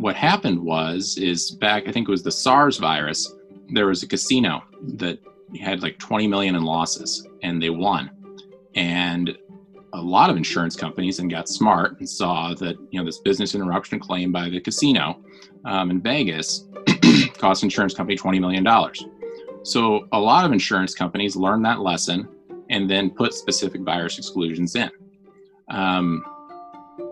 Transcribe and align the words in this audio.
what 0.00 0.16
happened 0.16 0.58
was 0.58 1.18
is 1.18 1.50
back 1.50 1.86
I 1.86 1.92
think 1.92 2.08
it 2.08 2.10
was 2.10 2.22
the 2.22 2.32
SARS 2.32 2.78
virus. 2.78 3.34
There 3.68 3.86
was 3.86 4.02
a 4.02 4.08
casino 4.08 4.62
that 4.94 5.18
had 5.60 5.82
like 5.82 5.98
20 5.98 6.26
million 6.26 6.54
in 6.54 6.64
losses, 6.64 7.26
and 7.42 7.62
they 7.62 7.70
won. 7.70 8.10
And 8.74 9.36
a 9.92 10.00
lot 10.00 10.30
of 10.30 10.36
insurance 10.36 10.74
companies 10.74 11.18
and 11.18 11.30
got 11.30 11.48
smart 11.48 11.98
and 11.98 12.08
saw 12.08 12.54
that 12.54 12.76
you 12.90 12.98
know 12.98 13.04
this 13.04 13.18
business 13.18 13.54
interruption 13.54 13.98
claim 13.98 14.32
by 14.32 14.48
the 14.48 14.60
casino 14.60 15.20
um, 15.66 15.90
in 15.90 16.00
Vegas 16.00 16.66
cost 17.36 17.62
insurance 17.62 17.92
company 17.92 18.16
20 18.16 18.40
million 18.40 18.64
dollars. 18.64 19.04
So 19.64 20.08
a 20.12 20.18
lot 20.18 20.46
of 20.46 20.52
insurance 20.52 20.94
companies 20.94 21.36
learned 21.36 21.64
that 21.66 21.80
lesson 21.80 22.26
and 22.70 22.88
then 22.88 23.10
put 23.10 23.34
specific 23.34 23.82
virus 23.82 24.16
exclusions 24.16 24.74
in. 24.76 24.90
Um, 25.68 26.24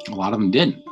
a 0.09 0.15
lot 0.15 0.33
of 0.33 0.39
them 0.39 0.51
didn't. 0.51 0.88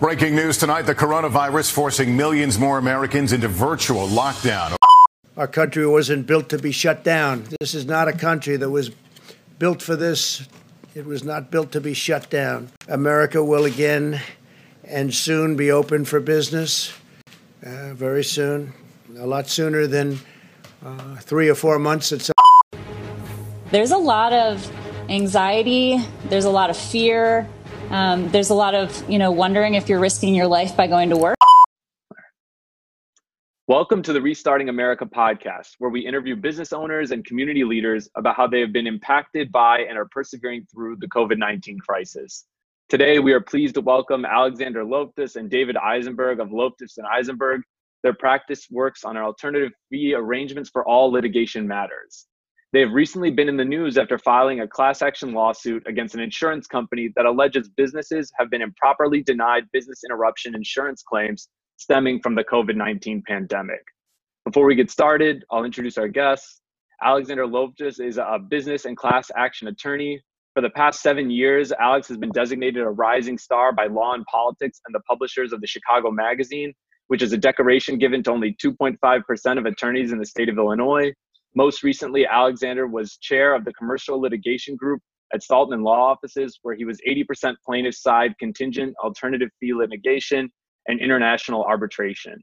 Breaking 0.00 0.36
news 0.36 0.58
tonight 0.58 0.82
the 0.82 0.94
coronavirus 0.94 1.72
forcing 1.72 2.16
millions 2.16 2.56
more 2.56 2.78
Americans 2.78 3.32
into 3.32 3.48
virtual 3.48 4.06
lockdown. 4.06 4.76
Our 5.36 5.48
country 5.48 5.84
wasn't 5.88 6.24
built 6.24 6.50
to 6.50 6.58
be 6.58 6.70
shut 6.70 7.02
down. 7.02 7.48
This 7.58 7.74
is 7.74 7.84
not 7.84 8.06
a 8.06 8.12
country 8.12 8.56
that 8.58 8.70
was 8.70 8.92
built 9.58 9.82
for 9.82 9.96
this. 9.96 10.46
It 10.94 11.04
was 11.04 11.24
not 11.24 11.50
built 11.50 11.72
to 11.72 11.80
be 11.80 11.94
shut 11.94 12.30
down. 12.30 12.70
America 12.86 13.42
will 13.42 13.64
again 13.64 14.20
and 14.84 15.12
soon 15.12 15.56
be 15.56 15.72
open 15.72 16.04
for 16.04 16.20
business, 16.20 16.92
uh, 17.66 17.92
very 17.94 18.22
soon, 18.22 18.72
a 19.18 19.26
lot 19.26 19.48
sooner 19.48 19.88
than 19.88 20.20
uh, 20.84 21.16
three 21.16 21.48
or 21.48 21.56
four 21.56 21.76
months. 21.80 22.12
It's 22.12 22.30
there's 23.72 23.90
a 23.90 23.98
lot 23.98 24.32
of 24.32 24.70
anxiety, 25.08 25.98
there's 26.26 26.44
a 26.44 26.50
lot 26.50 26.70
of 26.70 26.76
fear, 26.76 27.48
um, 27.90 28.28
there's 28.30 28.50
a 28.50 28.54
lot 28.54 28.74
of 28.74 29.08
you 29.08 29.18
know 29.18 29.30
wondering 29.30 29.74
if 29.74 29.88
you're 29.88 30.00
risking 30.00 30.34
your 30.34 30.46
life 30.46 30.76
by 30.76 30.86
going 30.86 31.10
to 31.10 31.16
work. 31.16 31.36
Welcome 33.66 34.02
to 34.02 34.14
the 34.14 34.22
Restarting 34.22 34.70
America 34.70 35.04
podcast, 35.04 35.74
where 35.78 35.90
we 35.90 36.00
interview 36.00 36.36
business 36.36 36.72
owners 36.72 37.10
and 37.10 37.24
community 37.24 37.64
leaders 37.64 38.08
about 38.16 38.34
how 38.36 38.46
they 38.46 38.60
have 38.60 38.72
been 38.72 38.86
impacted 38.86 39.52
by 39.52 39.80
and 39.80 39.98
are 39.98 40.06
persevering 40.06 40.66
through 40.72 40.96
the 40.96 41.08
COVID 41.08 41.38
19 41.38 41.78
crisis. 41.80 42.46
Today, 42.88 43.18
we 43.18 43.32
are 43.32 43.40
pleased 43.40 43.74
to 43.74 43.82
welcome 43.82 44.24
Alexander 44.24 44.84
Loftus 44.84 45.36
and 45.36 45.50
David 45.50 45.76
Eisenberg 45.76 46.40
of 46.40 46.50
Loftus 46.50 46.96
and 46.96 47.06
Eisenberg. 47.06 47.60
Their 48.02 48.14
practice 48.14 48.66
works 48.70 49.04
on 49.04 49.16
alternative 49.16 49.72
fee 49.90 50.14
arrangements 50.14 50.70
for 50.70 50.86
all 50.88 51.10
litigation 51.10 51.66
matters. 51.66 52.26
They 52.74 52.80
have 52.80 52.92
recently 52.92 53.30
been 53.30 53.48
in 53.48 53.56
the 53.56 53.64
news 53.64 53.96
after 53.96 54.18
filing 54.18 54.60
a 54.60 54.68
class 54.68 55.00
action 55.00 55.32
lawsuit 55.32 55.82
against 55.86 56.14
an 56.14 56.20
insurance 56.20 56.66
company 56.66 57.10
that 57.16 57.24
alleges 57.24 57.70
businesses 57.70 58.30
have 58.38 58.50
been 58.50 58.60
improperly 58.60 59.22
denied 59.22 59.64
business 59.72 60.02
interruption 60.04 60.54
insurance 60.54 61.02
claims 61.02 61.48
stemming 61.78 62.20
from 62.20 62.34
the 62.34 62.44
COVID 62.44 62.76
19 62.76 63.22
pandemic. 63.26 63.80
Before 64.44 64.66
we 64.66 64.74
get 64.74 64.90
started, 64.90 65.46
I'll 65.50 65.64
introduce 65.64 65.96
our 65.96 66.08
guests. 66.08 66.60
Alexander 67.02 67.46
Loftus 67.46 68.00
is 68.00 68.18
a 68.18 68.38
business 68.38 68.84
and 68.84 68.98
class 68.98 69.30
action 69.34 69.68
attorney. 69.68 70.20
For 70.52 70.60
the 70.60 70.70
past 70.70 71.00
seven 71.00 71.30
years, 71.30 71.72
Alex 71.72 72.06
has 72.08 72.18
been 72.18 72.32
designated 72.32 72.82
a 72.82 72.90
rising 72.90 73.38
star 73.38 73.72
by 73.72 73.86
Law 73.86 74.12
and 74.12 74.26
Politics 74.26 74.80
and 74.84 74.94
the 74.94 75.00
publishers 75.08 75.54
of 75.54 75.62
the 75.62 75.66
Chicago 75.66 76.10
Magazine, 76.10 76.74
which 77.06 77.22
is 77.22 77.32
a 77.32 77.38
decoration 77.38 77.96
given 77.96 78.22
to 78.24 78.30
only 78.30 78.54
2.5% 78.62 79.58
of 79.58 79.64
attorneys 79.64 80.12
in 80.12 80.18
the 80.18 80.26
state 80.26 80.50
of 80.50 80.58
Illinois. 80.58 81.14
Most 81.54 81.82
recently, 81.82 82.26
Alexander 82.26 82.86
was 82.86 83.16
chair 83.16 83.54
of 83.54 83.64
the 83.64 83.72
commercial 83.72 84.20
litigation 84.20 84.76
group 84.76 85.00
at 85.32 85.40
Stoltman 85.42 85.82
Law 85.82 86.10
Offices, 86.10 86.58
where 86.62 86.74
he 86.74 86.84
was 86.84 87.00
80% 87.06 87.54
plaintiff 87.64 87.94
side 87.94 88.34
contingent 88.38 88.94
alternative 89.02 89.50
fee 89.60 89.74
litigation 89.74 90.50
and 90.86 91.00
international 91.00 91.64
arbitration. 91.64 92.40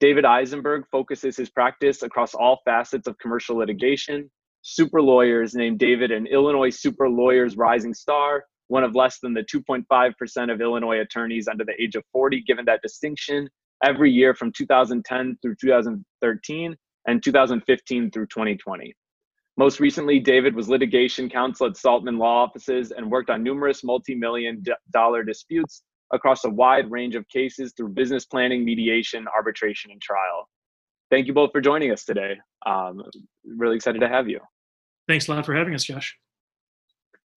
David 0.00 0.24
Eisenberg 0.24 0.84
focuses 0.90 1.36
his 1.36 1.50
practice 1.50 2.02
across 2.02 2.34
all 2.34 2.60
facets 2.64 3.08
of 3.08 3.18
commercial 3.18 3.56
litigation. 3.56 4.30
Super 4.62 5.02
Lawyers 5.02 5.54
named 5.54 5.78
David 5.78 6.10
an 6.10 6.26
Illinois 6.26 6.70
Super 6.70 7.08
Lawyers 7.08 7.56
Rising 7.56 7.94
Star, 7.94 8.44
one 8.68 8.84
of 8.84 8.94
less 8.94 9.18
than 9.18 9.34
the 9.34 9.42
2.5% 9.42 10.52
of 10.52 10.60
Illinois 10.60 11.00
attorneys 11.00 11.48
under 11.48 11.64
the 11.64 11.74
age 11.80 11.96
of 11.96 12.04
40 12.12 12.42
given 12.46 12.64
that 12.66 12.82
distinction 12.82 13.48
every 13.84 14.10
year 14.10 14.34
from 14.34 14.52
2010 14.52 15.38
through 15.42 15.54
2013 15.60 16.76
and 17.08 17.22
2015 17.22 18.10
through 18.10 18.26
2020. 18.26 18.94
Most 19.56 19.80
recently, 19.80 20.20
David 20.20 20.54
was 20.54 20.68
litigation 20.68 21.28
counsel 21.28 21.66
at 21.66 21.72
Stoltman 21.72 22.18
Law 22.18 22.44
Offices 22.44 22.92
and 22.92 23.10
worked 23.10 23.30
on 23.30 23.42
numerous 23.42 23.82
multi 23.82 24.14
million 24.14 24.62
dollar 24.92 25.24
disputes 25.24 25.82
across 26.12 26.44
a 26.44 26.50
wide 26.50 26.88
range 26.90 27.16
of 27.16 27.26
cases 27.28 27.72
through 27.76 27.88
business 27.88 28.24
planning, 28.24 28.64
mediation, 28.64 29.26
arbitration, 29.34 29.90
and 29.90 30.00
trial. 30.00 30.48
Thank 31.10 31.26
you 31.26 31.32
both 31.32 31.50
for 31.50 31.60
joining 31.60 31.90
us 31.90 32.04
today. 32.04 32.36
Um, 32.66 33.02
really 33.44 33.76
excited 33.76 34.00
to 34.00 34.08
have 34.08 34.28
you. 34.28 34.40
Thanks 35.08 35.28
a 35.28 35.34
lot 35.34 35.46
for 35.46 35.54
having 35.54 35.74
us, 35.74 35.84
Josh. 35.84 36.16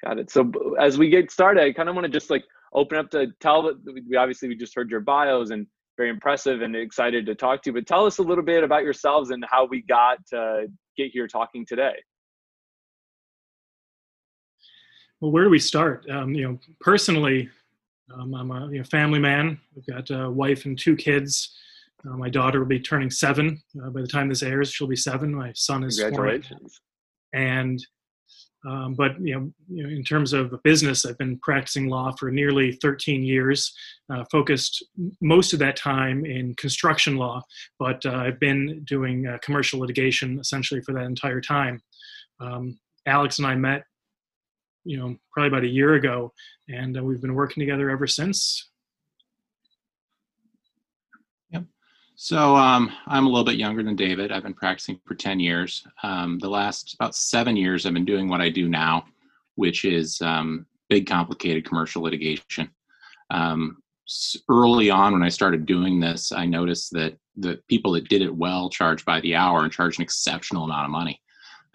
Got 0.04 0.20
it. 0.20 0.30
So 0.30 0.52
as 0.80 0.98
we 0.98 1.10
get 1.10 1.32
started, 1.32 1.64
I 1.64 1.72
kind 1.72 1.88
of 1.88 1.96
want 1.96 2.06
to 2.06 2.12
just 2.12 2.30
like 2.30 2.44
open 2.74 2.98
up 2.98 3.10
to 3.12 3.28
tell. 3.40 3.64
That 3.64 3.78
we 3.86 4.16
obviously 4.18 4.50
we 4.50 4.56
just 4.56 4.76
heard 4.76 4.92
your 4.92 5.00
bios 5.00 5.50
and 5.50 5.66
very 5.98 6.10
impressive 6.10 6.62
and 6.62 6.76
excited 6.76 7.26
to 7.26 7.36
talk 7.36 7.62
to 7.64 7.70
you. 7.70 7.74
But 7.74 7.88
tell 7.88 8.06
us 8.06 8.18
a 8.18 8.24
little 8.24 8.44
bit 8.44 8.64
about 8.64 8.84
yourselves 8.84 9.30
and 9.32 9.44
how 9.50 9.66
we 9.66 9.82
got 9.84 10.26
to 10.28 10.68
get 10.98 11.12
here 11.12 11.28
talking 11.28 11.66
today. 11.66 11.96
Well, 15.20 15.32
where 15.32 15.44
do 15.44 15.50
we 15.50 15.60
start? 15.60 16.10
Um, 16.10 16.34
you 16.34 16.48
know, 16.48 16.60
personally, 16.80 17.50
um, 18.14 18.34
I'm 18.34 18.52
a 18.52 18.72
you 18.72 18.80
know, 18.80 18.84
family 18.84 19.20
man. 19.20 19.60
We've 19.76 19.86
got 19.86 20.10
a 20.10 20.30
wife 20.30 20.66
and 20.66 20.78
two 20.78 20.96
kids. 20.96 21.56
Uh, 22.06 22.18
my 22.18 22.30
daughter 22.30 22.60
will 22.60 22.68
be 22.68 22.80
turning 22.80 23.12
seven 23.12 23.62
uh, 23.84 23.90
by 23.92 24.02
the 24.02 24.08
time 24.08 24.30
this 24.30 24.42
airs. 24.42 24.72
She'll 24.72 24.88
be 24.88 24.96
seven. 24.96 25.34
My 25.34 25.52
son 25.54 25.84
is 25.84 26.00
congratulations. 26.00 26.80
Four. 27.34 27.42
And 27.42 27.86
um, 28.68 28.94
but 28.94 29.20
you 29.20 29.34
know, 29.36 29.52
you 29.68 29.84
know, 29.84 29.90
in 29.90 30.04
terms 30.04 30.34
of 30.34 30.54
business, 30.64 31.06
I've 31.06 31.18
been 31.18 31.40
practicing 31.40 31.88
law 31.88 32.12
for 32.20 32.30
nearly 32.32 32.74
13 32.74 33.24
years, 33.24 33.74
uh, 34.12 34.24
focused 34.32 34.84
most 35.20 35.54
of 35.54 35.60
that 35.60 35.76
time 35.76 36.26
in 36.26 36.54
construction 36.56 37.16
law. 37.16 37.42
But 37.80 38.06
uh, 38.06 38.12
I've 38.12 38.40
been 38.40 38.84
doing 38.86 39.28
uh, 39.28 39.40
commercial 39.42 39.80
litigation 39.80 40.40
essentially 40.40 40.82
for 40.82 40.94
that 40.94 41.06
entire 41.06 41.42
time. 41.42 41.82
Um, 42.40 42.80
Alex 43.08 43.40
and 43.40 43.48
I 43.48 43.56
met, 43.56 43.84
you 44.84 44.98
know, 44.98 45.16
probably 45.34 45.48
about 45.48 45.64
a 45.64 45.68
year 45.68 45.96
ago, 45.96 46.32
and 46.70 46.98
uh, 46.98 47.04
we've 47.04 47.22
been 47.22 47.36
working 47.36 47.62
together 47.62 47.90
ever 47.90 48.06
since. 48.06 48.71
So 52.24 52.56
um, 52.56 52.92
I'm 53.08 53.26
a 53.26 53.30
little 53.30 53.44
bit 53.44 53.56
younger 53.56 53.82
than 53.82 53.96
David. 53.96 54.32
I've 54.32 54.44
been 54.44 54.54
practicing 54.54 55.00
for 55.08 55.16
10 55.16 55.40
years. 55.40 55.84
Um, 56.04 56.38
the 56.38 56.50
last 56.50 56.94
about 56.94 57.16
seven 57.16 57.58
years, 57.58 57.84
I've 57.84 57.96
been 57.96 58.06
doing 58.06 58.30
what 58.30 58.42
I 58.42 58.50
do 58.52 58.70
now, 58.70 59.06
which 59.56 59.86
is 59.86 60.22
um, 60.22 60.68
big, 60.88 61.08
complicated 61.08 61.66
commercial 61.66 62.04
litigation. 62.04 62.70
Um, 63.32 63.82
early 64.48 64.92
on, 64.92 65.14
when 65.14 65.24
I 65.24 65.30
started 65.30 65.66
doing 65.66 66.00
this, 66.00 66.32
I 66.32 66.46
noticed 66.46 66.94
that 66.94 67.18
the 67.38 67.60
people 67.68 67.94
that 67.94 68.08
did 68.08 68.22
it 68.22 68.36
well 68.36 68.70
charged 68.70 69.04
by 69.04 69.20
the 69.22 69.34
hour 69.34 69.64
and 69.64 69.74
charged 69.74 69.98
an 69.98 70.04
exceptional 70.04 70.66
amount 70.66 70.86
of 70.86 70.92
money. 70.92 71.20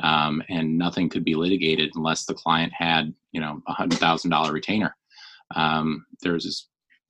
Um, 0.00 0.44
and 0.48 0.78
nothing 0.78 1.08
could 1.08 1.24
be 1.24 1.34
litigated 1.34 1.90
unless 1.96 2.24
the 2.24 2.34
client 2.34 2.72
had, 2.72 3.12
you 3.32 3.40
know, 3.40 3.60
a 3.66 3.72
hundred 3.72 3.98
thousand 3.98 4.30
dollar 4.30 4.52
retainer. 4.52 4.94
Um, 5.56 6.06
there's 6.22 6.44
this 6.44 6.68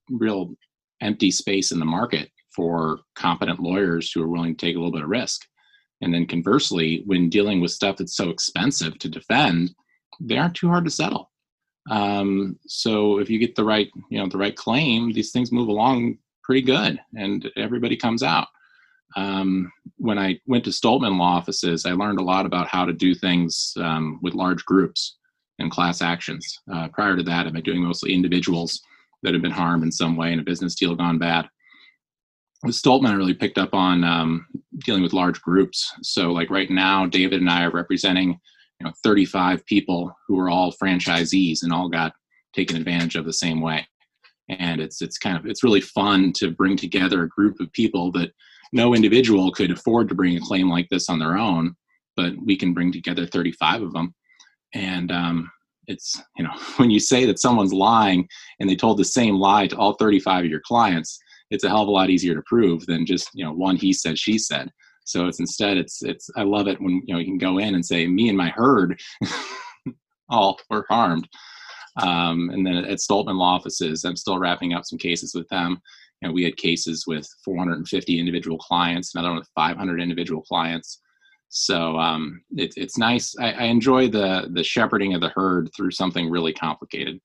real 0.09 0.55
empty 1.03 1.31
space 1.31 1.71
in 1.71 1.79
the 1.79 1.85
market 1.85 2.31
for 2.57 3.01
competent 3.15 3.61
lawyers 3.61 4.11
who 4.11 4.23
are 4.23 4.29
willing 4.29 4.57
to 4.57 4.67
take 4.67 4.75
a 4.75 4.79
little 4.79 4.93
bit 4.93 5.03
of 5.03 5.11
risk. 5.11 5.47
And 6.01 6.13
then 6.13 6.27
conversely, 6.27 7.03
when 7.07 7.29
dealing 7.29 7.61
with 7.61 7.71
stuff 7.71 7.97
that's 7.99 8.17
so 8.17 8.31
expensive 8.31 8.99
to 8.99 9.09
defend, 9.09 9.75
they 10.21 10.39
aren't 10.39 10.55
too 10.55 10.69
hard 10.69 10.85
to 10.87 10.91
settle. 10.91 11.31
Um, 11.91 12.59
so 12.67 13.19
if 13.19 13.31
you 13.31 13.39
get 13.39 13.55
the 13.55 13.65
right, 13.65 13.89
you 14.11 14.19
know, 14.19 14.29
the 14.29 14.39
right 14.39 14.57
claim, 14.57 15.13
these 15.13 15.31
things 15.31 15.53
move 15.53 15.69
along 15.69 16.19
pretty 16.43 16.63
good, 16.63 17.01
and 17.15 17.49
everybody 17.57 17.97
comes 17.97 18.23
out. 18.23 18.49
Um, 19.15 19.71
when 19.97 20.19
I 20.19 20.39
went 20.47 20.65
to 20.65 20.71
Stoltman 20.71 21.19
law 21.19 21.37
offices, 21.37 21.87
I 21.87 21.93
learned 21.93 22.19
a 22.19 22.25
lot 22.25 22.45
about 22.45 22.69
how 22.69 22.85
to 22.85 22.93
do 22.93 23.15
things 23.15 23.73
um, 23.79 24.19
with 24.23 24.35
large 24.35 24.65
groups 24.65 25.17
and 25.59 25.71
class 25.71 26.03
actions. 26.03 26.61
Uh, 26.73 26.89
prior 26.89 27.17
to 27.17 27.23
that, 27.23 27.47
I've 27.47 27.53
been 27.53 27.63
doing 27.63 27.83
mostly 27.83 28.13
individuals 28.13 28.81
that 29.23 29.33
have 29.33 29.43
been 29.43 29.53
harmed 29.53 29.85
in 29.85 29.93
some 29.93 30.17
way 30.17 30.33
in 30.33 30.41
a 30.41 30.45
business 30.45 30.75
deal 30.75 30.95
gone 30.95 31.19
bad 31.19 31.49
Stoltman, 32.67 33.17
really 33.17 33.35
picked 33.35 33.59
up 33.59 33.75
on 33.75 34.03
um, 34.05 34.47
dealing 34.85 35.03
with 35.03 35.13
large 35.13 35.41
groups. 35.43 35.93
So, 36.03 36.33
like 36.33 36.51
right 36.51 36.71
now, 36.71 37.07
David 37.07 37.41
and 37.41 37.51
I 37.51 37.65
are 37.65 37.71
representing, 37.71 38.41
you 38.81 38.87
know, 38.87 38.93
35 39.03 39.65
people 39.67 40.13
who 40.27 40.39
are 40.39 40.49
all 40.49 40.73
franchisees 40.73 41.63
and 41.63 41.73
all 41.73 41.89
got 41.89 42.13
taken 42.55 42.77
advantage 42.77 43.17
of 43.17 43.25
the 43.25 43.33
same 43.33 43.61
way. 43.61 43.87
And 44.49 44.81
it's 44.81 45.03
it's 45.03 45.19
kind 45.19 45.37
of 45.37 45.47
it's 45.47 45.65
really 45.65 45.81
fun 45.81 46.33
to 46.37 46.51
bring 46.51 46.77
together 46.77 47.23
a 47.23 47.29
group 47.29 47.61
of 47.61 47.73
people 47.73 48.11
that 48.13 48.33
no 48.73 48.95
individual 48.95 49.53
could 49.53 49.71
afford 49.71 50.09
to 50.09 50.15
bring 50.15 50.37
a 50.37 50.41
claim 50.41 50.69
like 50.69 50.89
this 50.89 51.09
on 51.09 51.19
their 51.19 51.37
own, 51.37 51.75
but 52.17 52.33
we 52.45 52.57
can 52.57 52.73
bring 52.73 52.93
together 52.93 53.27
35 53.27 53.83
of 53.83 53.93
them 53.93 54.15
and 54.75 55.11
um, 55.11 55.51
it's 55.87 56.21
you 56.37 56.45
know 56.45 56.53
when 56.77 56.91
you 56.91 57.01
say 57.01 57.25
that 57.25 57.39
someone's 57.39 57.73
lying 57.73 58.29
and 58.61 58.69
they 58.69 58.77
told 58.77 58.99
the 58.99 59.05
same 59.05 59.37
lie 59.37 59.67
to 59.67 59.77
all 59.77 59.95
35 59.95 60.45
of 60.45 60.51
your 60.51 60.63
clients 60.65 61.19
it's 61.51 61.65
a 61.65 61.69
hell 61.69 61.83
of 61.83 61.89
a 61.89 61.91
lot 61.91 62.11
easier 62.11 62.35
to 62.35 62.43
prove 62.47 62.85
than 62.87 63.07
just 63.07 63.31
you 63.35 63.45
know 63.45 63.53
one 63.53 63.77
he 63.77 63.93
said 63.93 64.19
she 64.19 64.39
said 64.39 64.71
so 65.05 65.27
it's 65.27 65.41
instead 65.41 65.77
it's 65.77 66.03
it's 66.03 66.29
i 66.37 66.43
love 66.43 66.69
it 66.69 66.81
when 66.81 67.03
you 67.07 67.15
know 67.15 67.19
you 67.19 67.27
can 67.27 67.39
go 67.39 67.59
in 67.59 67.75
and 67.75 67.85
say 67.85 68.07
me 68.07 68.29
and 68.29 68.39
my 68.39 68.49
herd 68.51 68.99
all 70.29 70.59
were 70.71 70.87
harmed 70.89 71.29
um, 72.03 72.51
and 72.51 72.67
then 72.67 72.77
at 72.77 72.99
stoltman 72.99 73.37
law 73.37 73.55
offices 73.55 74.05
i'm 74.05 74.17
still 74.17 74.39
wrapping 74.39 74.75
up 74.75 74.85
some 74.85 74.99
cases 74.99 75.35
with 75.35 75.49
them 75.49 75.81
you 76.21 76.29
know 76.29 76.35
we 76.35 76.45
had 76.45 76.57
cases 76.57 77.05
with 77.07 77.29
450 77.45 78.19
individual 78.19 78.59
clients 78.59 79.15
another 79.15 79.31
one 79.31 79.39
with 79.39 79.51
500 79.55 80.01
individual 80.01 80.43
clients 80.43 81.01
so 81.49 81.97
um, 81.99 82.43
it, 82.57 82.75
it's 82.77 82.99
nice. 82.99 83.35
I, 83.39 83.53
I, 83.53 83.63
enjoy 83.65 84.09
the 84.09 84.49
the 84.53 84.65
shepherding 84.65 85.15
of 85.15 85.21
the 85.21 85.31
herd 85.31 85.71
through 85.75 85.93
something 85.93 86.29
really 86.29 86.53
complicated, 86.53 87.21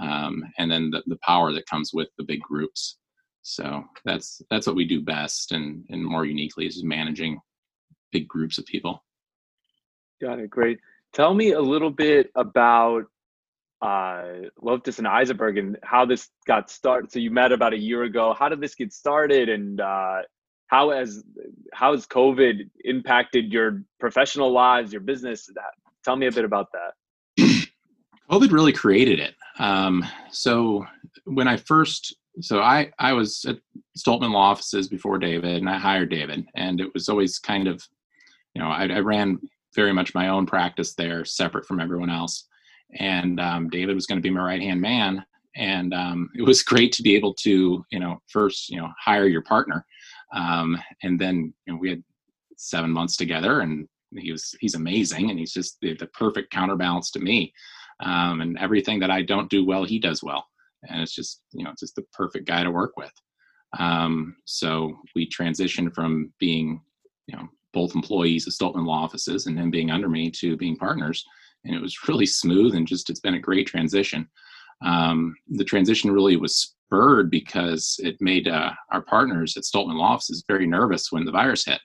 um, 0.00 0.44
and 0.58 0.70
then 0.70 0.90
the, 0.90 1.02
the 1.06 1.18
power 1.24 1.52
that 1.52 1.66
comes 1.66 1.90
with 1.92 2.08
the 2.18 2.24
big 2.24 2.40
groups. 2.40 2.98
So 3.42 3.84
that's 4.04 4.40
that's 4.50 4.66
what 4.66 4.76
we 4.76 4.86
do 4.86 5.00
best, 5.00 5.52
and 5.52 5.84
and 5.90 6.04
more 6.04 6.24
uniquely 6.24 6.66
is 6.66 6.82
managing 6.82 7.40
big 8.12 8.28
groups 8.28 8.58
of 8.58 8.66
people. 8.66 9.04
Got 10.20 10.38
it. 10.38 10.50
Great. 10.50 10.78
Tell 11.12 11.34
me 11.34 11.52
a 11.52 11.60
little 11.60 11.90
bit 11.90 12.30
about 12.36 13.04
uh, 13.82 14.22
Loftus 14.60 14.98
and 14.98 15.08
Eisenberg 15.08 15.58
and 15.58 15.76
how 15.82 16.04
this 16.04 16.28
got 16.46 16.70
started. 16.70 17.10
So 17.10 17.18
you 17.18 17.30
met 17.30 17.50
about 17.50 17.72
a 17.72 17.78
year 17.78 18.04
ago. 18.04 18.34
How 18.38 18.48
did 18.48 18.60
this 18.60 18.76
get 18.76 18.92
started, 18.92 19.48
and 19.48 19.80
uh, 19.80 20.22
how 20.68 20.90
has 20.90 21.24
how 21.72 21.92
has 21.92 22.06
COVID 22.06 22.70
impacted 22.84 23.52
your 23.52 23.82
professional 23.98 24.52
lives, 24.52 24.92
your 24.92 25.02
business? 25.02 25.50
Tell 26.04 26.16
me 26.16 26.26
a 26.26 26.32
bit 26.32 26.44
about 26.44 26.68
that. 26.72 27.42
COVID 28.30 28.52
really 28.52 28.72
created 28.72 29.18
it. 29.18 29.34
Um, 29.58 30.06
so 30.30 30.86
when 31.24 31.48
I 31.48 31.56
first, 31.56 32.16
so 32.40 32.60
I 32.60 32.90
I 32.98 33.12
was 33.12 33.44
at 33.46 33.58
Stoltman 33.96 34.32
Law 34.32 34.50
Offices 34.50 34.88
before 34.88 35.18
David, 35.18 35.56
and 35.56 35.68
I 35.68 35.78
hired 35.78 36.10
David, 36.10 36.46
and 36.54 36.80
it 36.80 36.92
was 36.94 37.08
always 37.08 37.38
kind 37.38 37.68
of, 37.68 37.86
you 38.54 38.62
know, 38.62 38.68
I, 38.68 38.86
I 38.86 39.00
ran 39.00 39.38
very 39.74 39.92
much 39.92 40.14
my 40.14 40.28
own 40.28 40.46
practice 40.46 40.94
there, 40.94 41.24
separate 41.24 41.66
from 41.66 41.80
everyone 41.80 42.10
else, 42.10 42.48
and 42.98 43.38
um, 43.40 43.68
David 43.68 43.94
was 43.94 44.06
going 44.06 44.18
to 44.18 44.22
be 44.22 44.30
my 44.30 44.42
right 44.42 44.62
hand 44.62 44.80
man, 44.80 45.24
and 45.56 45.92
um, 45.92 46.30
it 46.36 46.42
was 46.42 46.62
great 46.62 46.92
to 46.92 47.02
be 47.02 47.14
able 47.14 47.34
to, 47.34 47.84
you 47.90 47.98
know, 47.98 48.20
first, 48.28 48.70
you 48.70 48.78
know, 48.78 48.90
hire 48.98 49.26
your 49.26 49.42
partner. 49.42 49.84
Um, 50.34 50.78
and 51.02 51.20
then 51.20 51.52
you 51.66 51.72
know, 51.72 51.78
we 51.78 51.90
had 51.90 52.02
seven 52.56 52.90
months 52.90 53.16
together, 53.16 53.60
and 53.60 53.86
he 54.16 54.32
was 54.32 54.54
he's 54.60 54.74
amazing, 54.74 55.30
and 55.30 55.38
he's 55.38 55.52
just 55.52 55.78
the, 55.80 55.94
the 55.96 56.06
perfect 56.06 56.50
counterbalance 56.50 57.10
to 57.12 57.20
me. 57.20 57.52
Um, 58.00 58.40
and 58.40 58.58
everything 58.58 58.98
that 59.00 59.10
I 59.10 59.22
don't 59.22 59.50
do 59.50 59.64
well, 59.64 59.84
he 59.84 59.98
does 59.98 60.22
well, 60.22 60.46
and 60.88 61.00
it's 61.00 61.14
just 61.14 61.42
you 61.52 61.64
know 61.64 61.70
it's 61.70 61.80
just 61.80 61.96
the 61.96 62.04
perfect 62.12 62.46
guy 62.46 62.62
to 62.62 62.70
work 62.70 62.96
with. 62.96 63.12
Um, 63.78 64.36
so 64.44 64.94
we 65.14 65.28
transitioned 65.28 65.94
from 65.94 66.32
being 66.38 66.80
you 67.26 67.36
know 67.36 67.48
both 67.72 67.94
employees 67.94 68.46
of 68.46 68.52
Stoltman 68.52 68.86
Law 68.86 69.02
Offices 69.02 69.46
and 69.46 69.58
him 69.58 69.70
being 69.70 69.90
under 69.90 70.08
me 70.08 70.30
to 70.32 70.56
being 70.56 70.76
partners, 70.76 71.24
and 71.64 71.74
it 71.74 71.82
was 71.82 71.96
really 72.08 72.26
smooth 72.26 72.74
and 72.74 72.86
just 72.86 73.10
it's 73.10 73.20
been 73.20 73.34
a 73.34 73.40
great 73.40 73.66
transition. 73.66 74.28
Um, 74.84 75.36
the 75.48 75.64
transition 75.64 76.10
really 76.10 76.36
was 76.36 76.74
spurred 76.92 77.30
because 77.30 77.98
it 78.02 78.16
made 78.20 78.48
uh, 78.48 78.72
our 78.90 79.00
partners 79.00 79.56
at 79.56 79.62
Stoltman 79.62 79.96
Law 79.96 80.12
Offices 80.12 80.44
very 80.46 80.66
nervous 80.66 81.10
when 81.10 81.24
the 81.24 81.32
virus 81.32 81.64
hit. 81.64 81.80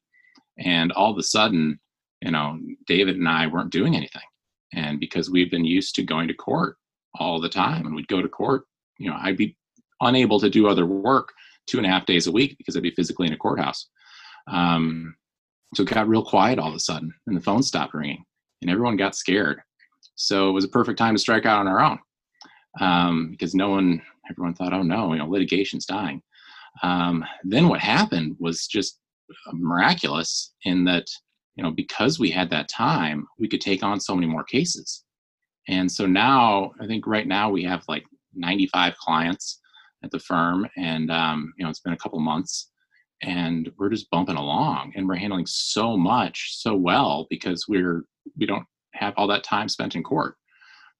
And 0.57 0.91
all 0.91 1.11
of 1.11 1.17
a 1.17 1.23
sudden, 1.23 1.79
you 2.21 2.31
know, 2.31 2.59
David 2.87 3.15
and 3.15 3.29
I 3.29 3.47
weren't 3.47 3.71
doing 3.71 3.95
anything. 3.95 4.23
And 4.73 4.99
because 4.99 5.29
we've 5.29 5.51
been 5.51 5.65
used 5.65 5.95
to 5.95 6.03
going 6.03 6.27
to 6.27 6.33
court 6.33 6.75
all 7.19 7.39
the 7.39 7.49
time 7.49 7.85
and 7.85 7.95
we'd 7.95 8.07
go 8.07 8.21
to 8.21 8.27
court, 8.27 8.63
you 8.99 9.09
know, 9.09 9.17
I'd 9.19 9.37
be 9.37 9.55
unable 10.01 10.39
to 10.39 10.49
do 10.49 10.67
other 10.67 10.85
work 10.85 11.33
two 11.67 11.77
and 11.77 11.85
a 11.85 11.89
half 11.89 12.05
days 12.05 12.27
a 12.27 12.31
week 12.31 12.57
because 12.57 12.75
I'd 12.75 12.83
be 12.83 12.91
physically 12.91 13.27
in 13.27 13.33
a 13.33 13.37
courthouse. 13.37 13.87
Um, 14.47 15.15
so 15.75 15.83
it 15.83 15.89
got 15.89 16.07
real 16.07 16.23
quiet 16.23 16.59
all 16.59 16.69
of 16.69 16.75
a 16.75 16.79
sudden 16.79 17.13
and 17.27 17.35
the 17.35 17.41
phone 17.41 17.61
stopped 17.61 17.93
ringing 17.93 18.23
and 18.61 18.71
everyone 18.71 18.97
got 18.97 19.15
scared. 19.15 19.61
So 20.15 20.49
it 20.49 20.53
was 20.53 20.63
a 20.63 20.69
perfect 20.69 20.97
time 20.97 21.13
to 21.15 21.19
strike 21.19 21.45
out 21.45 21.59
on 21.59 21.67
our 21.67 21.81
own 21.81 21.99
um, 22.79 23.31
because 23.31 23.53
no 23.53 23.69
one 23.69 24.01
everyone 24.29 24.53
thought, 24.53 24.73
oh 24.73 24.83
no, 24.83 25.13
you 25.13 25.19
know, 25.19 25.27
litigation's 25.27 25.85
dying. 25.85 26.21
Um, 26.83 27.25
then 27.43 27.69
what 27.69 27.79
happened 27.79 28.35
was 28.39 28.67
just 28.67 28.99
miraculous 29.51 30.53
in 30.63 30.83
that, 30.85 31.05
you 31.55 31.63
know, 31.63 31.71
because 31.71 32.19
we 32.19 32.29
had 32.29 32.49
that 32.49 32.69
time, 32.69 33.25
we 33.39 33.47
could 33.47 33.61
take 33.61 33.83
on 33.83 33.99
so 33.99 34.15
many 34.15 34.27
more 34.27 34.43
cases. 34.43 35.03
And 35.67 35.91
so 35.91 36.05
now, 36.05 36.71
I 36.79 36.87
think 36.87 37.07
right 37.07 37.27
now 37.27 37.49
we 37.49 37.63
have 37.63 37.83
like 37.87 38.05
95 38.37 38.95
clients 38.97 39.59
at 40.03 40.11
the 40.11 40.19
firm, 40.19 40.67
and 40.77 41.11
um, 41.11 41.53
you 41.57 41.63
know, 41.63 41.69
it's 41.69 41.79
been 41.79 41.93
a 41.93 41.97
couple 41.97 42.19
months, 42.19 42.71
and 43.21 43.71
we're 43.77 43.89
just 43.89 44.09
bumping 44.11 44.35
along, 44.35 44.93
and 44.95 45.07
we're 45.07 45.15
handling 45.15 45.45
so 45.47 45.97
much 45.97 46.57
so 46.57 46.75
well 46.75 47.27
because 47.29 47.65
we're 47.67 48.05
we 48.37 48.45
don't 48.45 48.65
have 48.93 49.13
all 49.17 49.27
that 49.27 49.43
time 49.43 49.69
spent 49.69 49.95
in 49.95 50.03
court. 50.03 50.35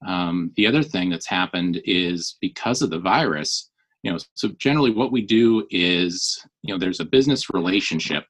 Um, 0.06 0.52
the 0.56 0.68
other 0.68 0.84
thing 0.84 1.10
that's 1.10 1.28
happened 1.28 1.82
is 1.86 2.38
because 2.42 2.82
of 2.82 2.90
the 2.90 3.00
virus, 3.00 3.72
you 4.04 4.12
know, 4.12 4.20
so 4.36 4.50
generally 4.60 4.92
what 4.92 5.12
we 5.12 5.22
do 5.22 5.66
is, 5.72 6.46
you 6.62 6.74
know, 6.74 6.80
there's 6.80 7.00
a 7.00 7.06
business 7.06 7.50
relationship 7.50 8.26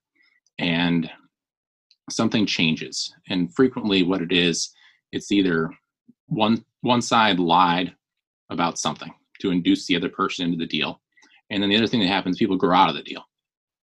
and 0.59 1.09
something 2.09 2.45
changes. 2.45 3.13
And 3.29 3.53
frequently 3.53 4.03
what 4.03 4.21
it 4.21 4.31
is, 4.31 4.71
it's 5.11 5.31
either 5.31 5.71
one 6.27 6.63
one 6.81 7.01
side 7.01 7.39
lied 7.39 7.95
about 8.49 8.79
something 8.79 9.13
to 9.41 9.51
induce 9.51 9.85
the 9.85 9.95
other 9.95 10.09
person 10.09 10.45
into 10.45 10.57
the 10.57 10.65
deal. 10.65 11.01
And 11.49 11.61
then 11.61 11.69
the 11.69 11.77
other 11.77 11.87
thing 11.87 11.99
that 12.01 12.07
happens, 12.07 12.37
people 12.37 12.57
grow 12.57 12.75
out 12.75 12.89
of 12.89 12.95
the 12.95 13.03
deal. 13.03 13.23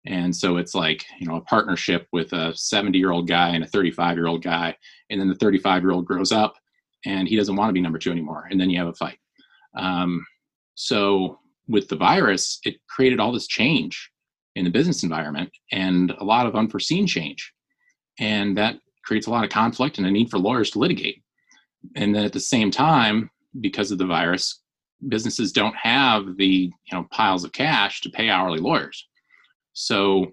And 0.07 0.35
so 0.35 0.57
it's 0.57 0.75
like, 0.75 1.05
you 1.19 1.27
know, 1.27 1.37
a 1.37 1.41
partnership 1.43 2.07
with 2.13 2.33
a 2.33 2.55
70 2.57 2.99
year 2.99 3.11
old 3.11 3.27
guy 3.27 3.51
and 3.51 3.65
a 3.65 3.67
35 3.67 4.17
year 4.17 4.27
old 4.27 4.43
guy. 4.43 4.77
And 5.11 5.21
then 5.21 5.29
the 5.29 5.35
35 5.37 5.83
year 5.83 5.93
old 5.93 6.07
grows 6.07 6.33
up 6.33 6.55
and 7.07 7.29
he 7.29 7.37
doesn't 7.37 7.57
want 7.57 7.69
to 7.69 7.73
be 7.73 7.81
number 7.81 7.99
two 7.99 8.11
anymore 8.11 8.49
and 8.51 8.61
then 8.61 8.69
you 8.69 8.79
have 8.79 8.89
a 8.89 8.95
fight 8.95 9.19
um, 9.77 10.25
so 10.75 11.39
with 11.69 11.89
the 11.89 11.97
virus 11.97 12.59
it 12.65 12.77
created 12.89 13.21
all 13.21 13.33
this 13.33 13.47
change 13.47 14.11
in 14.57 14.65
the 14.65 14.71
business 14.71 15.03
environment 15.03 15.51
and 15.73 16.11
a 16.19 16.25
lot 16.25 16.47
of 16.47 16.57
unforeseen 16.57 17.07
change 17.07 17.53
and 18.19 18.57
that 18.57 18.77
creates 19.05 19.27
a 19.27 19.31
lot 19.31 19.45
of 19.45 19.51
conflict 19.51 19.99
and 19.99 20.07
a 20.07 20.11
need 20.11 20.31
for 20.31 20.39
lawyers 20.39 20.71
to 20.71 20.79
litigate 20.79 21.23
and 21.95 22.15
then 22.15 22.25
at 22.25 22.33
the 22.33 22.41
same 22.41 22.71
time 22.71 23.31
because 23.61 23.91
of 23.91 23.99
the 23.99 24.07
virus 24.07 24.63
businesses 25.09 25.53
don't 25.53 25.77
have 25.77 26.37
the 26.37 26.47
you 26.47 26.93
know 26.93 27.07
piles 27.11 27.45
of 27.45 27.53
cash 27.53 28.01
to 28.01 28.11
pay 28.11 28.29
hourly 28.29 28.59
lawyers 28.59 29.07
so 29.73 30.33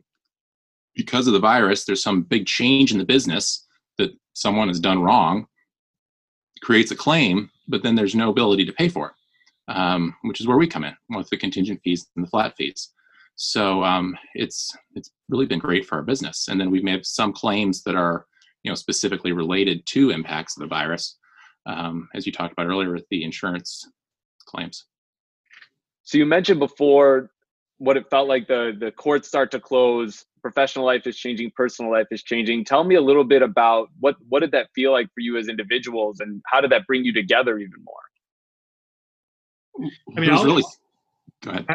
because 0.96 1.28
of 1.28 1.34
the 1.34 1.40
virus 1.40 1.86
there's 1.86 2.04
some 2.04 2.22
big 2.24 2.46
change 2.46 2.92
in 2.92 2.98
the 2.98 3.06
business 3.06 3.68
that 3.98 4.12
someone 4.34 4.68
has 4.68 4.80
done 4.80 5.02
wrong 5.02 5.46
creates 6.64 6.92
a 6.92 6.96
claim, 6.96 7.50
but 7.68 7.84
then 7.84 7.94
there's 7.94 8.16
no 8.16 8.30
ability 8.30 8.66
to 8.66 8.74
pay 8.74 8.90
for 8.90 9.08
it, 9.08 9.74
um, 9.76 10.16
which 10.24 10.40
is 10.40 10.48
where 10.48 10.58
we 10.58 10.66
come 10.66 10.84
in 10.84 10.96
with 11.10 11.30
the 11.30 11.38
contingent 11.38 11.80
fees 11.84 12.08
and 12.16 12.26
the 12.26 12.30
flat 12.30 12.56
fees. 12.58 12.92
So 13.36 13.84
um, 13.84 14.16
it's 14.36 14.76
it's 14.96 15.12
really 15.30 15.46
been 15.46 15.60
great 15.60 15.86
for 15.86 15.96
our 15.96 16.04
business. 16.04 16.48
And 16.48 16.60
then 16.60 16.72
we've 16.72 16.84
made 16.84 17.06
some 17.06 17.34
claims 17.34 17.84
that 17.84 17.96
are 17.96 18.26
you 18.64 18.72
know 18.72 18.76
specifically 18.76 19.34
related 19.34 19.86
to 19.88 20.12
impacts 20.12 20.56
of 20.56 20.62
the 20.62 20.68
virus, 20.68 21.18
um, 21.66 22.10
as 22.16 22.26
you 22.26 22.32
talked 22.32 22.54
about 22.54 22.68
earlier 22.68 22.92
with 22.92 23.06
the 23.10 23.24
insurance 23.24 23.88
claims. 24.46 24.86
So 26.04 26.18
you 26.18 26.26
mentioned 26.26 26.60
before 26.60 27.32
what 27.78 27.98
it 27.98 28.10
felt 28.10 28.28
like 28.28 28.48
the 28.48 28.74
the 28.80 28.92
courts 28.92 29.28
start 29.28 29.52
to 29.52 29.60
close 29.60 30.26
professional 30.42 30.86
life 30.86 31.08
is 31.08 31.18
changing 31.18 31.52
personal 31.56 31.92
life 31.92 32.08
is 32.12 32.22
changing. 32.22 32.66
Tell 32.66 32.84
me 32.84 32.96
a 32.96 33.02
little 33.02 33.24
bit 33.24 33.42
about 33.42 33.90
what 34.00 34.16
what 34.30 34.42
did 34.42 34.52
that 34.52 34.68
feel 34.76 34.92
like 34.92 35.08
for 35.08 35.22
you 35.22 35.38
as 35.38 35.48
individuals 35.48 36.20
and 36.20 36.42
how 36.46 36.62
did 36.62 36.72
that 36.72 36.86
bring 36.86 37.04
you 37.04 37.14
together 37.14 37.58
even 37.58 37.84
more? 37.84 37.96
I 40.16 40.20
mean 40.20 40.30
I'll, 40.30 40.44
really 40.44 40.64
go 41.42 41.52
ahead. 41.52 41.66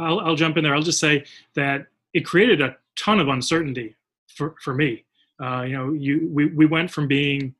I'll, 0.00 0.20
I'll 0.20 0.36
jump 0.36 0.56
in 0.56 0.64
there. 0.64 0.74
I'll 0.74 0.82
just 0.82 1.00
say 1.00 1.24
that 1.54 1.86
it 2.14 2.20
created 2.20 2.62
a 2.62 2.76
ton 2.96 3.20
of 3.20 3.28
uncertainty 3.28 3.94
for, 4.28 4.54
for 4.62 4.72
me. 4.72 5.04
Uh, 5.42 5.62
you 5.62 5.76
know 5.76 5.92
you 5.92 6.30
we, 6.32 6.46
we 6.46 6.64
went 6.64 6.90
from 6.90 7.08
being 7.08 7.54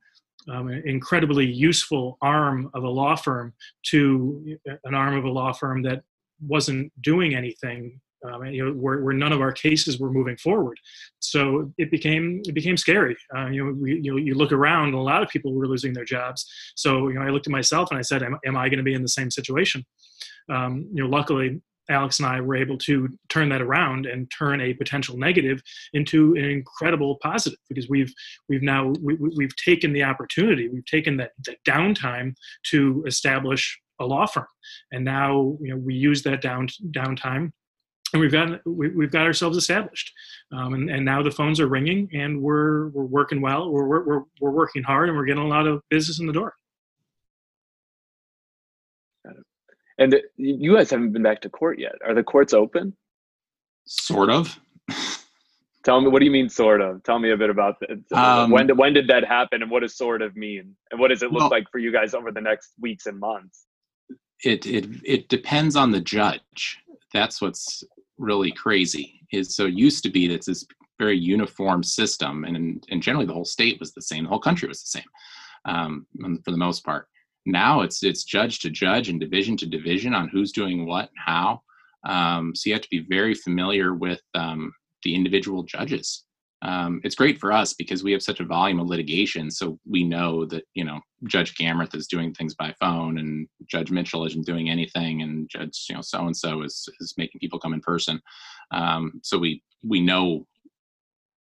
um, 0.49 0.69
incredibly 0.69 1.45
useful 1.45 2.17
arm 2.21 2.69
of 2.73 2.83
a 2.83 2.89
law 2.89 3.15
firm 3.15 3.53
to 3.83 4.57
an 4.83 4.93
arm 4.93 5.15
of 5.15 5.25
a 5.25 5.29
law 5.29 5.51
firm 5.51 5.81
that 5.83 6.03
wasn't 6.39 6.91
doing 7.01 7.35
anything 7.35 7.99
um, 8.25 8.45
you 8.45 8.65
know, 8.65 8.71
where, 8.71 9.03
where 9.03 9.13
none 9.13 9.31
of 9.31 9.41
our 9.41 9.51
cases 9.51 9.99
were 9.99 10.11
moving 10.11 10.37
forward. 10.37 10.79
So 11.19 11.71
it 11.77 11.91
became 11.91 12.41
it 12.45 12.53
became 12.53 12.77
scary. 12.77 13.15
Uh, 13.35 13.47
you 13.47 13.63
know, 13.63 13.73
we, 13.73 13.99
you 14.01 14.17
you 14.17 14.35
look 14.35 14.51
around, 14.51 14.93
a 14.93 15.01
lot 15.01 15.23
of 15.23 15.29
people 15.29 15.53
were 15.53 15.67
losing 15.67 15.93
their 15.93 16.05
jobs. 16.05 16.45
So 16.75 17.09
you 17.09 17.15
know, 17.15 17.21
I 17.21 17.29
looked 17.29 17.47
at 17.47 17.51
myself 17.51 17.91
and 17.91 17.99
I 17.99 18.01
said, 18.01 18.23
"Am, 18.23 18.37
am 18.45 18.57
I 18.57 18.69
going 18.69 18.77
to 18.77 18.83
be 18.83 18.93
in 18.93 19.01
the 19.01 19.07
same 19.07 19.29
situation?" 19.29 19.85
Um, 20.49 20.87
you 20.93 21.03
know, 21.03 21.09
luckily, 21.09 21.61
Alex 21.89 22.19
and 22.19 22.27
I 22.27 22.41
were 22.41 22.55
able 22.55 22.77
to 22.79 23.09
turn 23.29 23.49
that 23.49 23.61
around 23.61 24.05
and 24.05 24.31
turn 24.31 24.61
a 24.61 24.73
potential 24.73 25.17
negative 25.17 25.61
into 25.93 26.35
an 26.35 26.45
incredible 26.45 27.17
positive 27.21 27.59
because 27.69 27.89
we've 27.89 28.13
we've 28.49 28.61
now 28.61 28.93
we, 29.01 29.15
we've 29.15 29.55
taken 29.55 29.93
the 29.93 30.03
opportunity, 30.03 30.69
we've 30.69 30.85
taken 30.85 31.17
that, 31.17 31.31
that 31.45 31.57
downtime 31.67 32.35
to 32.71 33.03
establish 33.07 33.79
a 33.99 34.05
law 34.05 34.25
firm, 34.25 34.47
and 34.91 35.03
now 35.03 35.57
you 35.61 35.71
know 35.71 35.77
we 35.77 35.95
use 35.95 36.23
that 36.23 36.41
down 36.41 36.67
downtime 36.91 37.51
and 38.13 38.21
we've 38.21 38.31
got 38.31 38.65
we, 38.65 38.87
have 39.03 39.11
got 39.11 39.25
ourselves 39.25 39.57
established. 39.57 40.11
Um, 40.51 40.73
and, 40.73 40.89
and 40.89 41.03
now 41.03 41.21
the 41.21 41.31
phones 41.31 41.59
are 41.59 41.67
ringing 41.67 42.09
and 42.13 42.41
we're 42.41 42.87
we're 42.89 43.03
working 43.03 43.41
well 43.41 43.69
we're, 43.69 43.85
we're 44.05 44.23
we're 44.39 44.51
working 44.51 44.83
hard 44.83 45.09
and 45.09 45.17
we're 45.17 45.25
getting 45.25 45.43
a 45.43 45.47
lot 45.47 45.67
of 45.67 45.81
business 45.89 46.19
in 46.19 46.27
the 46.27 46.33
door 46.33 46.53
and 49.97 50.13
the, 50.13 50.21
you 50.37 50.75
guys 50.75 50.89
haven't 50.89 51.11
been 51.11 51.23
back 51.23 51.41
to 51.41 51.49
court 51.49 51.79
yet. 51.79 51.95
Are 52.05 52.13
the 52.13 52.23
courts 52.23 52.53
open? 52.53 52.95
Sort 53.85 54.29
of. 54.29 54.59
Tell 55.83 56.01
me 56.01 56.09
what 56.09 56.19
do 56.19 56.25
you 56.25 56.31
mean 56.31 56.49
sort 56.49 56.81
of? 56.81 57.01
Tell 57.03 57.17
me 57.17 57.31
a 57.31 57.37
bit 57.37 57.49
about 57.49 57.79
that 57.79 58.17
um, 58.17 58.51
when 58.51 58.67
did 58.67 58.77
when 58.77 58.93
did 58.93 59.07
that 59.07 59.23
happen 59.23 59.61
and 59.61 59.71
what 59.71 59.83
does 59.83 59.95
sort 59.95 60.21
of 60.21 60.35
mean? 60.35 60.75
And 60.91 60.99
what 60.99 61.09
does 61.09 61.23
it 61.23 61.31
look 61.31 61.43
well, 61.43 61.49
like 61.49 61.71
for 61.71 61.77
you 61.77 61.93
guys 61.93 62.13
over 62.13 62.29
the 62.29 62.41
next 62.41 62.73
weeks 62.77 63.05
and 63.05 63.17
months? 63.17 63.67
It 64.43 64.65
it 64.65 64.85
it 65.05 65.29
depends 65.29 65.77
on 65.77 65.91
the 65.91 66.01
judge. 66.01 66.77
That's 67.13 67.41
what's 67.41 67.85
really 68.17 68.51
crazy 68.51 69.21
is 69.31 69.55
so 69.55 69.65
used 69.65 70.03
to 70.03 70.09
be 70.09 70.27
that's 70.27 70.47
this 70.47 70.65
very 70.99 71.17
uniform 71.17 71.83
system 71.83 72.43
and 72.43 72.85
and 72.89 73.01
generally 73.01 73.25
the 73.25 73.33
whole 73.33 73.45
state 73.45 73.79
was 73.79 73.93
the 73.93 74.01
same. 74.01 74.25
The 74.25 74.29
whole 74.29 74.39
country 74.39 74.67
was 74.67 74.81
the 74.81 74.99
same 74.99 75.09
um, 75.73 76.05
for 76.43 76.51
the 76.51 76.57
most 76.57 76.83
part 76.83 77.07
now 77.47 77.81
it's 77.81 78.03
it's 78.03 78.23
judge 78.23 78.59
to 78.59 78.69
judge 78.69 79.09
and 79.09 79.19
division 79.19 79.55
to 79.57 79.65
division 79.65 80.13
on 80.13 80.27
who's 80.27 80.51
doing 80.51 80.85
what 80.85 81.09
and 81.09 81.19
how 81.25 81.61
um, 82.05 82.53
so 82.55 82.69
you 82.69 82.73
have 82.73 82.83
to 82.83 82.89
be 82.89 83.05
very 83.09 83.33
familiar 83.33 83.93
with 83.93 84.21
um, 84.35 84.71
the 85.03 85.15
individual 85.15 85.63
judges 85.63 86.25
um, 86.63 87.01
it's 87.03 87.15
great 87.15 87.39
for 87.39 87.51
us 87.51 87.73
because 87.73 88.03
we 88.03 88.11
have 88.11 88.23
such 88.23 88.39
a 88.39 88.45
volume 88.45 88.79
of 88.79 88.87
litigation. 88.87 89.51
So 89.51 89.79
we 89.85 90.03
know 90.03 90.45
that, 90.45 90.63
you 90.73 90.83
know, 90.83 90.99
Judge 91.25 91.55
Gamreth 91.55 91.95
is 91.95 92.07
doing 92.07 92.33
things 92.33 92.55
by 92.55 92.73
phone 92.79 93.19
and 93.19 93.47
Judge 93.67 93.91
Mitchell 93.91 94.25
isn't 94.25 94.45
doing 94.45 94.69
anything 94.69 95.21
and 95.21 95.47
Judge, 95.49 95.85
you 95.89 95.95
know, 95.95 96.01
so-and-so 96.01 96.63
is, 96.63 96.89
is 96.99 97.13
making 97.17 97.39
people 97.39 97.59
come 97.59 97.73
in 97.73 97.81
person. 97.81 98.19
Um, 98.71 99.21
so 99.23 99.37
we, 99.37 99.61
we 99.83 100.01
know, 100.01 100.47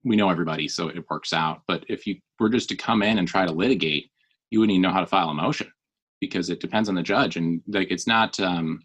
we 0.03 0.15
know 0.15 0.29
everybody, 0.29 0.67
so 0.67 0.89
it 0.89 1.09
works 1.09 1.33
out. 1.33 1.61
But 1.67 1.85
if 1.89 2.05
you 2.05 2.17
were 2.39 2.49
just 2.49 2.69
to 2.69 2.75
come 2.75 3.01
in 3.01 3.17
and 3.17 3.27
try 3.27 3.45
to 3.45 3.51
litigate, 3.51 4.11
you 4.51 4.59
wouldn't 4.59 4.73
even 4.73 4.83
know 4.83 4.93
how 4.93 5.01
to 5.01 5.07
file 5.07 5.29
a 5.29 5.33
motion 5.33 5.71
because 6.19 6.49
it 6.49 6.59
depends 6.59 6.89
on 6.89 6.95
the 6.95 7.03
judge. 7.03 7.37
And 7.37 7.61
like, 7.67 7.91
it's 7.91 8.07
not, 8.07 8.39
um, 8.39 8.81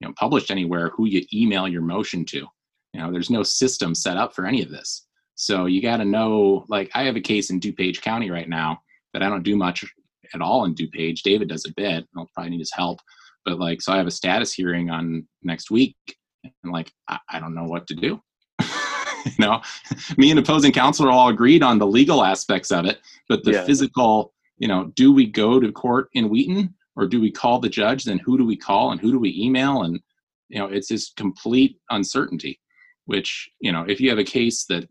you 0.00 0.08
know, 0.08 0.14
published 0.18 0.50
anywhere 0.50 0.90
who 0.90 1.06
you 1.06 1.24
email 1.32 1.68
your 1.68 1.82
motion 1.82 2.24
to. 2.26 2.46
You 2.92 3.00
know, 3.00 3.12
there's 3.12 3.30
no 3.30 3.42
system 3.42 3.94
set 3.94 4.16
up 4.16 4.34
for 4.34 4.46
any 4.46 4.62
of 4.62 4.70
this. 4.70 5.06
So 5.34 5.66
you 5.66 5.82
got 5.82 5.96
to 5.96 6.04
know, 6.04 6.64
like, 6.68 6.90
I 6.94 7.04
have 7.04 7.16
a 7.16 7.20
case 7.20 7.50
in 7.50 7.60
DuPage 7.60 8.02
County 8.02 8.30
right 8.30 8.48
now 8.48 8.80
that 9.12 9.22
I 9.22 9.28
don't 9.28 9.42
do 9.42 9.56
much 9.56 9.84
at 10.32 10.40
all 10.40 10.64
in 10.64 10.74
DuPage. 10.74 11.22
David 11.22 11.48
does 11.48 11.66
a 11.66 11.74
bit. 11.74 12.06
I'll 12.16 12.30
probably 12.34 12.50
need 12.50 12.60
his 12.60 12.72
help. 12.72 13.00
But, 13.44 13.58
like, 13.58 13.82
so 13.82 13.92
I 13.92 13.96
have 13.96 14.06
a 14.06 14.12
status 14.12 14.52
hearing 14.52 14.90
on 14.90 15.26
next 15.42 15.70
week. 15.70 15.96
And, 16.44 16.72
like, 16.72 16.92
I, 17.08 17.18
I 17.30 17.40
don't 17.40 17.54
know 17.54 17.64
what 17.64 17.86
to 17.88 17.94
do. 17.94 18.20
you 18.60 19.32
know, 19.38 19.60
me 20.16 20.30
and 20.30 20.38
opposing 20.38 20.72
counsel 20.72 21.06
are 21.06 21.10
all 21.10 21.28
agreed 21.28 21.62
on 21.62 21.78
the 21.78 21.86
legal 21.86 22.22
aspects 22.22 22.70
of 22.70 22.86
it. 22.86 23.00
But 23.28 23.42
the 23.42 23.52
yeah. 23.52 23.64
physical, 23.64 24.33
you 24.58 24.68
know, 24.68 24.92
do 24.94 25.12
we 25.12 25.26
go 25.26 25.60
to 25.60 25.72
court 25.72 26.08
in 26.12 26.28
Wheaton 26.28 26.74
or 26.96 27.06
do 27.06 27.20
we 27.20 27.30
call 27.30 27.58
the 27.58 27.68
judge? 27.68 28.04
Then 28.04 28.18
who 28.18 28.38
do 28.38 28.44
we 28.44 28.56
call 28.56 28.92
and 28.92 29.00
who 29.00 29.10
do 29.10 29.18
we 29.18 29.34
email? 29.38 29.82
And, 29.82 30.00
you 30.48 30.58
know, 30.58 30.66
it's 30.66 30.88
just 30.88 31.16
complete 31.16 31.78
uncertainty 31.90 32.60
which 33.06 33.50
you 33.60 33.72
know 33.72 33.84
if 33.86 34.00
you 34.00 34.08
have 34.08 34.18
a 34.18 34.24
case 34.24 34.64
that 34.66 34.88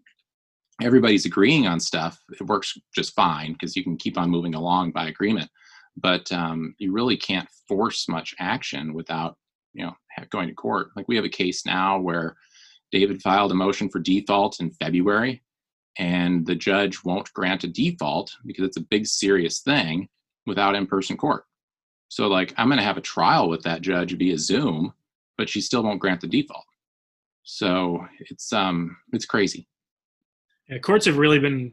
everybody's 0.81 1.25
agreeing 1.25 1.67
on 1.67 1.79
stuff, 1.79 2.19
it 2.31 2.41
works 2.47 2.73
just 2.95 3.13
fine 3.13 3.53
because 3.53 3.75
you 3.75 3.83
can 3.83 3.95
keep 3.95 4.17
on 4.17 4.29
moving 4.29 4.55
along 4.55 4.91
by 4.91 5.07
agreement. 5.07 5.49
But 5.95 6.31
um, 6.31 6.73
you 6.79 6.91
really 6.91 7.15
can't 7.15 7.47
force 7.67 8.09
much 8.09 8.33
action 8.39 8.93
without, 8.93 9.37
you 9.73 9.85
know, 9.85 9.93
going 10.31 10.47
to 10.47 10.55
court. 10.55 10.87
Like 10.95 11.07
we 11.07 11.15
have 11.15 11.25
a 11.25 11.29
case 11.29 11.63
now 11.65 11.99
where 11.99 12.35
David 12.91 13.21
filed 13.21 13.51
a 13.51 13.55
motion 13.55 13.87
for 13.87 13.99
default 13.99 14.59
in 14.59 14.71
February, 14.71 15.43
and 15.97 16.45
the 16.45 16.55
judge 16.55 17.03
won't 17.03 17.33
grant 17.33 17.63
a 17.63 17.67
default 17.67 18.35
because 18.45 18.65
it's 18.65 18.77
a 18.77 18.81
big, 18.81 19.05
serious 19.05 19.59
thing 19.59 20.09
without 20.45 20.75
in-person 20.75 21.17
court. 21.17 21.45
So, 22.09 22.27
like, 22.27 22.53
I'm 22.57 22.67
going 22.67 22.77
to 22.79 22.83
have 22.83 22.97
a 22.97 23.01
trial 23.01 23.49
with 23.49 23.63
that 23.63 23.81
judge 23.81 24.17
via 24.17 24.37
Zoom, 24.37 24.93
but 25.37 25.49
she 25.49 25.61
still 25.61 25.83
won't 25.83 25.99
grant 25.99 26.21
the 26.21 26.27
default. 26.27 26.65
So 27.43 28.07
it's 28.19 28.53
um 28.53 28.95
it's 29.11 29.25
crazy 29.25 29.67
yeah, 30.69 30.77
courts 30.79 31.05
have 31.05 31.17
really 31.17 31.39
been 31.39 31.71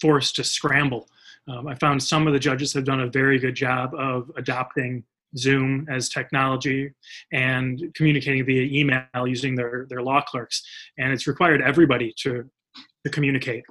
forced 0.00 0.36
to 0.36 0.44
scramble. 0.44 1.08
Um, 1.48 1.66
I 1.66 1.74
found 1.74 2.02
some 2.02 2.26
of 2.26 2.32
the 2.32 2.38
judges 2.38 2.72
have 2.74 2.84
done 2.84 3.00
a 3.00 3.06
very 3.06 3.38
good 3.38 3.54
job 3.54 3.94
of 3.94 4.30
adopting 4.36 5.04
Zoom 5.36 5.86
as 5.90 6.08
technology 6.08 6.92
and 7.32 7.92
communicating 7.94 8.44
via 8.44 8.62
email 8.62 9.26
using 9.26 9.54
their, 9.54 9.86
their 9.88 10.02
law 10.02 10.22
clerks. 10.22 10.62
And 10.98 11.12
it's 11.12 11.26
required 11.26 11.62
everybody 11.62 12.14
to, 12.18 12.48
to 13.08 13.14
communicate. 13.14 13.64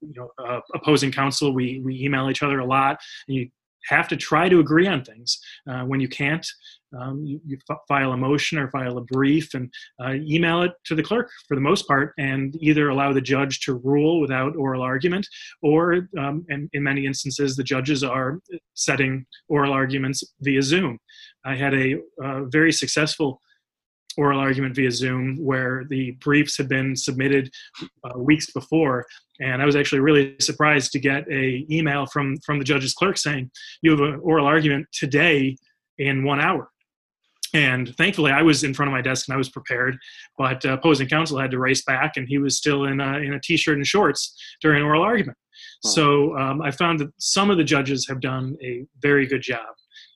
You 0.00 0.14
know, 0.16 0.30
uh, 0.44 0.60
opposing 0.74 1.12
counsel, 1.12 1.52
we, 1.52 1.80
we 1.84 2.02
email 2.04 2.30
each 2.30 2.42
other 2.42 2.60
a 2.60 2.66
lot. 2.66 2.98
And 3.26 3.36
you 3.36 3.48
have 3.88 4.08
to 4.08 4.16
try 4.16 4.48
to 4.48 4.60
agree 4.60 4.86
on 4.86 5.02
things. 5.02 5.38
Uh, 5.70 5.82
when 5.84 6.00
you 6.00 6.08
can't, 6.08 6.46
um, 6.98 7.24
you, 7.24 7.40
you 7.46 7.58
f- 7.70 7.78
file 7.86 8.12
a 8.12 8.16
motion 8.16 8.58
or 8.58 8.70
file 8.70 8.98
a 8.98 9.02
brief 9.02 9.54
and 9.54 9.72
uh, 10.02 10.14
email 10.14 10.62
it 10.62 10.72
to 10.84 10.94
the 10.94 11.02
clerk 11.02 11.30
for 11.46 11.54
the 11.54 11.60
most 11.60 11.86
part, 11.86 12.12
and 12.18 12.56
either 12.60 12.88
allow 12.88 13.12
the 13.12 13.20
judge 13.20 13.60
to 13.60 13.74
rule 13.74 14.20
without 14.20 14.56
oral 14.56 14.82
argument, 14.82 15.26
or 15.62 16.08
um, 16.18 16.44
in, 16.48 16.68
in 16.72 16.82
many 16.82 17.06
instances, 17.06 17.56
the 17.56 17.64
judges 17.64 18.02
are 18.02 18.40
setting 18.74 19.24
oral 19.48 19.72
arguments 19.72 20.24
via 20.40 20.62
Zoom. 20.62 20.98
I 21.44 21.54
had 21.54 21.74
a 21.74 21.96
uh, 22.22 22.44
very 22.44 22.72
successful 22.72 23.40
oral 24.16 24.40
argument 24.40 24.74
via 24.74 24.90
Zoom 24.90 25.36
where 25.36 25.84
the 25.88 26.12
briefs 26.12 26.56
had 26.56 26.68
been 26.68 26.96
submitted 26.96 27.50
uh, 28.04 28.18
weeks 28.18 28.50
before, 28.52 29.06
and 29.40 29.62
I 29.62 29.66
was 29.66 29.76
actually 29.76 30.00
really 30.00 30.34
surprised 30.40 30.92
to 30.92 30.98
get 30.98 31.28
a 31.30 31.66
email 31.70 32.06
from 32.06 32.36
from 32.44 32.58
the 32.58 32.64
judge's 32.64 32.94
clerk 32.94 33.18
saying 33.18 33.50
you 33.82 33.90
have 33.92 34.00
an 34.00 34.20
oral 34.22 34.46
argument 34.46 34.86
today 34.92 35.56
in 35.98 36.24
one 36.24 36.40
hour. 36.40 36.68
And 37.54 37.96
thankfully, 37.96 38.30
I 38.30 38.42
was 38.42 38.62
in 38.62 38.74
front 38.74 38.90
of 38.90 38.92
my 38.92 39.00
desk 39.00 39.26
and 39.26 39.34
I 39.34 39.38
was 39.38 39.48
prepared. 39.48 39.96
But 40.36 40.64
uh, 40.66 40.74
opposing 40.74 41.08
counsel 41.08 41.38
had 41.38 41.50
to 41.52 41.58
race 41.58 41.82
back, 41.82 42.16
and 42.16 42.28
he 42.28 42.38
was 42.38 42.56
still 42.56 42.84
in 42.84 43.00
a, 43.00 43.18
in 43.18 43.32
a 43.32 43.40
t-shirt 43.40 43.76
and 43.76 43.86
shorts 43.86 44.36
during 44.60 44.82
oral 44.82 45.02
argument. 45.02 45.38
So 45.82 46.36
um, 46.36 46.60
I 46.60 46.70
found 46.70 46.98
that 47.00 47.08
some 47.18 47.50
of 47.50 47.56
the 47.56 47.64
judges 47.64 48.06
have 48.08 48.20
done 48.20 48.56
a 48.62 48.84
very 49.00 49.26
good 49.26 49.42
job, 49.42 49.68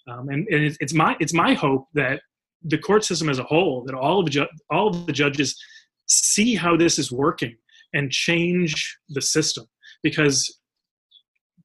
um, 0.09 0.29
and, 0.29 0.47
and 0.49 0.77
it's 0.81 0.93
my 0.93 1.17
it's 1.21 1.33
my 1.33 1.55
hope 1.55 1.87
that 1.95 2.21
the 2.65 2.79
court 2.79 3.05
system 3.05 3.29
as 3.29 3.39
a 3.39 3.45
whole, 3.45 3.85
that 3.85 3.95
all 3.95 4.21
of 4.21 4.27
the 4.27 4.31
ju- 4.31 4.47
all 4.71 4.89
of 4.89 5.07
the 5.07 5.13
judges 5.13 5.61
see 6.07 6.55
how 6.55 6.77
this 6.77 6.99
is 6.99 7.11
working 7.11 7.57
and 7.95 8.11
change 8.11 8.99
the 9.09 9.23
system. 9.23 9.67
Because 10.03 10.59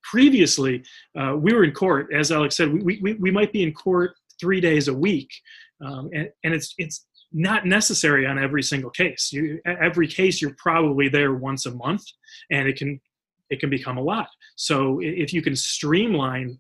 previously 0.04 0.84
uh, 1.20 1.36
we 1.36 1.54
were 1.54 1.66
in 1.66 1.72
court 1.74 2.08
as 2.14 2.32
alex 2.32 2.56
said 2.56 2.72
we, 2.72 2.98
we, 3.02 3.14
we 3.16 3.30
might 3.30 3.52
be 3.52 3.62
in 3.62 3.74
court 3.74 4.12
three 4.40 4.62
days 4.62 4.88
a 4.88 4.94
week 4.94 5.30
um, 5.86 6.10
and, 6.14 6.30
and 6.46 6.54
it's 6.54 6.74
it's 6.78 7.06
not 7.32 7.66
necessary 7.66 8.26
on 8.26 8.40
every 8.40 8.64
single 8.64 8.90
case. 8.90 9.32
You, 9.32 9.60
every 9.66 10.08
case 10.08 10.42
you're 10.42 10.56
probably 10.58 11.10
there 11.10 11.34
once 11.34 11.66
a 11.66 11.76
month 11.76 12.04
and 12.52 12.68
it 12.68 12.78
can 12.78 13.00
it 13.50 13.60
can 13.60 13.70
become 13.70 13.98
a 13.98 14.02
lot. 14.02 14.28
So 14.56 15.00
if 15.02 15.34
you 15.34 15.42
can 15.42 15.56
streamline 15.56 16.60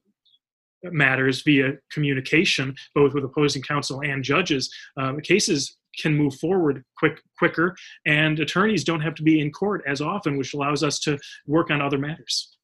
matters 0.83 1.41
via 1.41 1.73
communication 1.91 2.75
both 2.93 3.13
with 3.13 3.23
opposing 3.23 3.61
counsel 3.61 4.01
and 4.01 4.23
judges 4.23 4.69
um, 4.97 5.19
cases 5.21 5.77
can 5.97 6.15
move 6.15 6.35
forward 6.35 6.83
quick 6.97 7.21
quicker 7.37 7.75
and 8.05 8.39
attorneys 8.39 8.83
don't 8.83 9.01
have 9.01 9.15
to 9.15 9.23
be 9.23 9.41
in 9.41 9.51
court 9.51 9.83
as 9.87 10.01
often 10.01 10.37
which 10.37 10.53
allows 10.53 10.83
us 10.83 10.99
to 10.99 11.17
work 11.47 11.71
on 11.71 11.81
other 11.81 11.97
matters. 11.97 12.55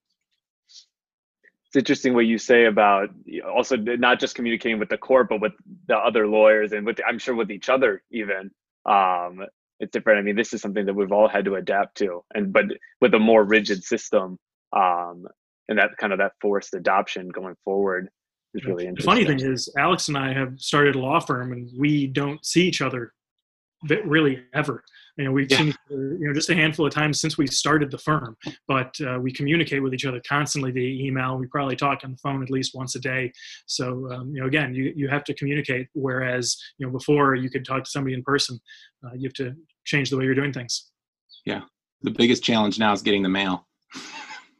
It's 1.67 1.75
interesting 1.75 2.13
what 2.13 2.27
you 2.27 2.37
say 2.37 2.65
about 2.65 3.09
also 3.51 3.75
not 3.75 4.19
just 4.19 4.35
communicating 4.35 4.79
with 4.79 4.89
the 4.89 4.97
court 4.97 5.27
but 5.29 5.41
with 5.41 5.53
the 5.87 5.97
other 5.97 6.27
lawyers 6.27 6.71
and 6.71 6.85
with 6.85 6.99
i'm 7.07 7.17
sure 7.17 7.35
with 7.35 7.51
each 7.51 7.69
other 7.69 8.03
even 8.11 8.51
um, 8.85 9.45
it's 9.79 9.91
different. 9.91 10.19
I 10.19 10.21
mean 10.21 10.35
this 10.35 10.53
is 10.53 10.61
something 10.61 10.85
that 10.85 10.93
we've 10.93 11.11
all 11.11 11.27
had 11.27 11.45
to 11.45 11.55
adapt 11.55 11.97
to 11.97 12.23
and 12.35 12.53
but 12.53 12.65
with 13.01 13.13
a 13.15 13.19
more 13.19 13.43
rigid 13.43 13.83
system 13.83 14.37
um, 14.71 15.25
and 15.69 15.77
that 15.77 15.91
kind 15.97 16.13
of 16.13 16.19
that 16.19 16.33
forced 16.41 16.73
adoption 16.73 17.29
going 17.29 17.55
forward 17.63 18.09
is 18.53 18.65
really 18.65 18.85
interesting. 18.85 19.15
The 19.15 19.25
funny 19.25 19.39
thing 19.39 19.51
is, 19.51 19.71
Alex 19.77 20.07
and 20.07 20.17
I 20.17 20.33
have 20.33 20.59
started 20.59 20.95
a 20.95 20.99
law 20.99 21.19
firm, 21.19 21.53
and 21.53 21.69
we 21.77 22.07
don't 22.07 22.43
see 22.45 22.67
each 22.67 22.81
other 22.81 23.13
really 24.05 24.41
ever. 24.53 24.83
You 25.17 25.25
know, 25.25 25.31
we've 25.31 25.51
Yeah. 25.51 25.57
seen 25.57 25.67
each 25.69 25.75
other, 25.91 26.17
you 26.19 26.27
know 26.27 26.33
just 26.33 26.49
a 26.49 26.55
handful 26.55 26.85
of 26.85 26.93
times 26.93 27.19
since 27.19 27.37
we 27.37 27.45
started 27.47 27.91
the 27.91 27.97
firm, 27.97 28.37
but 28.67 28.95
uh, 29.01 29.19
we 29.21 29.31
communicate 29.31 29.83
with 29.83 29.93
each 29.93 30.05
other 30.05 30.21
constantly 30.27 30.71
via 30.71 31.05
email. 31.05 31.37
We 31.37 31.47
probably 31.47 31.75
talk 31.75 31.99
on 32.03 32.11
the 32.11 32.17
phone 32.17 32.41
at 32.41 32.49
least 32.49 32.73
once 32.73 32.95
a 32.95 32.99
day. 32.99 33.31
So 33.65 34.09
um, 34.11 34.33
you 34.33 34.41
know, 34.41 34.47
again, 34.47 34.73
you 34.73 34.93
you 34.95 35.07
have 35.09 35.23
to 35.25 35.33
communicate. 35.33 35.87
Whereas 35.93 36.57
you 36.77 36.85
know 36.85 36.91
before 36.93 37.35
you 37.35 37.49
could 37.49 37.65
talk 37.65 37.83
to 37.83 37.89
somebody 37.89 38.13
in 38.15 38.23
person, 38.23 38.59
uh, 39.05 39.13
you 39.15 39.27
have 39.27 39.33
to 39.33 39.53
change 39.85 40.09
the 40.09 40.17
way 40.17 40.23
you're 40.25 40.35
doing 40.35 40.53
things. 40.53 40.89
Yeah, 41.45 41.61
the 42.01 42.11
biggest 42.11 42.43
challenge 42.43 42.79
now 42.79 42.93
is 42.93 43.01
getting 43.01 43.21
the 43.23 43.29
mail. 43.29 43.67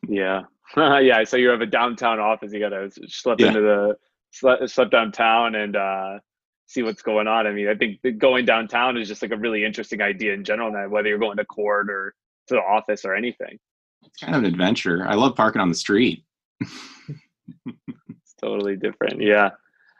Yeah. 0.08 0.42
yeah. 1.02 1.24
So 1.24 1.38
you 1.38 1.50
have 1.50 1.62
a 1.62 1.66
downtown 1.66 2.20
office. 2.20 2.52
You 2.54 2.60
got 2.60 2.70
to 2.70 2.90
slip 3.08 3.40
Yeah. 3.40 3.48
into 3.50 3.62
the 3.62 3.96
slip, 4.32 4.68
slip 4.70 4.92
downtown 4.92 5.56
and 5.56 5.76
uh, 5.76 6.20
see 6.66 6.82
what's 6.84 7.02
going 7.02 7.28
on. 7.28 7.46
I 7.48 7.52
mean, 7.52 7.68
I 7.68 7.76
think 7.76 8.00
going 8.18 8.46
downtown 8.46 8.98
is 8.98 9.08
just 9.08 9.22
like 9.22 9.32
a 9.32 9.38
really 9.38 9.64
interesting 9.66 10.02
idea 10.02 10.34
in 10.34 10.44
general. 10.44 10.72
Now, 10.72 10.88
whether 10.90 11.08
you're 11.10 11.20
going 11.20 11.38
to 11.38 11.46
court 11.46 11.90
or 11.90 12.16
to 12.48 12.56
the 12.56 12.62
office 12.62 13.06
or 13.06 13.14
anything, 13.16 13.58
It's 14.04 14.18
kind 14.20 14.36
of 14.36 14.44
an 14.44 14.50
adventure. 14.50 15.06
I 15.08 15.14
love 15.16 15.36
parking 15.36 15.62
on 15.62 15.70
the 15.70 15.76
street. 15.76 16.24
it's 16.60 18.34
totally 18.42 18.76
different. 18.76 19.22
Yeah. 19.22 19.52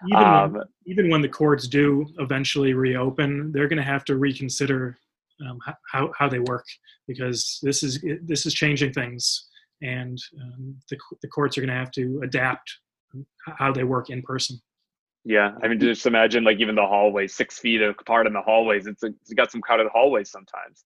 Even 0.08 0.24
Um, 0.24 0.54
when, 0.54 0.64
even 0.86 1.10
when 1.10 1.22
the 1.22 1.30
courts 1.30 1.68
do 1.68 2.06
eventually 2.20 2.74
reopen, 2.74 3.52
they're 3.52 3.68
going 3.70 3.78
to 3.78 3.84
have 3.84 4.04
to 4.06 4.18
reconsider 4.18 4.98
um, 5.48 5.60
how 5.92 6.12
how 6.18 6.28
they 6.30 6.40
work 6.40 6.66
because 7.08 7.60
this 7.64 7.84
is 7.84 8.04
this 8.22 8.46
is 8.46 8.54
changing 8.54 8.92
things, 8.94 9.48
and 9.84 10.18
um, 10.42 10.76
the 10.90 10.98
the 11.22 11.28
courts 11.28 11.58
are 11.58 11.62
going 11.62 11.70
to 11.70 11.76
have 11.76 11.92
to 11.92 12.22
adapt 12.24 12.72
how 13.60 13.72
they 13.72 13.84
work 13.84 14.10
in 14.10 14.22
person. 14.22 14.60
yeah. 15.26 15.52
I 15.62 15.68
mean, 15.68 15.80
just 15.80 16.06
imagine 16.06 16.44
like 16.44 16.60
even 16.60 16.76
the 16.76 16.86
hallways, 16.86 17.36
six 17.36 17.60
feet 17.60 17.82
apart 17.82 18.28
in 18.28 18.34
the 18.34 18.42
hallways. 18.42 18.88
It's, 18.88 19.04
a, 19.04 19.08
it's 19.22 19.34
got 19.34 19.52
some 19.52 19.62
crowded 19.62 19.88
hallways 19.94 20.32
sometimes. 20.32 20.86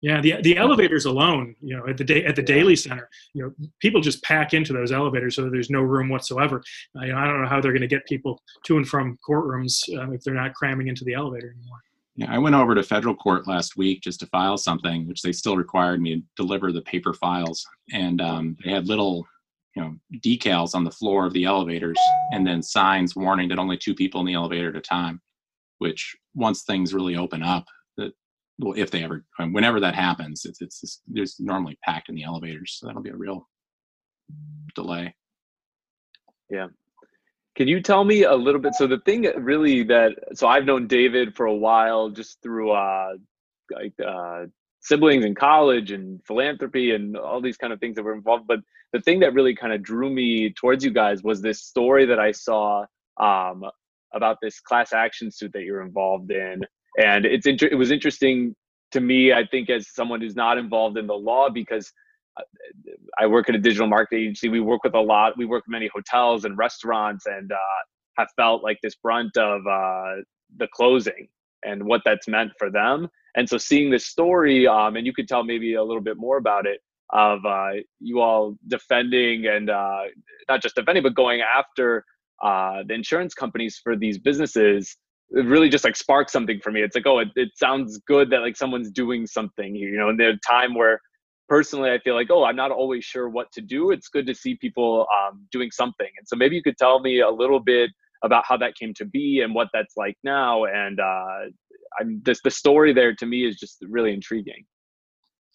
Yeah, 0.00 0.20
the 0.20 0.40
the 0.42 0.56
elevators 0.56 1.06
alone, 1.06 1.56
you 1.60 1.76
know, 1.76 1.84
at 1.88 1.96
the 1.96 2.04
day 2.04 2.24
at 2.24 2.36
the 2.36 2.42
Daley 2.42 2.76
Center, 2.76 3.08
you 3.34 3.42
know, 3.42 3.52
people 3.80 4.00
just 4.00 4.22
pack 4.22 4.54
into 4.54 4.72
those 4.72 4.92
elevators 4.92 5.34
so 5.34 5.50
there's 5.50 5.70
no 5.70 5.80
room 5.80 6.08
whatsoever. 6.08 6.62
You 6.94 7.08
know, 7.08 7.18
I 7.18 7.24
don't 7.24 7.42
know 7.42 7.48
how 7.48 7.60
they're 7.60 7.72
going 7.72 7.82
to 7.82 7.88
get 7.88 8.06
people 8.06 8.40
to 8.66 8.76
and 8.76 8.86
from 8.86 9.18
courtrooms 9.28 9.74
um, 9.98 10.14
if 10.14 10.22
they're 10.22 10.34
not 10.34 10.54
cramming 10.54 10.86
into 10.86 11.04
the 11.04 11.14
elevator 11.14 11.50
anymore. 11.50 11.80
Yeah, 12.18 12.34
I 12.34 12.38
went 12.38 12.56
over 12.56 12.74
to 12.74 12.82
federal 12.82 13.14
court 13.14 13.46
last 13.46 13.76
week 13.76 14.00
just 14.00 14.18
to 14.20 14.26
file 14.26 14.58
something, 14.58 15.06
which 15.06 15.22
they 15.22 15.30
still 15.30 15.56
required 15.56 16.02
me 16.02 16.16
to 16.16 16.22
deliver 16.34 16.72
the 16.72 16.82
paper 16.82 17.14
files, 17.14 17.64
and 17.92 18.20
um, 18.20 18.56
they 18.64 18.72
had 18.72 18.88
little, 18.88 19.24
you 19.76 19.82
know, 19.82 19.94
decals 20.16 20.74
on 20.74 20.82
the 20.82 20.90
floor 20.90 21.26
of 21.26 21.32
the 21.32 21.44
elevators, 21.44 21.96
and 22.32 22.44
then 22.44 22.60
signs 22.60 23.14
warning 23.14 23.48
that 23.48 23.60
only 23.60 23.78
two 23.78 23.94
people 23.94 24.18
in 24.18 24.26
the 24.26 24.34
elevator 24.34 24.70
at 24.70 24.74
a 24.74 24.80
time. 24.80 25.20
Which 25.78 26.16
once 26.34 26.64
things 26.64 26.92
really 26.92 27.14
open 27.14 27.44
up, 27.44 27.64
that 27.98 28.10
well, 28.58 28.74
if 28.76 28.90
they 28.90 29.04
ever, 29.04 29.24
whenever 29.52 29.78
that 29.78 29.94
happens, 29.94 30.44
it's 30.44 30.60
it's 30.60 30.80
just, 30.80 31.02
there's 31.06 31.38
normally 31.38 31.78
packed 31.84 32.08
in 32.08 32.16
the 32.16 32.24
elevators, 32.24 32.78
so 32.80 32.88
that'll 32.88 33.00
be 33.00 33.10
a 33.10 33.16
real 33.16 33.48
delay. 34.74 35.14
Can 37.58 37.66
you 37.66 37.82
tell 37.82 38.04
me 38.04 38.22
a 38.22 38.36
little 38.36 38.60
bit? 38.60 38.74
So 38.76 38.86
the 38.86 39.00
thing 39.00 39.24
really 39.36 39.82
that 39.82 40.12
so 40.34 40.46
I've 40.46 40.64
known 40.64 40.86
David 40.86 41.34
for 41.34 41.46
a 41.46 41.54
while 41.56 42.08
just 42.08 42.40
through 42.40 42.70
uh 42.70 43.14
like 43.72 43.94
uh 43.98 44.44
siblings 44.78 45.24
in 45.24 45.34
college 45.34 45.90
and 45.90 46.20
philanthropy 46.24 46.92
and 46.92 47.16
all 47.16 47.40
these 47.40 47.56
kind 47.56 47.72
of 47.72 47.80
things 47.80 47.96
that 47.96 48.04
were 48.04 48.14
involved. 48.14 48.46
But 48.46 48.60
the 48.92 49.00
thing 49.00 49.18
that 49.20 49.34
really 49.34 49.56
kind 49.56 49.72
of 49.72 49.82
drew 49.82 50.08
me 50.08 50.52
towards 50.52 50.84
you 50.84 50.92
guys 50.92 51.24
was 51.24 51.42
this 51.42 51.64
story 51.64 52.06
that 52.06 52.20
I 52.20 52.30
saw 52.30 52.84
um 53.20 53.64
about 54.14 54.36
this 54.40 54.60
class 54.60 54.92
action 54.92 55.32
suit 55.32 55.52
that 55.54 55.62
you're 55.64 55.82
involved 55.82 56.30
in. 56.30 56.60
And 56.96 57.26
it's 57.26 57.48
inter- 57.48 57.70
it 57.72 57.74
was 57.74 57.90
interesting 57.90 58.54
to 58.92 59.00
me, 59.00 59.32
I 59.32 59.44
think, 59.44 59.68
as 59.68 59.92
someone 59.92 60.20
who's 60.20 60.36
not 60.36 60.58
involved 60.58 60.96
in 60.96 61.08
the 61.08 61.14
law 61.14 61.48
because 61.50 61.92
I 63.18 63.26
work 63.26 63.48
at 63.48 63.54
a 63.54 63.58
digital 63.58 63.86
marketing 63.86 64.24
agency. 64.24 64.48
We 64.48 64.60
work 64.60 64.84
with 64.84 64.94
a 64.94 65.00
lot. 65.00 65.36
We 65.36 65.44
work 65.44 65.64
with 65.66 65.72
many 65.72 65.90
hotels 65.92 66.44
and 66.44 66.56
restaurants, 66.56 67.26
and 67.26 67.50
uh, 67.52 67.56
have 68.16 68.28
felt 68.36 68.62
like 68.62 68.78
this 68.82 68.94
brunt 68.96 69.36
of 69.36 69.66
uh, 69.66 70.22
the 70.56 70.68
closing 70.72 71.28
and 71.64 71.84
what 71.84 72.02
that's 72.04 72.28
meant 72.28 72.52
for 72.58 72.70
them. 72.70 73.08
And 73.36 73.48
so, 73.48 73.58
seeing 73.58 73.90
this 73.90 74.06
story, 74.06 74.66
um, 74.66 74.96
and 74.96 75.06
you 75.06 75.12
could 75.12 75.28
tell 75.28 75.44
maybe 75.44 75.74
a 75.74 75.82
little 75.82 76.02
bit 76.02 76.16
more 76.16 76.38
about 76.38 76.66
it 76.66 76.80
of 77.10 77.44
uh, 77.46 77.70
you 78.00 78.20
all 78.20 78.56
defending 78.68 79.46
and 79.46 79.70
uh, 79.70 80.02
not 80.48 80.62
just 80.62 80.74
defending, 80.74 81.02
but 81.02 81.14
going 81.14 81.40
after 81.40 82.04
uh, 82.42 82.82
the 82.86 82.94
insurance 82.94 83.34
companies 83.34 83.80
for 83.82 83.96
these 83.96 84.18
businesses. 84.18 84.96
It 85.30 85.44
really 85.44 85.68
just 85.68 85.84
like 85.84 85.96
sparked 85.96 86.30
something 86.30 86.60
for 86.62 86.70
me. 86.70 86.82
It's 86.82 86.94
like, 86.94 87.06
oh, 87.06 87.18
it, 87.18 87.28
it 87.36 87.50
sounds 87.56 87.98
good 88.06 88.30
that 88.30 88.40
like 88.40 88.56
someone's 88.56 88.90
doing 88.90 89.26
something 89.26 89.74
here, 89.74 89.90
you 89.90 89.98
know, 89.98 90.08
in 90.08 90.16
the 90.16 90.38
time 90.46 90.74
where 90.74 91.00
personally 91.48 91.90
i 91.90 91.98
feel 91.98 92.14
like 92.14 92.28
oh 92.30 92.44
i'm 92.44 92.56
not 92.56 92.70
always 92.70 93.04
sure 93.04 93.28
what 93.28 93.50
to 93.52 93.60
do. 93.60 93.90
It's 93.90 94.08
good 94.08 94.26
to 94.26 94.34
see 94.34 94.54
people 94.56 95.06
um, 95.16 95.46
doing 95.50 95.70
something. 95.70 96.08
And 96.18 96.26
so 96.26 96.36
maybe 96.36 96.56
you 96.56 96.62
could 96.62 96.76
tell 96.76 97.00
me 97.00 97.20
a 97.20 97.30
little 97.30 97.60
bit 97.60 97.90
about 98.24 98.44
how 98.46 98.56
that 98.56 98.74
came 98.74 98.92
to 98.94 99.04
be 99.04 99.40
and 99.42 99.54
what 99.54 99.68
that's 99.72 99.96
like 99.96 100.16
now 100.24 100.64
and 100.64 100.98
uh, 101.00 101.38
i'm 102.00 102.20
the 102.24 102.50
story 102.50 102.92
there 102.92 103.14
to 103.14 103.26
me 103.26 103.46
is 103.46 103.56
just 103.56 103.78
really 103.88 104.12
intriguing. 104.12 104.64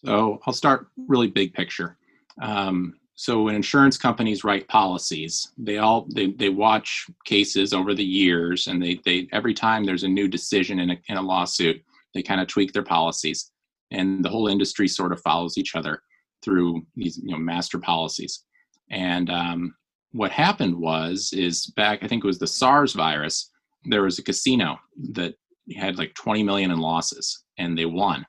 So 0.05 0.39
I'll 0.45 0.53
start 0.53 0.87
really 0.97 1.27
big 1.27 1.53
picture. 1.53 1.97
Um, 2.41 2.95
so 3.15 3.43
when 3.43 3.55
insurance 3.55 3.97
companies 3.97 4.43
write 4.43 4.67
policies, 4.67 5.51
they 5.57 5.77
all 5.77 6.07
they, 6.13 6.31
they 6.31 6.49
watch 6.49 7.05
cases 7.25 7.73
over 7.73 7.93
the 7.93 8.03
years, 8.03 8.67
and 8.67 8.81
they 8.81 8.99
they 9.05 9.27
every 9.31 9.53
time 9.53 9.83
there's 9.83 10.03
a 10.03 10.07
new 10.07 10.27
decision 10.27 10.79
in 10.79 10.89
a 10.91 10.97
in 11.07 11.17
a 11.17 11.21
lawsuit, 11.21 11.81
they 12.13 12.23
kind 12.23 12.41
of 12.41 12.47
tweak 12.47 12.73
their 12.73 12.83
policies, 12.83 13.51
and 13.93 14.25
the 14.25 14.29
whole 14.29 14.47
industry 14.47 14.87
sort 14.87 15.13
of 15.13 15.21
follows 15.21 15.57
each 15.57 15.75
other 15.75 16.01
through 16.43 16.85
these 16.95 17.17
you 17.17 17.31
know 17.31 17.37
master 17.37 17.79
policies. 17.79 18.43
And 18.91 19.29
um, 19.29 19.75
what 20.11 20.31
happened 20.31 20.75
was 20.75 21.31
is 21.33 21.67
back 21.67 21.99
I 22.03 22.07
think 22.07 22.23
it 22.23 22.27
was 22.27 22.39
the 22.39 22.47
SARS 22.47 22.93
virus. 22.93 23.49
There 23.85 24.03
was 24.03 24.19
a 24.19 24.23
casino 24.23 24.79
that 25.11 25.35
had 25.75 25.97
like 25.97 26.13
20 26.15 26.43
million 26.43 26.71
in 26.71 26.79
losses, 26.79 27.43
and 27.57 27.77
they 27.77 27.85
won. 27.85 28.25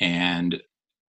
And 0.00 0.60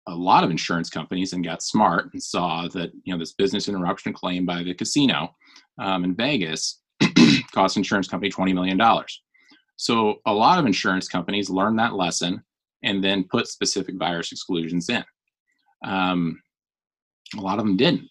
a 0.08 0.16
lot 0.16 0.44
of 0.44 0.50
insurance 0.50 0.90
companies 0.90 1.34
and 1.34 1.44
got 1.44 1.62
smart 1.62 2.12
and 2.14 2.22
saw 2.22 2.68
that 2.70 2.92
you 3.04 3.14
know 3.14 3.20
this 3.20 3.34
business 3.34 3.68
interruption 3.68 4.14
claim 4.14 4.46
by 4.46 4.64
the 4.64 4.74
casino 4.74 5.36
um, 5.80 6.04
in 6.04 6.16
Vegas 6.16 6.82
cost 7.54 7.78
insurance 7.78 8.08
company 8.08 8.30
twenty 8.30 8.54
million 8.54 8.78
dollars. 8.78 9.22
So 9.76 10.22
a 10.26 10.34
lot 10.34 10.60
of 10.60 10.66
insurance 10.66 11.08
companies 11.08 11.50
learned 11.50 11.80
that 11.80 11.96
lesson 11.96 12.44
and 12.84 13.04
then 13.04 13.24
put 13.24 13.48
specific 13.48 13.96
virus 13.98 14.32
exclusions 14.32 14.90
in. 14.90 15.04
Um, 15.86 16.42
a 17.38 17.42
lot 17.42 17.60
of 17.60 17.66
them 17.66 17.78
didn't. 17.78 18.08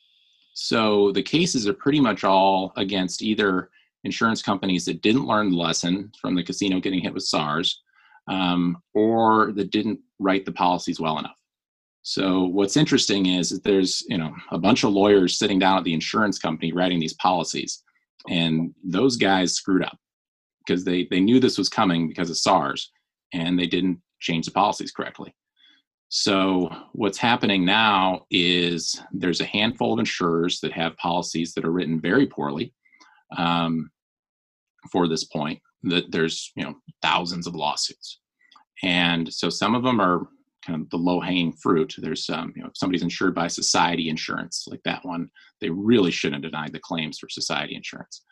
So 0.55 1.13
the 1.13 1.23
cases 1.23 1.67
are 1.67 1.75
pretty 1.75 2.01
much 2.01 2.25
all 2.25 2.73
against 2.77 3.23
either 3.23 3.71
insurance 4.05 4.43
companies 4.43 4.85
that 4.87 5.03
didn't 5.03 5.27
learn 5.27 5.51
the 5.51 5.57
lesson 5.57 6.11
from 6.21 6.35
the 6.35 6.43
casino 6.43 6.81
getting 6.81 7.01
hit 7.01 7.15
with 7.15 7.25
SARS, 7.25 7.83
um, 8.29 8.77
or 8.95 9.53
that 9.53 9.71
didn't 9.71 10.01
write 10.19 10.45
the 10.45 10.53
policies 10.53 11.01
well 11.01 11.19
enough. 11.19 11.37
So 12.03 12.45
what's 12.45 12.77
interesting 12.77 13.27
is 13.27 13.51
that 13.51 13.63
there's 13.63 14.03
you 14.09 14.17
know 14.17 14.35
a 14.51 14.59
bunch 14.59 14.85
of 14.85 14.93
lawyers 14.93 15.39
sitting 15.39 15.59
down 15.59 15.79
at 15.79 15.85
the 15.85 15.93
insurance 15.93 16.39
company 16.39 16.73
writing 16.73 16.99
these 16.99 17.15
policies, 17.15 17.83
and 18.29 18.75
those 18.83 19.17
guys 19.17 19.55
screwed 19.55 19.85
up 19.85 19.99
because 20.67 20.85
they 20.85 21.07
they 21.11 21.21
knew 21.21 21.41
this 21.41 21.59
was 21.59 21.69
coming 21.69 22.09
because 22.09 22.31
of 22.31 22.39
SARS, 22.39 22.91
and 23.35 23.59
they 23.59 23.67
didn't 23.67 24.01
change 24.21 24.47
the 24.47 24.53
policies 24.53 24.93
correctly. 24.93 25.35
So 26.09 26.69
what's 26.93 27.19
happening 27.19 27.65
now 27.65 28.27
is 28.31 29.01
there's 29.13 29.41
a 29.41 29.47
handful 29.47 29.93
of 29.93 30.01
insurers 30.01 30.59
that 30.61 30.73
have 30.73 30.97
policies 30.97 31.55
that 31.55 31.65
are 31.65 31.71
written 31.71 32.01
very 32.01 32.27
poorly 32.27 32.75
um, 33.37 33.91
for 34.91 35.07
this 35.07 35.25
point. 35.25 35.61
That 35.85 36.11
there's 36.11 36.53
you 36.57 36.65
know 36.65 36.75
thousands 37.01 37.47
of 37.47 37.55
lawsuits, 37.55 38.19
and 38.83 39.33
so 39.33 39.49
some 39.49 39.75
of 39.75 39.83
them 39.83 40.01
are 40.01 40.29
kind 40.67 40.83
of 40.83 40.91
the 40.91 40.99
low 40.99 41.21
hanging 41.21 41.53
fruit. 41.53 41.95
There's 41.97 42.29
um, 42.29 42.53
you 42.55 42.63
know 42.63 42.69
if 42.69 42.77
somebody's 42.77 43.03
insured 43.03 43.35
by 43.35 43.47
Society 43.47 44.11
Insurance 44.11 44.67
like 44.69 44.83
that 44.85 45.05
one, 45.05 45.31
they 45.61 45.71
really 45.71 46.11
shouldn't 46.11 46.43
denied 46.43 46.73
the 46.73 46.81
claims 46.81 47.19
for 47.19 47.29
Society 47.29 47.77
Insurance. 47.77 48.25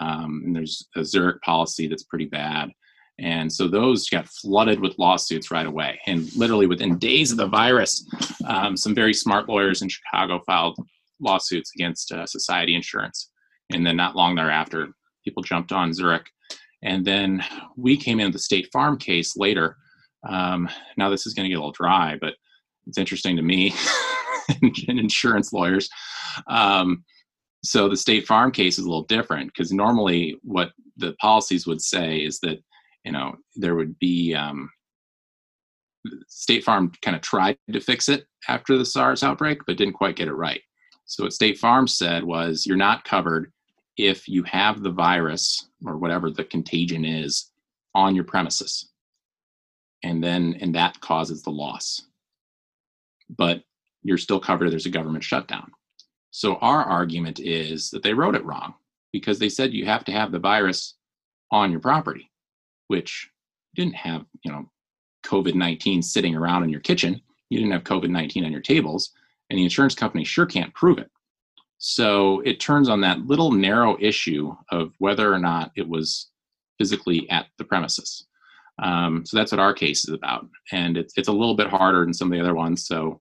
Um, 0.00 0.42
and 0.46 0.56
there's 0.56 0.88
a 0.96 1.04
Zurich 1.04 1.40
policy 1.42 1.86
that's 1.86 2.02
pretty 2.02 2.26
bad. 2.26 2.70
And 3.18 3.50
so 3.50 3.66
those 3.66 4.08
got 4.08 4.28
flooded 4.28 4.80
with 4.80 4.98
lawsuits 4.98 5.50
right 5.50 5.66
away. 5.66 5.98
And 6.06 6.34
literally 6.36 6.66
within 6.66 6.98
days 6.98 7.30
of 7.30 7.38
the 7.38 7.46
virus, 7.46 8.06
um, 8.46 8.76
some 8.76 8.94
very 8.94 9.14
smart 9.14 9.48
lawyers 9.48 9.82
in 9.82 9.88
Chicago 9.88 10.40
filed 10.46 10.78
lawsuits 11.20 11.72
against 11.74 12.12
uh, 12.12 12.26
Society 12.26 12.74
Insurance. 12.74 13.30
And 13.72 13.86
then 13.86 13.96
not 13.96 14.16
long 14.16 14.34
thereafter, 14.34 14.88
people 15.24 15.42
jumped 15.42 15.72
on 15.72 15.94
Zurich. 15.94 16.26
And 16.82 17.04
then 17.04 17.42
we 17.76 17.96
came 17.96 18.20
in 18.20 18.30
the 18.30 18.38
State 18.38 18.68
Farm 18.72 18.98
case 18.98 19.36
later. 19.36 19.76
Um, 20.28 20.68
now 20.96 21.08
this 21.08 21.26
is 21.26 21.32
going 21.32 21.44
to 21.44 21.48
get 21.48 21.56
a 21.56 21.60
little 21.60 21.72
dry, 21.72 22.16
but 22.20 22.34
it's 22.86 22.98
interesting 22.98 23.36
to 23.36 23.42
me 23.42 23.74
and 24.62 25.00
insurance 25.00 25.52
lawyers. 25.52 25.88
Um, 26.48 27.04
so 27.64 27.88
the 27.88 27.96
State 27.96 28.26
Farm 28.26 28.52
case 28.52 28.78
is 28.78 28.84
a 28.84 28.88
little 28.88 29.04
different 29.04 29.52
because 29.52 29.72
normally 29.72 30.38
what 30.42 30.70
the 30.96 31.14
policies 31.14 31.66
would 31.66 31.80
say 31.80 32.18
is 32.18 32.38
that 32.40 32.58
you 33.06 33.12
know 33.12 33.36
there 33.54 33.76
would 33.76 33.98
be 34.00 34.34
um, 34.34 34.68
State 36.28 36.64
Farm 36.64 36.92
kind 37.02 37.16
of 37.16 37.22
tried 37.22 37.56
to 37.72 37.80
fix 37.80 38.08
it 38.08 38.26
after 38.48 38.76
the 38.76 38.84
SARS 38.84 39.22
outbreak, 39.22 39.60
but 39.66 39.76
didn't 39.76 39.94
quite 39.94 40.16
get 40.16 40.28
it 40.28 40.34
right. 40.34 40.60
So 41.04 41.22
what 41.22 41.32
State 41.32 41.58
Farm 41.58 41.86
said 41.86 42.24
was, 42.24 42.66
you're 42.66 42.76
not 42.76 43.04
covered 43.04 43.52
if 43.96 44.28
you 44.28 44.42
have 44.42 44.82
the 44.82 44.90
virus 44.90 45.68
or 45.84 45.96
whatever 45.96 46.30
the 46.30 46.44
contagion 46.44 47.04
is 47.04 47.50
on 47.94 48.14
your 48.14 48.24
premises, 48.24 48.90
and 50.02 50.22
then 50.22 50.58
and 50.60 50.74
that 50.74 51.00
causes 51.00 51.42
the 51.42 51.50
loss. 51.50 52.02
But 53.30 53.62
you're 54.02 54.18
still 54.18 54.40
covered. 54.40 54.66
If 54.66 54.72
there's 54.72 54.86
a 54.86 54.90
government 54.90 55.24
shutdown. 55.24 55.70
So 56.32 56.56
our 56.56 56.82
argument 56.82 57.40
is 57.40 57.88
that 57.90 58.02
they 58.02 58.12
wrote 58.12 58.34
it 58.34 58.44
wrong 58.44 58.74
because 59.12 59.38
they 59.38 59.48
said 59.48 59.72
you 59.72 59.86
have 59.86 60.04
to 60.04 60.12
have 60.12 60.32
the 60.32 60.38
virus 60.38 60.94
on 61.50 61.70
your 61.70 61.80
property, 61.80 62.30
which 62.88 63.30
didn't 63.74 63.94
have, 63.94 64.24
you 64.42 64.50
know, 64.50 64.70
COVID 65.24 65.54
19 65.54 66.02
sitting 66.02 66.34
around 66.34 66.64
in 66.64 66.70
your 66.70 66.80
kitchen. 66.80 67.20
You 67.50 67.58
didn't 67.58 67.72
have 67.72 67.84
COVID 67.84 68.10
19 68.10 68.44
on 68.44 68.52
your 68.52 68.60
tables, 68.60 69.12
and 69.50 69.58
the 69.58 69.64
insurance 69.64 69.94
company 69.94 70.24
sure 70.24 70.46
can't 70.46 70.74
prove 70.74 70.98
it. 70.98 71.10
So 71.78 72.40
it 72.40 72.58
turns 72.60 72.88
on 72.88 73.00
that 73.02 73.26
little 73.26 73.52
narrow 73.52 73.96
issue 74.00 74.54
of 74.70 74.92
whether 74.98 75.32
or 75.32 75.38
not 75.38 75.72
it 75.76 75.86
was 75.86 76.30
physically 76.78 77.28
at 77.30 77.46
the 77.58 77.64
premises. 77.64 78.26
Um, 78.82 79.24
so 79.24 79.36
that's 79.36 79.52
what 79.52 79.60
our 79.60 79.74
case 79.74 80.06
is 80.06 80.14
about. 80.14 80.46
And 80.72 80.96
it's, 80.96 81.14
it's 81.16 81.28
a 81.28 81.32
little 81.32 81.54
bit 81.54 81.68
harder 81.68 82.04
than 82.04 82.14
some 82.14 82.28
of 82.28 82.32
the 82.32 82.42
other 82.42 82.54
ones. 82.54 82.86
So 82.86 83.20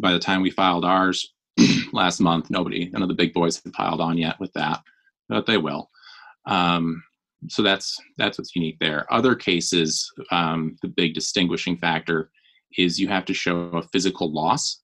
by 0.00 0.12
the 0.12 0.18
time 0.18 0.42
we 0.42 0.50
filed 0.50 0.84
ours 0.84 1.34
last 1.92 2.20
month, 2.20 2.50
nobody, 2.50 2.88
none 2.90 3.02
of 3.02 3.08
the 3.08 3.14
big 3.14 3.34
boys 3.34 3.60
had 3.62 3.72
piled 3.72 4.00
on 4.00 4.16
yet 4.16 4.38
with 4.40 4.52
that, 4.54 4.82
but 5.28 5.46
they 5.46 5.58
will. 5.58 5.90
Um, 6.46 7.02
so 7.46 7.62
that's 7.62 7.96
that's 8.16 8.38
what's 8.38 8.56
unique 8.56 8.78
there. 8.80 9.06
Other 9.12 9.34
cases, 9.34 10.10
um, 10.30 10.76
the 10.82 10.88
big 10.88 11.14
distinguishing 11.14 11.76
factor 11.76 12.30
is 12.76 12.98
you 12.98 13.08
have 13.08 13.24
to 13.26 13.34
show 13.34 13.68
a 13.68 13.82
physical 13.82 14.32
loss. 14.32 14.80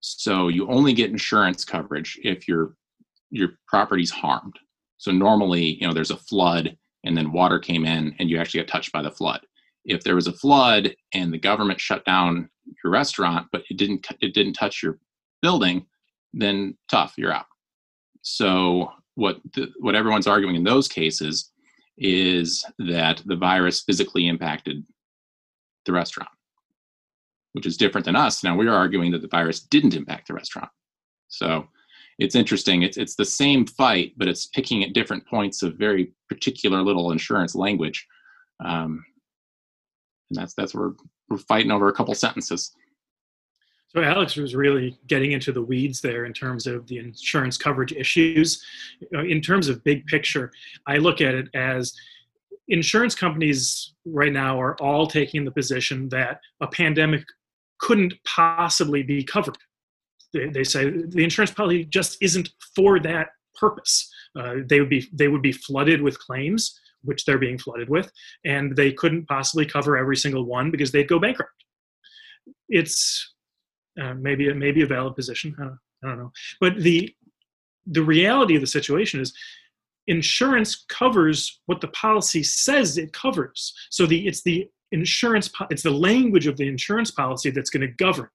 So 0.00 0.48
you 0.48 0.68
only 0.68 0.92
get 0.92 1.10
insurance 1.10 1.64
coverage 1.64 2.18
if 2.22 2.48
your 2.48 2.74
your 3.30 3.50
property's 3.66 4.10
harmed. 4.10 4.58
So 4.98 5.12
normally, 5.12 5.78
you 5.80 5.86
know, 5.86 5.92
there's 5.92 6.10
a 6.10 6.16
flood 6.16 6.76
and 7.04 7.16
then 7.16 7.32
water 7.32 7.58
came 7.58 7.84
in 7.84 8.14
and 8.18 8.28
you 8.28 8.38
actually 8.38 8.62
got 8.62 8.68
touched 8.68 8.92
by 8.92 9.02
the 9.02 9.10
flood. 9.10 9.40
If 9.84 10.02
there 10.02 10.16
was 10.16 10.26
a 10.26 10.32
flood 10.32 10.94
and 11.14 11.32
the 11.32 11.38
government 11.38 11.80
shut 11.80 12.04
down 12.04 12.48
your 12.82 12.92
restaurant, 12.92 13.46
but 13.52 13.62
it 13.70 13.76
didn't 13.76 14.06
it 14.20 14.34
didn't 14.34 14.54
touch 14.54 14.82
your 14.82 14.98
building, 15.40 15.86
then 16.32 16.76
tough, 16.90 17.14
you're 17.16 17.32
out. 17.32 17.46
So 18.22 18.90
what 19.14 19.40
the, 19.54 19.72
what 19.78 19.94
everyone's 19.94 20.26
arguing 20.26 20.56
in 20.56 20.64
those 20.64 20.88
cases 20.88 21.52
is 21.98 22.64
that 22.78 23.22
the 23.26 23.36
virus 23.36 23.82
physically 23.82 24.28
impacted 24.28 24.84
the 25.86 25.92
restaurant, 25.92 26.30
which 27.52 27.66
is 27.66 27.76
different 27.76 28.04
than 28.04 28.16
us. 28.16 28.44
Now 28.44 28.56
we're 28.56 28.72
arguing 28.72 29.12
that 29.12 29.22
the 29.22 29.28
virus 29.28 29.60
didn't 29.60 29.94
impact 29.94 30.28
the 30.28 30.34
restaurant. 30.34 30.70
So 31.28 31.68
it's 32.18 32.34
interesting. 32.34 32.82
It's 32.82 32.96
it's 32.96 33.14
the 33.14 33.24
same 33.24 33.66
fight, 33.66 34.14
but 34.16 34.28
it's 34.28 34.46
picking 34.46 34.82
at 34.82 34.94
different 34.94 35.26
points 35.26 35.62
of 35.62 35.76
very 35.76 36.12
particular 36.28 36.82
little 36.82 37.12
insurance 37.12 37.54
language, 37.54 38.06
um, 38.64 39.04
and 40.30 40.38
that's 40.38 40.54
that's 40.54 40.74
where 40.74 40.92
we're 41.28 41.38
fighting 41.38 41.70
over 41.70 41.88
a 41.88 41.92
couple 41.92 42.14
sentences. 42.14 42.72
So 43.96 44.02
Alex 44.02 44.36
was 44.36 44.54
really 44.54 44.98
getting 45.06 45.32
into 45.32 45.52
the 45.52 45.62
weeds 45.62 46.02
there 46.02 46.26
in 46.26 46.34
terms 46.34 46.66
of 46.66 46.86
the 46.86 46.98
insurance 46.98 47.56
coverage 47.56 47.92
issues. 47.92 48.62
In 49.10 49.40
terms 49.40 49.68
of 49.68 49.82
big 49.84 50.04
picture, 50.04 50.52
I 50.86 50.98
look 50.98 51.22
at 51.22 51.34
it 51.34 51.48
as 51.54 51.94
insurance 52.68 53.14
companies 53.14 53.94
right 54.04 54.32
now 54.32 54.60
are 54.60 54.76
all 54.82 55.06
taking 55.06 55.46
the 55.46 55.50
position 55.50 56.10
that 56.10 56.40
a 56.60 56.66
pandemic 56.66 57.24
couldn't 57.80 58.12
possibly 58.26 59.02
be 59.02 59.24
covered. 59.24 59.56
They, 60.34 60.50
they 60.50 60.64
say 60.64 60.90
the 60.90 61.24
insurance 61.24 61.52
policy 61.52 61.86
just 61.86 62.18
isn't 62.20 62.50
for 62.74 63.00
that 63.00 63.28
purpose. 63.58 64.12
Uh, 64.38 64.56
they 64.68 64.78
would 64.78 64.90
be 64.90 65.08
they 65.14 65.28
would 65.28 65.42
be 65.42 65.52
flooded 65.52 66.02
with 66.02 66.18
claims, 66.18 66.78
which 67.02 67.24
they're 67.24 67.38
being 67.38 67.56
flooded 67.56 67.88
with, 67.88 68.12
and 68.44 68.76
they 68.76 68.92
couldn't 68.92 69.26
possibly 69.26 69.64
cover 69.64 69.96
every 69.96 70.16
single 70.16 70.44
one 70.44 70.70
because 70.70 70.92
they'd 70.92 71.08
go 71.08 71.18
bankrupt. 71.18 71.52
It's 72.68 73.32
uh, 74.00 74.14
maybe 74.14 74.52
maybe 74.52 74.82
a 74.82 74.86
valid 74.86 75.14
position. 75.14 75.54
I 75.58 75.62
don't, 75.62 75.78
I 76.04 76.08
don't 76.08 76.18
know, 76.18 76.32
but 76.60 76.76
the 76.78 77.14
the 77.86 78.02
reality 78.02 78.54
of 78.56 78.60
the 78.60 78.66
situation 78.66 79.20
is 79.20 79.32
insurance 80.06 80.84
covers 80.88 81.60
what 81.66 81.80
the 81.80 81.88
policy 81.88 82.42
says 82.42 82.98
it 82.98 83.12
covers. 83.12 83.72
So 83.90 84.06
the 84.06 84.26
it's 84.26 84.42
the 84.42 84.68
insurance 84.92 85.50
it's 85.70 85.82
the 85.82 85.90
language 85.90 86.46
of 86.46 86.56
the 86.56 86.68
insurance 86.68 87.10
policy 87.10 87.50
that's 87.50 87.70
going 87.70 87.82
to 87.82 87.94
govern. 87.94 88.28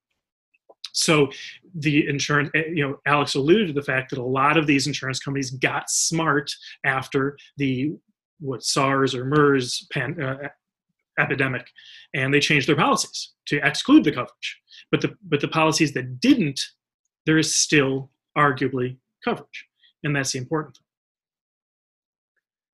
So 0.93 1.29
the 1.75 2.07
insurance, 2.07 2.49
eh, 2.53 2.63
you 2.73 2.87
know, 2.87 2.97
Alex 3.05 3.35
alluded 3.35 3.67
to 3.67 3.73
the 3.73 3.81
fact 3.81 4.09
that 4.09 4.19
a 4.19 4.23
lot 4.23 4.57
of 4.57 4.67
these 4.67 4.87
insurance 4.87 5.19
companies 5.19 5.51
got 5.51 5.89
smart 5.89 6.51
after 6.85 7.37
the 7.57 7.93
what 8.39 8.63
SARS 8.63 9.13
or 9.13 9.23
MERS 9.23 9.87
pan, 9.93 10.21
uh, 10.21 10.49
epidemic, 11.19 11.67
and 12.13 12.33
they 12.33 12.39
changed 12.39 12.67
their 12.67 12.75
policies 12.75 13.33
to 13.47 13.65
exclude 13.65 14.03
the 14.03 14.11
coverage. 14.11 14.61
But 14.91 15.01
the 15.01 15.15
but 15.23 15.41
the 15.41 15.47
policies 15.47 15.93
that 15.93 16.19
didn't, 16.19 16.59
there 17.25 17.37
is 17.37 17.55
still 17.55 18.11
arguably 18.37 18.97
coverage, 19.23 19.67
and 20.03 20.15
that's 20.15 20.33
the 20.33 20.39
important 20.39 20.77
thing. 20.77 20.85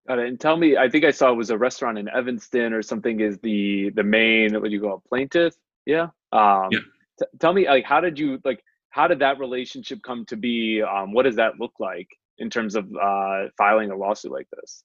Got 0.07 0.19
it. 0.19 0.27
And 0.29 0.39
tell 0.39 0.55
me, 0.55 0.77
I 0.77 0.89
think 0.89 1.03
I 1.03 1.11
saw 1.11 1.31
it 1.31 1.35
was 1.35 1.49
a 1.49 1.57
restaurant 1.57 1.97
in 1.97 2.07
Evanston 2.09 2.71
or 2.73 2.81
something. 2.81 3.19
Is 3.19 3.37
the 3.39 3.89
the 3.89 4.03
main 4.03 4.53
what 4.53 4.63
do 4.63 4.69
you 4.69 4.81
call 4.81 5.01
a 5.05 5.09
plaintiff? 5.09 5.55
Yeah. 5.85 6.07
Um, 6.31 6.69
yeah. 6.71 6.79
T- 7.19 7.25
tell 7.39 7.53
me, 7.53 7.67
like, 7.67 7.83
how 7.83 7.99
did 7.99 8.17
you 8.17 8.39
like? 8.45 8.63
How 8.89 9.07
did 9.07 9.19
that 9.19 9.37
relationship 9.37 9.99
come 10.03 10.25
to 10.25 10.37
be? 10.37 10.81
Um, 10.81 11.13
what 11.13 11.23
does 11.23 11.35
that 11.35 11.59
look 11.59 11.73
like 11.79 12.07
in 12.37 12.49
terms 12.49 12.75
of 12.75 12.85
uh, 12.95 13.45
filing 13.57 13.91
a 13.91 13.95
lawsuit 13.95 14.31
like 14.31 14.47
this? 14.55 14.83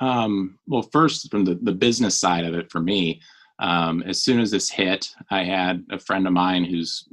Um, 0.00 0.58
well, 0.66 0.82
first, 0.82 1.30
from 1.30 1.44
the, 1.44 1.54
the 1.54 1.72
business 1.72 2.18
side 2.18 2.44
of 2.44 2.54
it, 2.54 2.70
for 2.70 2.80
me, 2.80 3.20
um, 3.58 4.02
as 4.02 4.22
soon 4.22 4.40
as 4.40 4.50
this 4.50 4.70
hit, 4.70 5.10
I 5.30 5.44
had 5.44 5.84
a 5.90 5.98
friend 5.98 6.26
of 6.26 6.32
mine 6.32 6.64
who's 6.64 7.08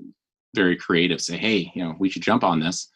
very 0.55 0.75
creative 0.75 1.21
say, 1.21 1.37
"Hey, 1.37 1.71
you 1.75 1.83
know, 1.83 1.95
we 1.99 2.09
should 2.09 2.23
jump 2.23 2.43
on 2.43 2.59
this," 2.59 2.89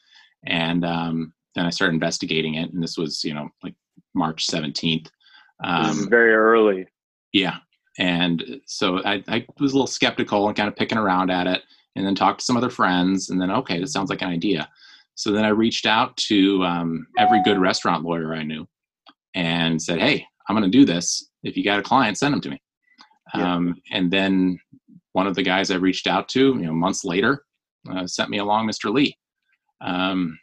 and 0.45 0.83
um, 0.83 1.33
then 1.53 1.65
I 1.65 1.69
started 1.69 1.93
investigating 1.93 2.55
it. 2.55 2.73
And 2.73 2.81
this 2.81 2.97
was, 2.97 3.23
you 3.23 3.33
know, 3.33 3.49
like 3.63 3.75
March 4.13 4.45
seventeenth. 4.45 5.09
Um, 5.63 6.09
very 6.09 6.33
early. 6.33 6.87
Yeah, 7.31 7.57
and 7.97 8.61
so 8.65 9.03
I, 9.03 9.23
I 9.27 9.45
was 9.59 9.71
a 9.71 9.75
little 9.75 9.87
skeptical 9.87 10.47
and 10.47 10.57
kind 10.57 10.67
of 10.67 10.75
picking 10.75 10.97
around 10.97 11.29
at 11.29 11.47
it, 11.47 11.61
and 11.95 12.05
then 12.05 12.15
talked 12.15 12.39
to 12.39 12.45
some 12.45 12.57
other 12.57 12.69
friends, 12.69 13.29
and 13.29 13.39
then 13.39 13.51
okay, 13.51 13.79
this 13.79 13.93
sounds 13.93 14.09
like 14.09 14.21
an 14.21 14.29
idea. 14.29 14.67
So 15.15 15.31
then 15.31 15.45
I 15.45 15.49
reached 15.49 15.85
out 15.85 16.17
to 16.17 16.63
um, 16.65 17.07
every 17.17 17.41
good 17.43 17.59
restaurant 17.59 18.03
lawyer 18.03 18.33
I 18.33 18.43
knew, 18.43 18.67
and 19.35 19.79
said, 19.81 19.99
"Hey, 19.99 20.25
I'm 20.49 20.55
going 20.55 20.69
to 20.69 20.77
do 20.77 20.85
this. 20.85 21.29
If 21.43 21.55
you 21.55 21.63
got 21.63 21.79
a 21.79 21.83
client, 21.83 22.17
send 22.17 22.33
them 22.33 22.41
to 22.41 22.49
me." 22.49 22.61
Yeah. 23.35 23.55
Um, 23.55 23.75
and 23.91 24.11
then 24.11 24.59
one 25.13 25.27
of 25.27 25.35
the 25.35 25.43
guys 25.43 25.71
I 25.71 25.75
reached 25.75 26.07
out 26.07 26.27
to, 26.29 26.55
you 26.55 26.65
know, 26.65 26.73
months 26.73 27.05
later, 27.05 27.45
uh, 27.89 28.07
sent 28.07 28.29
me 28.29 28.39
along 28.39 28.67
Mr. 28.67 28.93
Lee. 28.93 29.17
Um, 29.81 30.37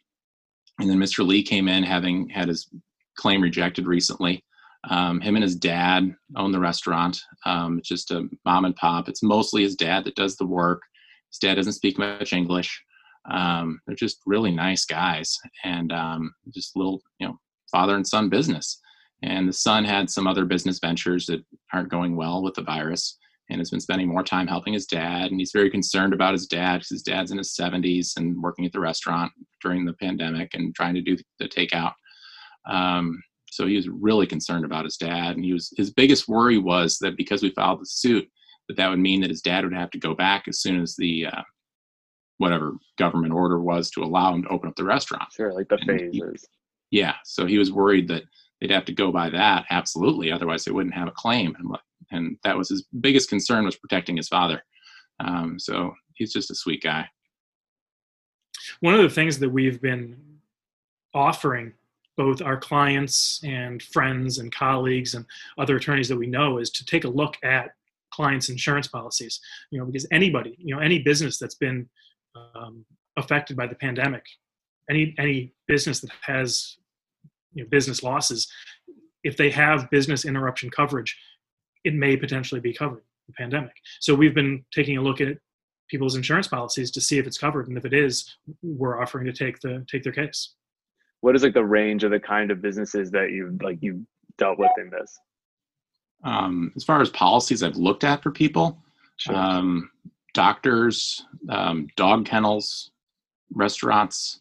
and 0.78 0.88
then 0.88 0.98
Mr. 0.98 1.26
Lee 1.26 1.42
came 1.42 1.68
in 1.68 1.82
having 1.82 2.28
had 2.28 2.48
his 2.48 2.68
claim 3.16 3.42
rejected 3.42 3.86
recently. 3.86 4.44
Um, 4.88 5.20
him 5.20 5.36
and 5.36 5.42
his 5.42 5.54
dad 5.54 6.14
own 6.36 6.50
the 6.50 6.58
restaurant. 6.58 7.20
Um, 7.46 7.78
it's 7.78 7.88
just 7.88 8.10
a 8.10 8.28
mom 8.44 8.64
and 8.64 8.74
pop. 8.74 9.08
It's 9.08 9.22
mostly 9.22 9.62
his 9.62 9.76
dad 9.76 10.04
that 10.04 10.16
does 10.16 10.36
the 10.36 10.46
work. 10.46 10.82
His 11.30 11.38
dad 11.38 11.54
doesn't 11.54 11.74
speak 11.74 11.98
much 11.98 12.32
English. 12.32 12.82
Um, 13.30 13.80
they're 13.86 13.94
just 13.94 14.18
really 14.26 14.50
nice 14.50 14.84
guys 14.84 15.38
and 15.62 15.92
um, 15.92 16.34
just 16.52 16.76
little, 16.76 17.00
you 17.20 17.28
know, 17.28 17.38
father 17.70 17.94
and 17.94 18.06
son 18.06 18.28
business. 18.28 18.80
And 19.22 19.48
the 19.48 19.52
son 19.52 19.84
had 19.84 20.10
some 20.10 20.26
other 20.26 20.44
business 20.44 20.78
ventures 20.80 21.26
that 21.26 21.44
aren't 21.72 21.90
going 21.90 22.16
well 22.16 22.42
with 22.42 22.54
the 22.54 22.62
virus 22.62 23.18
and 23.50 23.60
has 23.60 23.70
been 23.70 23.80
spending 23.80 24.08
more 24.08 24.22
time 24.22 24.46
helping 24.46 24.72
his 24.72 24.86
dad. 24.86 25.30
And 25.30 25.38
he's 25.38 25.52
very 25.52 25.70
concerned 25.70 26.12
about 26.12 26.32
his 26.32 26.46
dad 26.46 26.78
because 26.78 26.88
his 26.88 27.02
dad's 27.02 27.30
in 27.30 27.38
his 27.38 27.54
70s 27.54 28.16
and 28.16 28.40
working 28.42 28.64
at 28.64 28.72
the 28.72 28.80
restaurant 28.80 29.32
during 29.60 29.84
the 29.84 29.92
pandemic 29.94 30.54
and 30.54 30.74
trying 30.74 30.94
to 30.94 31.02
do 31.02 31.16
the 31.38 31.48
takeout. 31.48 31.92
Um, 32.66 33.22
so 33.50 33.66
he 33.66 33.76
was 33.76 33.88
really 33.88 34.26
concerned 34.26 34.64
about 34.64 34.84
his 34.84 34.96
dad. 34.96 35.36
And 35.36 35.44
he 35.44 35.52
was 35.52 35.72
his 35.76 35.92
biggest 35.92 36.26
worry 36.28 36.58
was 36.58 36.98
that 36.98 37.16
because 37.16 37.42
we 37.42 37.50
filed 37.50 37.82
the 37.82 37.86
suit, 37.86 38.26
that 38.68 38.76
that 38.76 38.88
would 38.88 38.98
mean 38.98 39.20
that 39.20 39.30
his 39.30 39.42
dad 39.42 39.64
would 39.64 39.74
have 39.74 39.90
to 39.90 39.98
go 39.98 40.14
back 40.14 40.48
as 40.48 40.60
soon 40.60 40.80
as 40.80 40.96
the 40.96 41.26
uh, 41.26 41.42
whatever 42.38 42.76
government 42.96 43.32
order 43.32 43.60
was 43.60 43.90
to 43.90 44.02
allow 44.02 44.34
him 44.34 44.42
to 44.44 44.48
open 44.48 44.68
up 44.68 44.76
the 44.76 44.84
restaurant. 44.84 45.30
Sure, 45.32 45.52
like 45.52 45.68
the 45.68 45.78
phases. 45.86 46.48
He, 46.90 46.98
yeah, 46.98 47.16
so 47.24 47.46
he 47.46 47.58
was 47.58 47.72
worried 47.72 48.08
that 48.08 48.22
they'd 48.62 48.70
have 48.70 48.84
to 48.84 48.92
go 48.92 49.10
by 49.10 49.28
that 49.28 49.64
absolutely 49.70 50.30
otherwise 50.30 50.64
they 50.64 50.72
wouldn't 50.72 50.94
have 50.94 51.08
a 51.08 51.12
claim 51.12 51.54
and, 51.58 51.76
and 52.12 52.38
that 52.44 52.56
was 52.56 52.68
his 52.68 52.84
biggest 53.00 53.28
concern 53.28 53.64
was 53.64 53.76
protecting 53.76 54.16
his 54.16 54.28
father 54.28 54.62
um, 55.20 55.58
so 55.58 55.92
he's 56.14 56.32
just 56.32 56.50
a 56.50 56.54
sweet 56.54 56.82
guy 56.82 57.06
one 58.80 58.94
of 58.94 59.02
the 59.02 59.10
things 59.10 59.38
that 59.38 59.50
we've 59.50 59.80
been 59.82 60.16
offering 61.14 61.72
both 62.16 62.42
our 62.42 62.56
clients 62.56 63.40
and 63.42 63.82
friends 63.82 64.38
and 64.38 64.54
colleagues 64.54 65.14
and 65.14 65.24
other 65.58 65.76
attorneys 65.76 66.08
that 66.08 66.16
we 66.16 66.26
know 66.26 66.58
is 66.58 66.70
to 66.70 66.84
take 66.84 67.04
a 67.04 67.08
look 67.08 67.36
at 67.42 67.70
clients' 68.10 68.50
insurance 68.50 68.86
policies. 68.86 69.40
You 69.70 69.78
know, 69.78 69.86
because 69.86 70.06
anybody, 70.12 70.56
you 70.58 70.74
know, 70.74 70.80
any 70.80 70.98
business 70.98 71.38
that's 71.38 71.54
been 71.54 71.88
um, 72.34 72.84
affected 73.16 73.56
by 73.56 73.66
the 73.66 73.74
pandemic, 73.74 74.24
any 74.90 75.14
any 75.18 75.54
business 75.66 76.00
that 76.00 76.10
has 76.20 76.76
you 77.54 77.62
know, 77.62 77.68
business 77.68 78.02
losses, 78.02 78.50
if 79.24 79.36
they 79.36 79.50
have 79.50 79.90
business 79.90 80.24
interruption 80.24 80.70
coverage, 80.70 81.16
it 81.84 81.94
may 81.94 82.16
potentially 82.16 82.60
be 82.60 82.72
covered 82.72 83.02
the 83.26 83.32
pandemic. 83.34 83.72
So 84.00 84.14
we've 84.14 84.34
been 84.34 84.64
taking 84.72 84.98
a 84.98 85.02
look 85.02 85.20
at 85.20 85.36
people's 85.88 86.16
insurance 86.16 86.48
policies 86.48 86.90
to 86.92 87.00
see 87.00 87.18
if 87.18 87.26
it's 87.26 87.38
covered, 87.38 87.68
and 87.68 87.76
if 87.76 87.84
it 87.84 87.92
is, 87.92 88.36
we're 88.62 89.00
offering 89.00 89.26
to 89.26 89.32
take 89.32 89.60
the 89.60 89.84
take 89.90 90.02
their 90.02 90.12
case. 90.12 90.54
What 91.20 91.36
is 91.36 91.42
like 91.42 91.54
the 91.54 91.64
range 91.64 92.02
of 92.02 92.10
the 92.10 92.18
kind 92.18 92.50
of 92.50 92.60
businesses 92.60 93.10
that 93.12 93.30
you 93.30 93.56
like 93.62 93.78
you 93.80 94.04
dealt 94.38 94.58
with 94.58 94.72
in 94.78 94.90
this? 94.90 95.18
Um, 96.24 96.72
as 96.76 96.84
far 96.84 97.00
as 97.00 97.10
policies 97.10 97.62
I've 97.62 97.76
looked 97.76 98.04
at 98.04 98.22
for 98.22 98.30
people, 98.30 98.78
Sure. 99.18 99.34
um, 99.36 99.90
doctors, 100.34 101.24
um, 101.48 101.88
dog 101.96 102.24
kennels, 102.24 102.90
restaurants. 103.52 104.40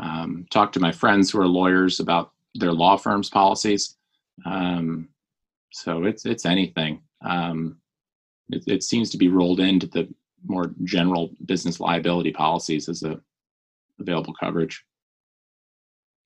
Um, 0.00 0.46
talked 0.50 0.74
to 0.74 0.80
my 0.80 0.92
friends 0.92 1.30
who 1.30 1.40
are 1.40 1.46
lawyers 1.46 2.00
about 2.00 2.32
their 2.54 2.72
law 2.72 2.96
firm's 2.96 3.28
policies. 3.30 3.96
Um, 4.46 5.08
so 5.72 6.04
it's 6.04 6.24
it's 6.24 6.46
anything. 6.46 7.02
Um, 7.24 7.76
it, 8.48 8.64
it 8.66 8.82
seems 8.82 9.10
to 9.10 9.18
be 9.18 9.28
rolled 9.28 9.60
into 9.60 9.86
the 9.86 10.08
more 10.46 10.74
general 10.84 11.30
business 11.44 11.80
liability 11.80 12.32
policies 12.32 12.88
as 12.88 13.02
a 13.02 13.20
available 14.00 14.34
coverage. 14.34 14.82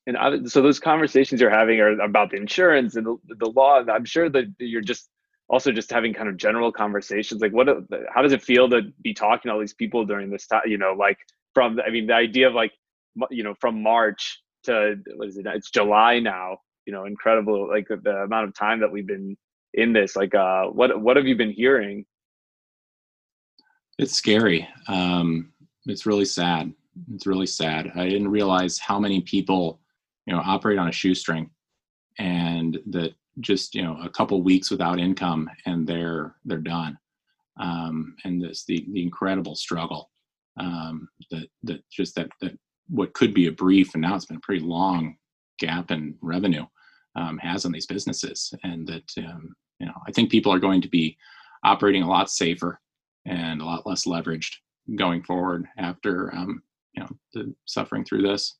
and 0.06 0.16
I, 0.16 0.44
so 0.44 0.62
those 0.62 0.78
conversations 0.78 1.40
you're 1.40 1.50
having 1.50 1.80
are 1.80 2.00
about 2.00 2.30
the 2.30 2.37
insurance 2.37 2.96
and 2.96 3.06
the, 3.06 3.16
the 3.37 3.50
law 3.50 3.82
i'm 3.88 4.04
sure 4.04 4.28
that 4.30 4.46
you're 4.58 4.80
just 4.80 5.08
also 5.48 5.72
just 5.72 5.90
having 5.90 6.14
kind 6.14 6.28
of 6.28 6.37
general 6.37 6.72
conversations 6.72 7.40
like 7.40 7.52
what 7.52 7.68
how 8.14 8.22
does 8.22 8.32
it 8.32 8.42
feel 8.42 8.68
to 8.70 8.82
be 9.02 9.12
talking 9.12 9.48
to 9.48 9.52
all 9.52 9.60
these 9.60 9.74
people 9.74 10.04
during 10.04 10.30
this 10.30 10.46
time 10.46 10.62
you 10.66 10.78
know 10.78 10.92
like 10.92 11.18
from 11.52 11.80
i 11.87 11.90
mean 11.90 12.06
the 12.06 12.14
idea 12.14 12.46
of 12.46 12.54
like 12.54 12.72
you 13.31 13.42
know 13.42 13.55
from 13.61 13.83
march 13.83 14.42
to 14.64 14.96
what 15.16 15.29
is 15.29 15.37
it 15.37 15.46
it's 15.46 15.70
july 15.70 16.18
now 16.18 16.57
you 16.87 16.92
know 16.92 17.05
incredible 17.05 17.68
like 17.68 17.88
the, 17.88 18.16
amount 18.24 18.48
of 18.48 18.55
time 18.55 18.81
that 18.81 18.90
we've 18.90 19.07
been 19.07 19.37
in 19.74 19.92
this 19.92 20.16
like 20.16 20.35
uh 20.35 20.64
what 20.64 21.00
what 21.00 21.16
have 21.16 21.27
you 21.27 21.37
been 21.37 21.53
hearing 21.53 22.05
It's 23.98 24.14
scary. 24.14 24.68
Um, 24.88 25.53
it's 25.87 26.07
really 26.07 26.24
sad. 26.24 26.72
It's 27.14 27.27
really 27.27 27.46
sad. 27.46 27.92
I 27.94 28.09
didn't 28.09 28.29
realize 28.31 28.79
how 28.79 28.98
many 28.98 29.20
people, 29.20 29.81
you 30.27 30.35
know, 30.35 30.42
operate 30.44 30.79
on 30.79 30.88
a 30.88 30.92
shoestring, 30.92 31.50
and 32.18 32.79
that 32.87 33.14
just 33.40 33.74
you 33.74 33.83
know 33.83 33.98
a 34.03 34.09
couple 34.09 34.40
weeks 34.42 34.70
without 34.70 34.98
income 34.98 35.50
and 35.66 35.87
they're 35.87 36.37
they're 36.44 36.59
done. 36.59 36.98
Um, 37.61 38.16
and 38.24 38.42
this 38.42 38.64
the 38.64 38.87
the 38.92 39.03
incredible 39.03 39.55
struggle 39.55 40.11
um, 40.59 41.09
that 41.31 41.48
that 41.64 41.88
just 41.90 42.14
that 42.16 42.31
that 42.40 42.59
what 42.88 43.14
could 43.14 43.32
be 43.32 43.46
a 43.46 43.52
brief 43.52 43.94
and 43.94 44.02
now 44.02 44.14
it's 44.14 44.26
been 44.26 44.36
a 44.36 44.40
pretty 44.40 44.64
long 44.64 45.16
gap 45.58 45.90
in 45.90 46.14
revenue 46.20 46.66
um, 47.16 47.38
has 47.38 47.64
on 47.64 47.72
these 47.72 47.86
businesses, 47.86 48.52
and 48.62 48.86
that 48.86 49.10
um, 49.18 49.54
you 49.78 49.86
know 49.86 49.94
I 50.06 50.12
think 50.12 50.30
people 50.30 50.52
are 50.52 50.58
going 50.58 50.80
to 50.82 50.88
be 50.88 51.16
operating 51.62 52.02
a 52.02 52.08
lot 52.08 52.30
safer 52.30 52.80
and 53.26 53.60
a 53.60 53.64
lot 53.64 53.86
less 53.86 54.06
leveraged 54.06 54.54
going 54.96 55.22
forward 55.22 55.66
after 55.78 56.34
um, 56.34 56.62
you 56.94 57.02
know 57.02 57.08
the 57.32 57.54
suffering 57.64 58.04
through 58.04 58.22
this. 58.22 58.56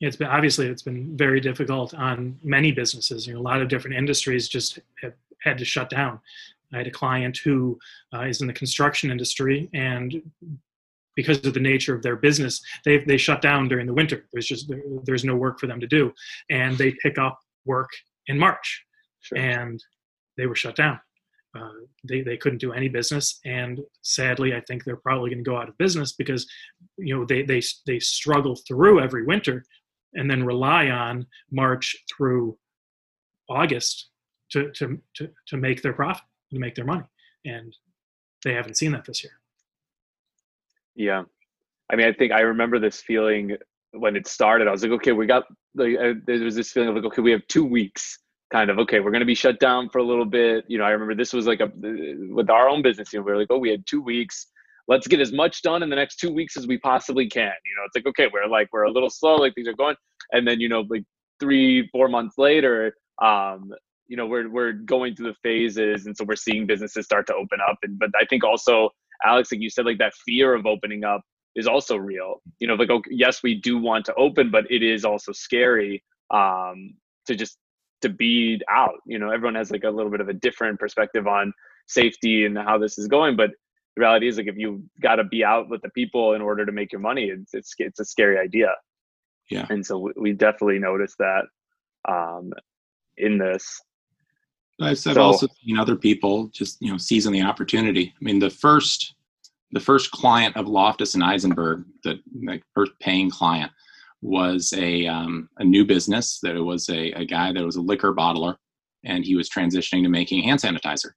it's 0.00 0.16
been 0.16 0.28
obviously 0.28 0.66
it's 0.66 0.82
been 0.82 1.16
very 1.16 1.40
difficult 1.40 1.94
on 1.94 2.38
many 2.42 2.72
businesses. 2.72 3.26
You 3.26 3.34
know, 3.34 3.40
a 3.40 3.42
lot 3.42 3.62
of 3.62 3.68
different 3.68 3.96
industries 3.96 4.48
just 4.48 4.78
have 5.02 5.14
had 5.42 5.58
to 5.58 5.64
shut 5.64 5.90
down. 5.90 6.20
I 6.72 6.78
had 6.78 6.86
a 6.86 6.90
client 6.90 7.38
who 7.38 7.78
uh, 8.12 8.22
is 8.22 8.40
in 8.40 8.46
the 8.46 8.52
construction 8.52 9.10
industry, 9.10 9.70
and 9.72 10.22
because 11.18 11.44
of 11.44 11.52
the 11.52 11.58
nature 11.72 11.96
of 11.96 12.02
their 12.04 12.14
business, 12.14 12.62
they 12.84 12.98
they 12.98 13.16
shut 13.16 13.42
down 13.42 13.66
during 13.66 13.86
the 13.86 13.92
winter. 14.00 14.24
There's 14.32 14.46
just 14.46 14.68
there, 14.68 14.80
there's 15.02 15.24
no 15.24 15.34
work 15.34 15.58
for 15.58 15.66
them 15.66 15.80
to 15.80 15.86
do, 15.88 16.12
and 16.48 16.78
they 16.78 16.92
pick 17.02 17.18
up 17.18 17.40
work 17.66 17.90
in 18.28 18.38
March, 18.38 18.84
sure 19.22 19.36
and 19.36 19.82
they 20.36 20.46
were 20.46 20.54
shut 20.54 20.76
down. 20.76 21.00
Uh, 21.58 21.80
they 22.08 22.20
they 22.20 22.36
couldn't 22.36 22.60
do 22.60 22.72
any 22.72 22.88
business, 22.88 23.40
and 23.44 23.80
sadly, 24.02 24.54
I 24.54 24.60
think 24.60 24.84
they're 24.84 25.06
probably 25.08 25.30
going 25.30 25.42
to 25.42 25.50
go 25.50 25.56
out 25.56 25.68
of 25.68 25.76
business 25.76 26.12
because 26.12 26.46
you 26.96 27.16
know 27.16 27.24
they 27.24 27.42
they 27.42 27.60
they 27.84 27.98
struggle 27.98 28.54
through 28.54 29.00
every 29.00 29.24
winter 29.24 29.64
and 30.14 30.30
then 30.30 30.44
rely 30.44 30.88
on 30.88 31.26
March 31.50 31.96
through 32.16 32.56
August 33.48 34.10
to 34.52 34.70
to 34.70 35.00
to, 35.16 35.28
to 35.48 35.56
make 35.56 35.82
their 35.82 35.94
profit, 35.94 36.22
to 36.52 36.60
make 36.60 36.76
their 36.76 36.84
money, 36.84 37.08
and 37.44 37.76
they 38.44 38.54
haven't 38.54 38.76
seen 38.76 38.92
that 38.92 39.04
this 39.04 39.24
year. 39.24 39.37
Yeah. 40.98 41.22
I 41.90 41.96
mean, 41.96 42.06
I 42.06 42.12
think 42.12 42.32
I 42.32 42.40
remember 42.40 42.78
this 42.78 43.00
feeling 43.00 43.56
when 43.92 44.16
it 44.16 44.26
started. 44.26 44.68
I 44.68 44.72
was 44.72 44.82
like, 44.82 44.92
okay, 44.92 45.12
we 45.12 45.26
got 45.26 45.44
like 45.74 45.96
uh, 45.96 46.14
there 46.26 46.40
was 46.40 46.56
this 46.56 46.72
feeling 46.72 46.90
of 46.90 46.96
like, 46.96 47.04
okay, 47.04 47.22
we 47.22 47.30
have 47.30 47.46
two 47.48 47.64
weeks, 47.64 48.18
kind 48.52 48.68
of. 48.68 48.78
Okay, 48.80 49.00
we're 49.00 49.12
gonna 49.12 49.24
be 49.24 49.34
shut 49.34 49.60
down 49.60 49.88
for 49.88 50.00
a 50.00 50.02
little 50.02 50.26
bit. 50.26 50.64
You 50.68 50.76
know, 50.76 50.84
I 50.84 50.90
remember 50.90 51.14
this 51.14 51.32
was 51.32 51.46
like 51.46 51.60
a 51.60 51.70
with 51.74 52.50
our 52.50 52.68
own 52.68 52.82
business. 52.82 53.12
You 53.12 53.20
know, 53.20 53.24
we 53.24 53.32
were 53.32 53.38
like, 53.38 53.46
oh, 53.50 53.58
we 53.58 53.70
had 53.70 53.86
two 53.86 54.02
weeks. 54.02 54.48
Let's 54.88 55.06
get 55.06 55.20
as 55.20 55.32
much 55.32 55.62
done 55.62 55.82
in 55.82 55.88
the 55.88 55.96
next 55.96 56.16
two 56.16 56.32
weeks 56.32 56.56
as 56.56 56.66
we 56.66 56.78
possibly 56.78 57.28
can. 57.28 57.52
You 57.64 57.76
know, 57.76 57.82
it's 57.86 57.96
like 57.96 58.06
okay, 58.06 58.28
we're 58.32 58.46
like 58.48 58.68
we're 58.72 58.84
a 58.84 58.90
little 58.90 59.10
slow, 59.10 59.36
like 59.36 59.54
things 59.54 59.68
are 59.68 59.74
going, 59.74 59.96
and 60.32 60.46
then 60.46 60.60
you 60.60 60.68
know, 60.68 60.84
like 60.90 61.04
three, 61.40 61.88
four 61.92 62.08
months 62.08 62.36
later, 62.36 62.92
um, 63.22 63.70
you 64.08 64.16
know, 64.16 64.26
we're 64.26 64.50
we're 64.50 64.72
going 64.72 65.14
through 65.14 65.28
the 65.28 65.36
phases, 65.42 66.06
and 66.06 66.16
so 66.16 66.24
we're 66.24 66.36
seeing 66.36 66.66
businesses 66.66 67.04
start 67.04 67.26
to 67.28 67.34
open 67.34 67.60
up. 67.68 67.78
And 67.82 67.98
but 67.98 68.10
I 68.20 68.24
think 68.24 68.42
also, 68.44 68.90
Alex, 69.24 69.52
like 69.52 69.60
you 69.60 69.70
said, 69.70 69.86
like 69.86 69.98
that 69.98 70.14
fear 70.14 70.54
of 70.54 70.66
opening 70.66 71.04
up 71.04 71.22
is 71.54 71.66
also 71.66 71.96
real. 71.96 72.42
You 72.58 72.68
know, 72.68 72.74
like 72.74 72.90
okay, 72.90 73.10
yes, 73.12 73.42
we 73.42 73.54
do 73.54 73.78
want 73.78 74.04
to 74.06 74.14
open, 74.14 74.50
but 74.50 74.70
it 74.70 74.82
is 74.82 75.04
also 75.04 75.32
scary 75.32 76.02
um, 76.30 76.94
to 77.26 77.34
just 77.34 77.58
to 78.02 78.08
be 78.08 78.60
out. 78.70 79.00
You 79.06 79.18
know, 79.18 79.30
everyone 79.30 79.56
has 79.56 79.70
like 79.70 79.84
a 79.84 79.90
little 79.90 80.10
bit 80.10 80.20
of 80.20 80.28
a 80.28 80.34
different 80.34 80.78
perspective 80.78 81.26
on 81.26 81.52
safety 81.86 82.44
and 82.44 82.56
how 82.56 82.78
this 82.78 82.98
is 82.98 83.08
going, 83.08 83.36
but 83.36 83.50
the 83.96 84.00
reality 84.02 84.28
is 84.28 84.36
like 84.36 84.46
if 84.46 84.56
you 84.56 84.84
got 85.02 85.16
to 85.16 85.24
be 85.24 85.44
out 85.44 85.68
with 85.68 85.82
the 85.82 85.90
people 85.90 86.34
in 86.34 86.42
order 86.42 86.64
to 86.64 86.72
make 86.72 86.92
your 86.92 87.00
money, 87.00 87.24
it's 87.24 87.54
it's 87.54 87.74
it's 87.78 88.00
a 88.00 88.04
scary 88.04 88.38
idea. 88.38 88.68
Yeah. 89.50 89.66
And 89.70 89.84
so 89.84 89.98
we, 89.98 90.12
we 90.16 90.32
definitely 90.32 90.78
noticed 90.78 91.16
that 91.18 91.44
um, 92.08 92.52
in 93.16 93.38
this. 93.38 93.80
I've, 94.80 94.98
So- 94.98 95.20
also 95.20 95.48
seen 95.64 95.78
other 95.78 95.96
people 95.96 96.48
just 96.48 96.78
you 96.80 96.90
know 96.90 96.98
seizing 96.98 97.32
the 97.32 97.42
opportunity. 97.42 98.14
I 98.20 98.24
mean, 98.24 98.38
the 98.38 98.50
first 98.50 99.14
the 99.72 99.80
first 99.80 100.10
client 100.12 100.56
of 100.56 100.66
Loftus 100.66 101.14
and 101.14 101.22
Eisenberg, 101.22 101.84
the 102.02 102.18
like, 102.46 102.62
first 102.74 102.92
paying 103.00 103.30
client, 103.30 103.70
was 104.22 104.72
a 104.76 105.06
um, 105.06 105.48
a 105.58 105.64
new 105.64 105.84
business. 105.84 106.38
That 106.42 106.56
it 106.56 106.60
was 106.62 106.88
a, 106.88 107.12
a 107.12 107.24
guy 107.24 107.52
that 107.52 107.64
was 107.64 107.76
a 107.76 107.80
liquor 107.82 108.14
bottler, 108.14 108.56
and 109.04 109.24
he 109.24 109.34
was 109.34 109.50
transitioning 109.50 110.02
to 110.04 110.08
making 110.08 110.42
hand 110.44 110.60
sanitizer, 110.60 111.10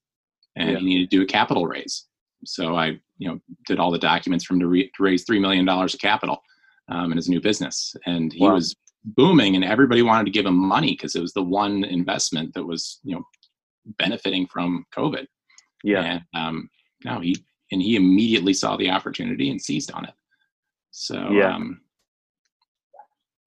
and 0.55 0.69
Yeah. 0.71 0.77
he 0.79 0.85
needed 0.85 1.09
to 1.11 1.17
do 1.17 1.23
a 1.23 1.27
capital 1.27 1.65
raise. 1.67 2.05
So 2.45 2.75
I 2.75 2.99
you 3.19 3.29
know 3.29 3.39
did 3.67 3.79
all 3.79 3.91
the 3.91 3.99
documents 3.99 4.43
for 4.45 4.55
him 4.55 4.61
to, 4.61 4.67
re- 4.67 4.91
to 4.95 5.03
raise 5.03 5.23
three 5.23 5.39
million 5.39 5.65
dollars 5.65 5.93
of 5.93 5.99
capital 5.99 6.41
um, 6.89 7.11
in 7.11 7.17
his 7.17 7.29
new 7.29 7.39
business, 7.39 7.95
and 8.07 8.33
he 8.33 8.41
Wow. 8.43 8.55
was 8.55 8.75
booming, 9.05 9.55
and 9.55 9.63
everybody 9.63 10.01
wanted 10.01 10.25
to 10.25 10.31
give 10.31 10.45
him 10.47 10.55
money 10.57 10.91
because 10.93 11.15
it 11.15 11.21
was 11.21 11.33
the 11.33 11.43
one 11.43 11.83
investment 11.83 12.53
that 12.55 12.63
was 12.65 12.99
you 13.03 13.15
know 13.15 13.23
benefiting 13.97 14.47
from 14.47 14.85
COVID. 14.95 15.25
Yeah. 15.83 16.01
And 16.03 16.21
um, 16.35 16.69
no, 17.03 17.19
he 17.19 17.35
and 17.71 17.81
he 17.81 17.95
immediately 17.95 18.53
saw 18.53 18.75
the 18.77 18.89
opportunity 18.89 19.49
and 19.49 19.61
seized 19.61 19.91
on 19.91 20.05
it. 20.05 20.13
So 20.91 21.31
Yeah. 21.31 21.55
um, 21.55 21.81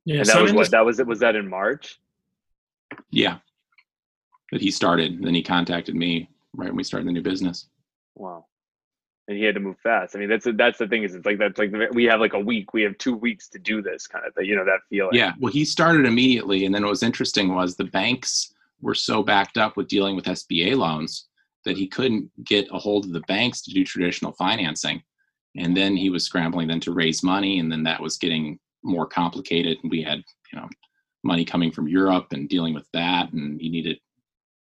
Yeah, 0.05 0.17
and 0.19 0.27
that 0.27 0.33
some 0.33 0.43
was 0.43 0.53
what 0.53 0.71
that 0.71 0.85
was 0.85 0.99
it 1.01 1.07
was 1.07 1.21
that 1.21 1.37
in 1.37 1.49
March? 1.49 1.99
yeah, 3.11 3.39
that 4.53 4.61
he 4.61 4.71
started. 4.71 5.23
Then 5.23 5.35
he 5.35 5.43
contacted 5.43 5.95
me 5.95 6.29
right 6.55 6.69
when 6.69 6.77
we 6.77 6.85
started 6.85 7.09
the 7.09 7.13
new 7.13 7.23
business. 7.23 7.69
Wow. 8.15 8.47
And 9.27 9.37
he 9.39 9.45
had 9.45 9.55
to 9.55 9.61
move 9.61 9.79
fast. 9.83 10.15
I 10.15 10.19
mean, 10.19 10.29
that's 10.29 10.47
that's 10.55 10.79
the 10.79 10.87
thing 10.87 11.03
is 11.03 11.15
it's 11.15 11.25
like 11.27 11.39
that's 11.39 11.59
like 11.59 11.73
the- 11.73 11.89
we 11.93 12.05
have 12.05 12.21
like 12.21 12.35
a 12.35 12.39
week. 12.39 12.73
We 12.75 12.83
have 12.83 12.97
two 12.99 13.17
weeks 13.17 13.49
to 13.51 13.59
do 13.59 13.81
this 13.83 14.07
kind 14.07 14.25
of 14.27 14.35
thing. 14.35 14.47
You 14.47 14.57
know 14.57 14.65
that 14.65 14.81
feeling. 14.91 15.15
Yeah, 15.15 15.33
well, 15.41 15.53
he 15.53 15.65
started 15.65 16.07
immediately, 16.07 16.67
and 16.67 16.75
then 16.75 16.83
what 16.83 16.91
was 16.91 17.03
interesting 17.03 17.55
was 17.55 17.75
the 17.77 17.85
banks 17.85 18.54
were 18.85 18.95
so 18.95 19.23
backed 19.23 19.57
up 19.57 19.77
with 19.77 19.89
dealing 19.89 20.15
with 20.15 20.27
SBA 20.27 20.77
loans 20.77 21.29
that 21.65 21.77
he 21.77 21.89
couldn't 21.89 22.31
get 22.45 22.69
a 22.71 22.79
hold 22.79 23.07
of 23.07 23.13
the 23.13 23.21
banks 23.23 23.63
to 23.63 23.73
do 23.73 23.85
traditional 23.85 24.33
financing. 24.33 25.03
And 25.57 25.75
then 25.75 25.97
he 25.97 26.11
was 26.11 26.25
scrambling 26.25 26.69
then 26.69 26.81
to 26.81 26.93
raise 26.93 27.23
money, 27.23 27.59
and 27.59 27.73
then 27.73 27.83
that 27.85 28.01
was 28.01 28.19
getting 28.19 28.59
more 28.83 29.07
complicated. 29.07 29.79
And 29.83 29.91
we 29.91 30.03
had 30.03 30.23
you 30.53 30.59
know 30.59 30.69
money 31.23 31.45
coming 31.45 31.73
from 31.73 31.89
Europe 31.89 32.27
and 32.33 32.49
dealing 32.49 32.75
with 32.75 32.87
that, 32.93 33.33
and 33.33 33.61
he 33.61 33.71
needed. 33.71 33.99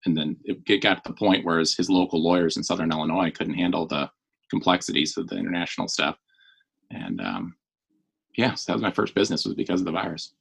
And 0.06 0.16
then 0.16 0.38
it 0.44 0.82
got 0.82 1.04
to 1.04 1.10
the 1.12 1.16
point 1.16 1.46
where 1.46 1.60
his, 1.60 1.76
his 1.76 1.90
local 1.90 2.22
lawyers 2.22 2.58
in 2.58 2.64
Southern 2.64 2.92
Illinois 2.92 3.32
couldn't 3.32 3.54
handle 3.54 3.86
the 3.86 4.10
complexities 4.50 5.18
of 5.18 5.28
the 5.28 5.38
international 5.38 5.88
stuff. 5.88 6.18
And 6.92 7.22
um, 7.22 7.56
yeah, 8.38 8.54
so 8.54 8.72
that 8.72 8.76
was 8.76 8.82
my 8.82 8.92
first 8.92 9.16
business 9.16 9.46
was 9.46 9.56
because 9.56 9.80
of 9.80 9.86
the 9.86 9.92
virus. 9.92 10.34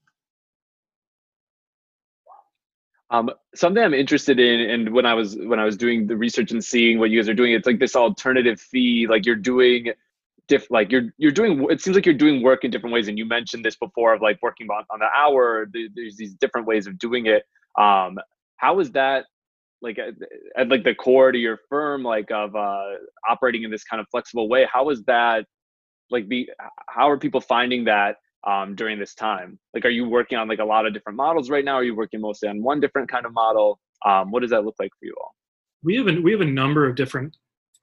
Um, 3.13 3.31
something 3.55 3.85
I'm 3.85 3.93
interested 3.93 4.41
in, 4.41 4.71
and 4.71 4.95
when 4.95 5.05
I 5.05 5.13
was 5.13 5.37
when 5.37 5.61
I 5.61 5.65
was 5.67 5.77
doing 5.77 6.07
the 6.07 6.17
research 6.17 6.51
and 6.51 6.65
seeing 6.65 6.99
what 6.99 7.11
you 7.11 7.21
guys 7.21 7.29
are 7.29 7.35
doing, 7.35 7.53
it's 7.53 7.67
like 7.67 7.79
this 7.79 7.95
alternative 7.95 8.59
fee. 8.59 9.07
Like 9.09 9.27
you're 9.27 9.37
doing, 9.37 9.93
diff, 10.49 10.71
like 10.71 10.91
you're 10.91 11.13
you're 11.19 11.31
doing. 11.31 11.67
It 11.71 11.83
seems 11.83 11.95
like 11.95 12.07
you're 12.07 12.15
doing 12.15 12.43
work 12.43 12.65
in 12.65 12.71
different 12.71 12.95
ways, 12.95 13.09
and 13.09 13.19
you 13.19 13.27
mentioned 13.27 13.67
this 13.67 13.77
before 13.77 14.15
of 14.15 14.23
like 14.23 14.39
working 14.41 14.67
on, 14.71 14.85
on 14.91 14.99
the 14.99 15.09
hour. 15.15 15.69
There's 15.71 16.17
these 16.17 16.35
different 16.37 16.67
ways 16.67 16.87
of 16.87 16.99
doing 16.99 17.27
it. 17.27 17.45
Um, 17.79 18.19
how 18.57 18.81
is 18.81 18.91
that 18.93 19.27
like 19.83 19.99
at, 19.99 20.15
at 20.57 20.69
like 20.71 20.83
the 20.83 20.95
core 20.95 21.33
to 21.33 21.39
your 21.39 21.59
firm, 21.69 22.03
like 22.03 22.31
of 22.31 22.57
uh, 22.57 22.93
operating 23.29 23.63
in 23.63 23.71
this 23.71 23.85
kind 23.85 24.01
of 24.01 24.07
flexible 24.11 24.49
way? 24.49 24.67
How 24.73 24.89
is 24.89 25.05
that? 25.05 25.45
Like, 26.11 26.29
be 26.29 26.49
how 26.89 27.11
are 27.11 27.19
people 27.19 27.43
finding 27.43 27.85
that 27.85 28.17
um, 28.45 28.75
during 28.75 28.99
this 28.99 29.15
time? 29.15 29.59
Like, 29.75 29.85
are 29.85 29.91
you 29.91 30.09
working 30.09 30.39
on 30.39 30.49
like 30.49 30.59
a 30.59 30.65
lot 30.65 30.87
of 30.87 30.95
different 30.95 31.17
models 31.17 31.51
right 31.51 31.65
now? 31.65 31.75
Are 31.75 31.85
you 31.85 31.95
working 31.95 32.21
mostly 32.21 32.49
on 32.49 32.63
one 32.63 32.81
different 32.81 33.11
kind 33.11 33.27
of 33.27 33.33
model? 33.33 33.79
Um, 34.05 34.31
what 34.31 34.41
does 34.41 34.51
that 34.51 34.65
look 34.65 34.77
like 34.79 34.91
for 34.99 35.07
you 35.07 35.15
all? 35.21 35.35
We 35.83 35.97
have 35.97 36.09
a, 36.09 36.21
we 36.21 36.33
have 36.33 36.41
a 36.41 36.47
number 36.47 36.87
of 36.87 36.97
different 36.97 37.37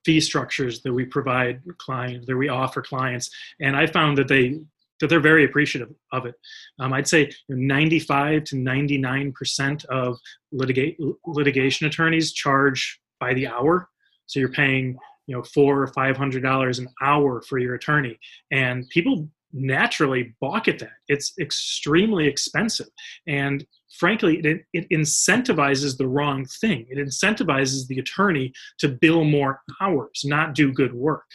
fee 0.06 0.22
structures 0.22 0.82
that 0.82 0.94
we 0.94 1.06
provide 1.06 1.62
clients 1.78 2.26
that 2.28 2.38
we 2.38 2.50
offer 2.50 2.82
clients, 2.82 3.30
and 3.60 3.76
I 3.76 3.86
found 3.86 4.18
that 4.18 4.28
they 4.28 4.60
that 5.00 5.08
they're 5.08 5.22
very 5.22 5.46
appreciative 5.46 5.90
of 6.12 6.26
it. 6.26 6.36
Um, 6.80 6.92
I'd 6.92 7.08
say 7.08 7.32
95 7.48 8.44
to 8.46 8.58
99 8.58 9.32
percent 9.32 9.86
of 9.86 10.18
litigate, 10.52 10.98
litigation 11.26 11.88
attorneys 11.88 12.34
charge 12.34 13.00
by 13.20 13.34
the 13.34 13.48
hour, 13.48 13.90
so 14.26 14.40
you're 14.40 14.50
paying 14.50 14.98
you 15.28 15.36
know 15.36 15.44
four 15.44 15.82
or 15.82 15.88
five 15.88 16.18
hundred 16.18 16.44
dollars 16.44 16.80
an 16.80 16.88
hour 17.02 17.42
for 17.42 17.60
your 17.60 17.76
attorney, 17.76 18.18
and 18.52 18.88
people 18.90 19.30
naturally 19.54 20.36
balk 20.40 20.68
at 20.68 20.80
that. 20.80 20.92
It's 21.08 21.34
extremely 21.40 22.28
expensive. 22.28 22.88
And 23.28 23.66
frankly, 23.98 24.38
it, 24.44 24.66
it 24.74 24.90
incentivizes 24.90 25.98
the 25.98 26.08
wrong 26.08 26.46
thing. 26.46 26.86
It 26.90 26.98
incentivizes 26.98 27.88
the 27.88 28.00
attorney 28.00 28.54
to 28.80 28.90
bill 28.90 29.24
more 29.24 29.62
hours, 29.82 30.22
not 30.24 30.56
do 30.56 30.72
good 30.72 30.94
work. 30.94 31.26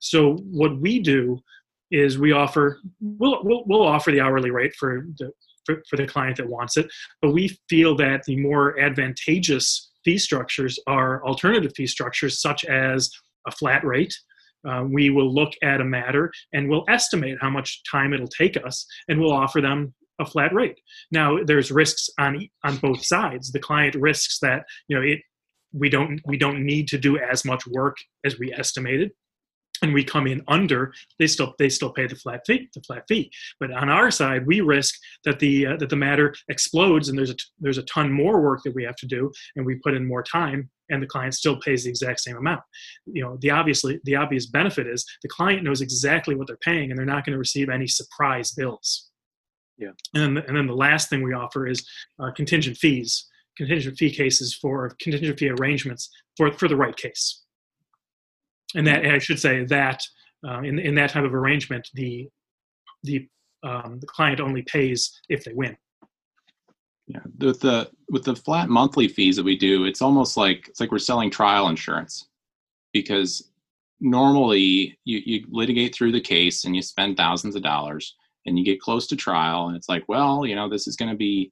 So, 0.00 0.36
what 0.50 0.78
we 0.80 1.00
do 1.00 1.40
is 1.90 2.18
we 2.18 2.32
offer, 2.32 2.78
we'll, 3.00 3.40
we'll, 3.44 3.64
we'll 3.66 3.86
offer 3.86 4.10
the 4.10 4.20
hourly 4.20 4.50
rate 4.50 4.74
for 4.78 5.06
the, 5.18 5.30
for, 5.66 5.82
for 5.88 5.96
the 5.96 6.06
client 6.06 6.38
that 6.38 6.48
wants 6.48 6.76
it, 6.76 6.86
but 7.20 7.32
we 7.32 7.56
feel 7.68 7.94
that 7.96 8.24
the 8.24 8.36
more 8.36 8.78
advantageous 8.78 9.90
fee 10.04 10.18
structures 10.18 10.78
are 10.86 11.24
alternative 11.24 11.72
fee 11.76 11.86
structures, 11.86 12.40
such 12.40 12.64
as 12.64 13.10
a 13.46 13.50
flat 13.50 13.84
rate 13.84 14.14
uh, 14.68 14.84
we 14.88 15.10
will 15.10 15.32
look 15.32 15.52
at 15.62 15.80
a 15.80 15.84
matter 15.84 16.32
and 16.52 16.68
we'll 16.68 16.84
estimate 16.88 17.38
how 17.40 17.50
much 17.50 17.82
time 17.90 18.12
it'll 18.12 18.28
take 18.28 18.56
us 18.64 18.86
and 19.08 19.20
we'll 19.20 19.32
offer 19.32 19.60
them 19.60 19.94
a 20.20 20.26
flat 20.26 20.54
rate. 20.54 20.80
Now 21.10 21.38
there's 21.44 21.70
risks 21.70 22.08
on 22.18 22.48
on 22.64 22.76
both 22.76 23.04
sides. 23.04 23.50
The 23.50 23.60
client 23.60 23.94
risks 23.94 24.38
that 24.40 24.64
you 24.88 24.96
know 24.96 25.02
it 25.02 25.20
we 25.72 25.88
don't 25.88 26.20
we 26.26 26.36
don't 26.36 26.64
need 26.64 26.88
to 26.88 26.98
do 26.98 27.18
as 27.18 27.44
much 27.44 27.66
work 27.66 27.96
as 28.24 28.38
we 28.38 28.52
estimated. 28.52 29.10
And 29.80 29.92
we 29.92 30.04
come 30.04 30.28
in 30.28 30.42
under, 30.46 30.92
they 31.18 31.26
still 31.26 31.54
they 31.58 31.68
still 31.68 31.90
pay 31.90 32.06
the 32.06 32.14
flat 32.14 32.42
fee, 32.46 32.68
the 32.72 32.82
flat 32.82 33.02
fee. 33.08 33.32
But 33.58 33.72
on 33.72 33.88
our 33.88 34.12
side, 34.12 34.46
we 34.46 34.60
risk 34.60 34.94
that 35.24 35.40
the 35.40 35.66
uh, 35.66 35.76
that 35.78 35.90
the 35.90 35.96
matter 35.96 36.34
explodes 36.48 37.08
and 37.08 37.18
there's 37.18 37.30
a 37.30 37.36
there's 37.58 37.78
a 37.78 37.82
ton 37.84 38.12
more 38.12 38.40
work 38.40 38.60
that 38.64 38.76
we 38.76 38.84
have 38.84 38.94
to 38.96 39.06
do, 39.06 39.32
and 39.56 39.66
we 39.66 39.80
put 39.82 39.94
in 39.94 40.06
more 40.06 40.22
time, 40.22 40.70
and 40.92 41.02
the 41.02 41.06
client 41.06 41.34
still 41.34 41.58
pays 41.60 41.84
the 41.84 41.90
exact 41.90 42.20
same 42.20 42.36
amount. 42.36 42.62
You 43.06 43.22
know, 43.22 43.38
the 43.40 43.50
obviously 43.50 44.00
the 44.04 44.16
obvious 44.16 44.46
benefit 44.46 44.86
is 44.86 45.04
the 45.22 45.28
client 45.28 45.64
knows 45.64 45.80
exactly 45.80 46.34
what 46.34 46.46
they're 46.46 46.56
paying, 46.58 46.90
and 46.90 46.98
they're 46.98 47.06
not 47.06 47.24
going 47.24 47.32
to 47.32 47.38
receive 47.38 47.68
any 47.68 47.86
surprise 47.86 48.52
bills. 48.52 49.10
Yeah. 49.78 49.90
And 50.14 50.36
then, 50.36 50.44
and 50.46 50.56
then 50.56 50.66
the 50.66 50.74
last 50.74 51.10
thing 51.10 51.22
we 51.22 51.32
offer 51.32 51.66
is 51.66 51.84
uh, 52.20 52.30
contingent 52.32 52.76
fees, 52.76 53.26
contingent 53.56 53.96
fee 53.96 54.14
cases 54.14 54.54
for 54.54 54.94
contingent 55.00 55.38
fee 55.38 55.50
arrangements 55.50 56.10
for 56.36 56.52
for 56.52 56.68
the 56.68 56.76
right 56.76 56.96
case 56.96 57.42
and 58.74 58.86
that 58.86 59.04
I 59.04 59.18
should 59.18 59.38
say 59.38 59.64
that 59.64 60.02
uh, 60.46 60.60
in 60.60 60.78
in 60.78 60.94
that 60.96 61.10
type 61.10 61.24
of 61.24 61.34
arrangement, 61.34 61.88
the 61.94 62.28
the 63.02 63.28
um, 63.62 63.98
the 64.00 64.06
client 64.06 64.40
only 64.40 64.62
pays 64.62 65.20
if 65.28 65.44
they 65.44 65.52
win. 65.52 65.76
Yeah, 67.06 67.20
with 67.38 67.60
the 67.60 67.90
with 68.08 68.24
the 68.24 68.36
flat 68.36 68.68
monthly 68.68 69.08
fees 69.08 69.36
that 69.36 69.44
we 69.44 69.56
do, 69.56 69.84
it's 69.84 70.02
almost 70.02 70.36
like 70.36 70.68
it's 70.68 70.80
like 70.80 70.92
we're 70.92 70.98
selling 70.98 71.30
trial 71.30 71.68
insurance, 71.68 72.28
because 72.92 73.50
normally 74.02 74.98
you, 75.04 75.22
you 75.24 75.46
litigate 75.48 75.94
through 75.94 76.12
the 76.12 76.20
case 76.20 76.64
and 76.64 76.74
you 76.74 76.82
spend 76.82 77.16
thousands 77.16 77.54
of 77.54 77.62
dollars 77.62 78.16
and 78.44 78.58
you 78.58 78.64
get 78.64 78.80
close 78.80 79.06
to 79.06 79.16
trial 79.16 79.68
and 79.68 79.76
it's 79.76 79.88
like, 79.88 80.04
well, 80.08 80.44
you 80.44 80.56
know, 80.56 80.68
this 80.68 80.88
is 80.88 80.96
going 80.96 81.10
to 81.10 81.16
be 81.16 81.50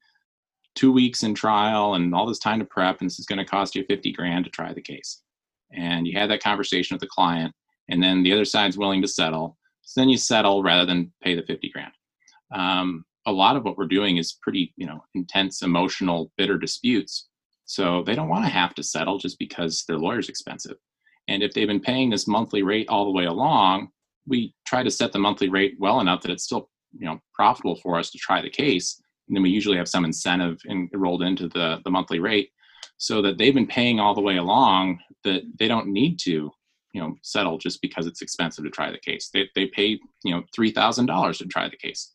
two 0.74 0.92
weeks 0.92 1.22
in 1.22 1.32
trial 1.32 1.94
and 1.94 2.12
all 2.14 2.26
this 2.26 2.40
time 2.40 2.58
to 2.58 2.64
prep 2.64 3.00
and 3.00 3.08
this 3.08 3.20
is 3.20 3.26
going 3.26 3.38
to 3.38 3.44
cost 3.44 3.74
you 3.76 3.84
50 3.84 4.12
grand 4.12 4.44
to 4.44 4.50
try 4.50 4.72
the 4.72 4.80
case. 4.80 5.22
And 5.72 6.06
you 6.06 6.18
had 6.18 6.28
that 6.30 6.42
conversation 6.42 6.94
with 6.94 7.00
the 7.00 7.06
client 7.06 7.54
and 7.88 8.02
then 8.02 8.22
the 8.24 8.32
other 8.32 8.44
side's 8.44 8.76
willing 8.76 9.00
to 9.02 9.08
settle. 9.08 9.56
So 9.82 10.00
then 10.00 10.08
you 10.08 10.16
settle 10.16 10.62
rather 10.62 10.84
than 10.84 11.12
pay 11.22 11.36
the 11.36 11.42
50 11.42 11.70
grand. 11.70 11.92
Um, 12.52 13.04
a 13.30 13.32
lot 13.32 13.56
of 13.56 13.64
what 13.64 13.78
we're 13.78 13.86
doing 13.86 14.16
is 14.18 14.38
pretty 14.42 14.72
you 14.76 14.86
know 14.86 15.02
intense 15.14 15.62
emotional 15.62 16.30
bitter 16.36 16.58
disputes. 16.58 17.28
So 17.64 18.02
they 18.02 18.16
don't 18.16 18.28
want 18.28 18.44
to 18.44 18.50
have 18.50 18.74
to 18.74 18.82
settle 18.82 19.18
just 19.18 19.38
because 19.38 19.84
their 19.86 19.98
lawyer's 19.98 20.28
expensive. 20.28 20.76
And 21.28 21.42
if 21.42 21.52
they've 21.52 21.68
been 21.68 21.80
paying 21.80 22.10
this 22.10 22.26
monthly 22.26 22.62
rate 22.62 22.88
all 22.88 23.04
the 23.04 23.12
way 23.12 23.26
along 23.26 23.90
we 24.26 24.54
try 24.64 24.82
to 24.82 24.90
set 24.90 25.12
the 25.12 25.18
monthly 25.18 25.48
rate 25.48 25.74
well 25.78 26.00
enough 26.00 26.22
that 26.22 26.30
it's 26.30 26.44
still 26.44 26.70
you 26.92 27.06
know 27.06 27.20
profitable 27.34 27.76
for 27.76 27.98
us 27.98 28.10
to 28.10 28.18
try 28.18 28.40
the 28.40 28.50
case. 28.50 29.00
And 29.28 29.36
then 29.36 29.42
we 29.42 29.50
usually 29.50 29.76
have 29.76 29.88
some 29.88 30.04
incentive 30.04 30.58
in, 30.64 30.88
rolled 30.92 31.22
into 31.22 31.48
the, 31.48 31.80
the 31.84 31.90
monthly 31.90 32.18
rate 32.18 32.50
so 32.96 33.22
that 33.22 33.38
they've 33.38 33.54
been 33.54 33.66
paying 33.66 34.00
all 34.00 34.14
the 34.14 34.20
way 34.20 34.38
along 34.38 34.98
that 35.22 35.42
they 35.58 35.68
don't 35.68 35.88
need 35.88 36.18
to 36.20 36.50
you 36.92 37.00
know 37.00 37.14
settle 37.22 37.58
just 37.58 37.80
because 37.82 38.06
it's 38.06 38.22
expensive 38.22 38.64
to 38.64 38.70
try 38.70 38.90
the 38.90 38.98
case. 38.98 39.30
They, 39.32 39.48
they 39.54 39.66
pay 39.66 39.98
you 40.24 40.34
know 40.34 40.42
$3000 40.56 41.38
to 41.38 41.46
try 41.46 41.68
the 41.68 41.76
case 41.76 42.12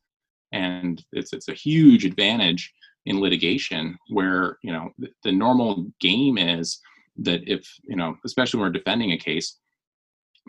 and 0.56 1.04
it's 1.12 1.34
it's 1.34 1.50
a 1.50 1.54
huge 1.54 2.06
advantage 2.06 2.74
in 3.06 3.20
litigation 3.20 3.98
where 4.10 4.58
you 4.64 4.72
know 4.72 4.90
the, 4.98 5.10
the 5.24 5.32
normal 5.32 5.86
game 6.00 6.38
is 6.38 6.80
that 7.18 7.42
if 7.46 7.62
you 7.84 7.96
know 7.96 8.16
especially 8.26 8.60
when 8.60 8.68
we're 8.68 8.80
defending 8.80 9.12
a 9.12 9.18
case 9.18 9.58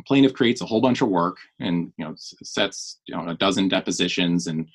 plaintiff 0.07 0.33
creates 0.33 0.61
a 0.61 0.67
whole 0.67 0.81
bunch 0.81 1.03
of 1.03 1.09
work 1.09 1.37
and 1.61 1.93
you 1.99 2.05
know 2.05 2.15
sets 2.17 3.01
you 3.07 3.15
know 3.15 3.29
a 3.29 3.35
dozen 3.35 3.69
depositions 3.69 4.47
and 4.47 4.69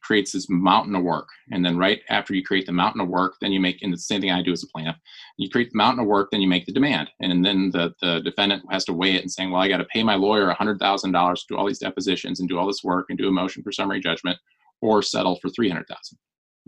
creates 0.00 0.32
this 0.32 0.48
mountain 0.48 0.94
of 0.94 1.02
work. 1.02 1.28
And 1.50 1.64
then 1.64 1.76
right 1.76 2.00
after 2.08 2.34
you 2.34 2.42
create 2.42 2.66
the 2.66 2.72
mountain 2.72 3.00
of 3.00 3.08
work, 3.08 3.34
then 3.40 3.52
you 3.52 3.60
make, 3.60 3.82
and 3.82 3.92
the 3.92 3.98
same 3.98 4.20
thing 4.20 4.30
I 4.30 4.42
do 4.42 4.52
as 4.52 4.62
a 4.62 4.68
plaintiff, 4.68 4.96
you 5.36 5.50
create 5.50 5.70
the 5.70 5.76
mountain 5.76 6.02
of 6.02 6.06
work, 6.06 6.30
then 6.30 6.40
you 6.40 6.48
make 6.48 6.66
the 6.66 6.72
demand. 6.72 7.10
And 7.20 7.44
then 7.44 7.70
the, 7.70 7.94
the 8.00 8.20
defendant 8.20 8.64
has 8.70 8.84
to 8.86 8.92
weigh 8.92 9.14
it 9.14 9.22
and 9.22 9.30
saying, 9.30 9.50
well, 9.50 9.60
I 9.60 9.68
got 9.68 9.78
to 9.78 9.84
pay 9.84 10.02
my 10.02 10.14
lawyer 10.14 10.52
$100,000 10.52 11.34
to 11.34 11.44
do 11.48 11.56
all 11.56 11.66
these 11.66 11.78
depositions 11.78 12.40
and 12.40 12.48
do 12.48 12.58
all 12.58 12.66
this 12.66 12.84
work 12.84 13.06
and 13.08 13.18
do 13.18 13.28
a 13.28 13.32
motion 13.32 13.62
for 13.62 13.72
summary 13.72 14.00
judgment 14.00 14.38
or 14.82 15.02
settle 15.02 15.36
for 15.36 15.48
300000 15.48 16.18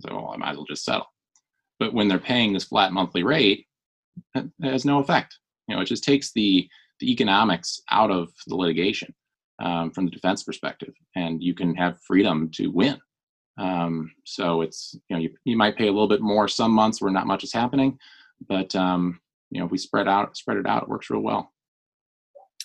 So 0.00 0.14
well, 0.14 0.32
I 0.34 0.36
might 0.36 0.50
as 0.50 0.56
well 0.56 0.66
just 0.66 0.84
settle. 0.84 1.06
But 1.78 1.94
when 1.94 2.08
they're 2.08 2.18
paying 2.18 2.52
this 2.52 2.64
flat 2.64 2.92
monthly 2.92 3.22
rate, 3.22 3.66
it 4.34 4.50
has 4.62 4.84
no 4.84 4.98
effect. 4.98 5.38
You 5.68 5.76
know, 5.76 5.82
it 5.82 5.86
just 5.86 6.04
takes 6.04 6.32
the, 6.32 6.68
the 7.00 7.10
economics 7.10 7.80
out 7.90 8.10
of 8.10 8.30
the 8.46 8.56
litigation 8.56 9.14
um, 9.60 9.90
from 9.90 10.04
the 10.04 10.10
defense 10.10 10.42
perspective, 10.42 10.94
and 11.14 11.42
you 11.42 11.54
can 11.54 11.74
have 11.74 12.00
freedom 12.02 12.50
to 12.54 12.68
win. 12.68 12.98
Um, 13.58 14.12
so 14.24 14.62
it's 14.62 14.94
you 15.08 15.16
know 15.16 15.22
you, 15.22 15.30
you 15.44 15.56
might 15.56 15.76
pay 15.76 15.88
a 15.88 15.92
little 15.92 16.08
bit 16.08 16.20
more 16.20 16.46
some 16.46 16.70
months 16.70 17.00
where 17.02 17.10
not 17.10 17.26
much 17.26 17.42
is 17.42 17.52
happening, 17.52 17.98
but 18.48 18.74
um, 18.76 19.20
you 19.50 19.58
know 19.58 19.66
if 19.66 19.72
we 19.72 19.78
spread 19.78 20.06
out 20.08 20.36
spread 20.36 20.58
it 20.58 20.66
out, 20.66 20.84
it 20.84 20.88
works 20.88 21.10
real 21.10 21.20
well. 21.20 21.52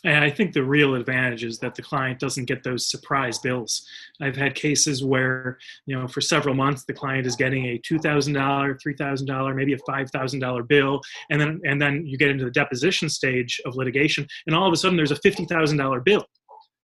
And 0.05 0.23
I 0.23 0.29
think 0.29 0.53
the 0.53 0.63
real 0.63 0.95
advantage 0.95 1.45
is 1.45 1.59
that 1.59 1.75
the 1.75 1.81
client 1.81 2.19
doesn't 2.19 2.45
get 2.45 2.61
those 2.63 2.89
surprise 2.89 3.39
bills. 3.39 3.87
I've 4.21 4.35
had 4.35 4.53
cases 4.53 5.01
where, 5.01 5.57
you 5.85 5.97
know, 5.97 6.07
for 6.07 6.19
several 6.19 6.55
months 6.55 6.83
the 6.83 6.93
client 6.93 7.25
is 7.25 7.37
getting 7.37 7.65
a 7.67 7.77
two 7.77 7.99
thousand 7.99 8.33
dollar, 8.33 8.77
three 8.77 8.95
thousand 8.95 9.27
dollar, 9.27 9.53
maybe 9.53 9.73
a 9.73 9.77
five 9.87 10.11
thousand 10.11 10.41
dollar 10.41 10.63
bill, 10.63 11.01
and 11.29 11.39
then 11.39 11.61
and 11.63 11.81
then 11.81 12.05
you 12.05 12.17
get 12.17 12.29
into 12.29 12.43
the 12.43 12.51
deposition 12.51 13.07
stage 13.07 13.61
of 13.65 13.75
litigation, 13.75 14.27
and 14.45 14.55
all 14.55 14.67
of 14.67 14.73
a 14.73 14.77
sudden 14.77 14.97
there's 14.97 15.11
a 15.11 15.17
fifty 15.17 15.45
thousand 15.45 15.77
dollar 15.77 16.01
bill 16.01 16.25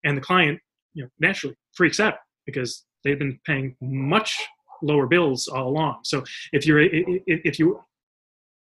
and 0.06 0.16
the 0.16 0.22
client 0.22 0.60
you 0.94 1.04
know 1.04 1.10
naturally 1.20 1.56
freaks 1.74 2.00
out 2.00 2.16
because 2.46 2.86
they've 3.04 3.20
been 3.20 3.38
paying 3.46 3.76
much 3.82 4.48
lower 4.82 5.08
bills 5.08 5.48
all 5.48 5.68
along 5.68 5.98
so 6.04 6.24
if 6.54 6.66
you're 6.66 6.80
if 6.82 7.60
you 7.60 7.82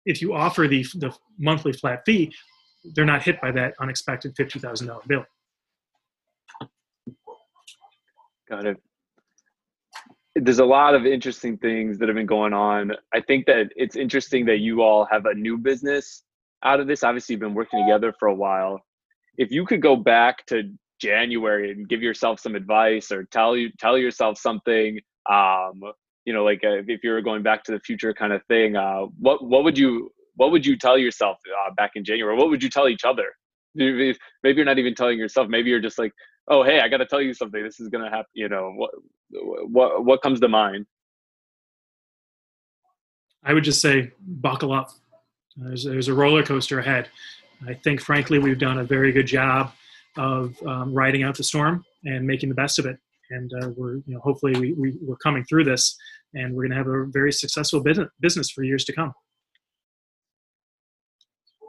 if 0.05 0.21
you 0.21 0.33
offer 0.33 0.67
the 0.67 0.83
the 0.95 1.13
monthly 1.37 1.73
flat 1.73 2.01
fee 2.05 2.31
they're 2.83 3.05
not 3.05 3.23
hit 3.23 3.39
by 3.41 3.51
that 3.51 3.73
unexpected 3.79 4.35
$50000 4.35 5.07
bill. 5.07 5.25
Got 8.49 8.65
it. 8.65 8.77
There's 10.35 10.59
a 10.59 10.65
lot 10.65 10.95
of 10.95 11.05
interesting 11.05 11.57
things 11.57 11.97
that 11.97 12.07
have 12.07 12.15
been 12.15 12.25
going 12.25 12.53
on. 12.53 12.93
I 13.13 13.21
think 13.21 13.45
that 13.47 13.71
it's 13.75 13.95
interesting 13.95 14.45
that 14.45 14.57
you 14.57 14.81
all 14.81 15.05
have 15.05 15.25
a 15.25 15.33
new 15.33 15.57
business 15.57 16.23
out 16.63 16.79
of 16.79 16.87
this. 16.87 17.03
Obviously 17.03 17.33
you've 17.33 17.41
been 17.41 17.53
working 17.53 17.85
together 17.85 18.13
for 18.17 18.27
a 18.27 18.35
while. 18.35 18.81
If 19.37 19.51
you 19.51 19.65
could 19.65 19.81
go 19.81 19.95
back 19.95 20.45
to 20.47 20.71
January 20.99 21.71
and 21.71 21.87
give 21.87 22.01
yourself 22.01 22.39
some 22.39 22.55
advice 22.55 23.11
or 23.11 23.25
tell 23.25 23.57
you 23.57 23.71
tell 23.79 23.97
yourself 23.97 24.37
something 24.37 24.99
um, 25.29 25.81
you 26.25 26.33
know, 26.33 26.43
like 26.43 26.61
uh, 26.63 26.81
if 26.87 27.03
you 27.03 27.11
were 27.11 27.21
going 27.21 27.43
back 27.43 27.63
to 27.63 27.71
the 27.71 27.79
future 27.79 28.13
kind 28.13 28.33
of 28.33 28.43
thing, 28.45 28.75
uh, 28.75 29.01
what 29.19 29.43
what 29.43 29.63
would 29.63 29.77
you 29.77 30.11
what 30.41 30.51
would 30.51 30.65
you 30.65 30.75
tell 30.75 30.97
yourself 30.97 31.37
uh, 31.47 31.71
back 31.75 31.91
in 31.93 32.03
January? 32.03 32.35
What 32.35 32.49
would 32.49 32.63
you 32.63 32.69
tell 32.69 32.89
each 32.89 33.05
other? 33.05 33.27
Maybe 33.75 34.15
you're 34.43 34.65
not 34.65 34.79
even 34.79 34.95
telling 34.95 35.19
yourself. 35.19 35.47
Maybe 35.47 35.69
you're 35.69 35.79
just 35.79 35.99
like, 35.99 36.11
oh, 36.47 36.63
hey, 36.63 36.79
I 36.79 36.89
got 36.89 36.97
to 36.97 37.05
tell 37.05 37.21
you 37.21 37.31
something. 37.35 37.61
This 37.63 37.79
is 37.79 37.89
gonna 37.89 38.09
happen. 38.09 38.25
You 38.33 38.49
know, 38.49 38.73
what 38.75 38.89
what 39.69 40.03
what 40.03 40.23
comes 40.23 40.39
to 40.39 40.47
mind? 40.47 40.87
I 43.43 43.53
would 43.53 43.63
just 43.63 43.81
say, 43.81 44.13
buckle 44.19 44.73
up. 44.73 44.89
There's, 45.55 45.83
there's 45.83 46.07
a 46.07 46.13
roller 46.15 46.43
coaster 46.43 46.79
ahead. 46.79 47.09
I 47.67 47.75
think, 47.75 48.01
frankly, 48.01 48.39
we've 48.39 48.57
done 48.57 48.79
a 48.79 48.83
very 48.83 49.11
good 49.11 49.27
job 49.27 49.73
of 50.17 50.55
um, 50.65 50.91
riding 50.91 51.21
out 51.21 51.37
the 51.37 51.43
storm 51.43 51.85
and 52.03 52.25
making 52.25 52.49
the 52.49 52.55
best 52.55 52.79
of 52.79 52.87
it. 52.87 52.97
And 53.29 53.51
uh, 53.61 53.69
we're, 53.77 53.97
you 54.07 54.15
know, 54.15 54.19
hopefully, 54.21 54.59
we, 54.59 54.73
we, 54.73 54.97
we're 55.03 55.17
coming 55.17 55.43
through 55.43 55.65
this, 55.65 55.95
and 56.33 56.55
we're 56.55 56.63
going 56.67 56.71
to 56.71 56.77
have 56.77 56.87
a 56.87 57.05
very 57.05 57.31
successful 57.31 57.79
business 58.19 58.49
for 58.49 58.63
years 58.63 58.85
to 58.85 58.93
come. 58.93 59.13
Yeah, 61.61 61.67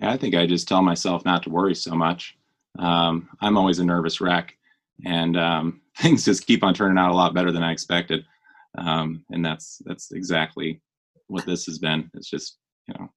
I 0.00 0.16
think 0.16 0.34
I 0.34 0.46
just 0.46 0.68
tell 0.68 0.82
myself 0.82 1.24
not 1.24 1.42
to 1.44 1.50
worry 1.50 1.74
so 1.74 1.94
much. 1.94 2.36
Um, 2.78 3.28
I'm 3.40 3.56
always 3.56 3.80
a 3.80 3.84
nervous 3.84 4.20
wreck, 4.20 4.56
and 5.04 5.36
um, 5.36 5.80
things 5.98 6.24
just 6.24 6.46
keep 6.46 6.62
on 6.62 6.74
turning 6.74 6.98
out 6.98 7.10
a 7.10 7.16
lot 7.16 7.34
better 7.34 7.52
than 7.52 7.62
I 7.62 7.72
expected. 7.72 8.24
Um, 8.76 9.24
and 9.30 9.44
that's 9.44 9.82
that's 9.84 10.12
exactly 10.12 10.80
what 11.26 11.46
this 11.46 11.66
has 11.66 11.78
been. 11.78 12.10
It's 12.14 12.30
just 12.30 12.58
you 12.86 12.94
know 12.94 13.08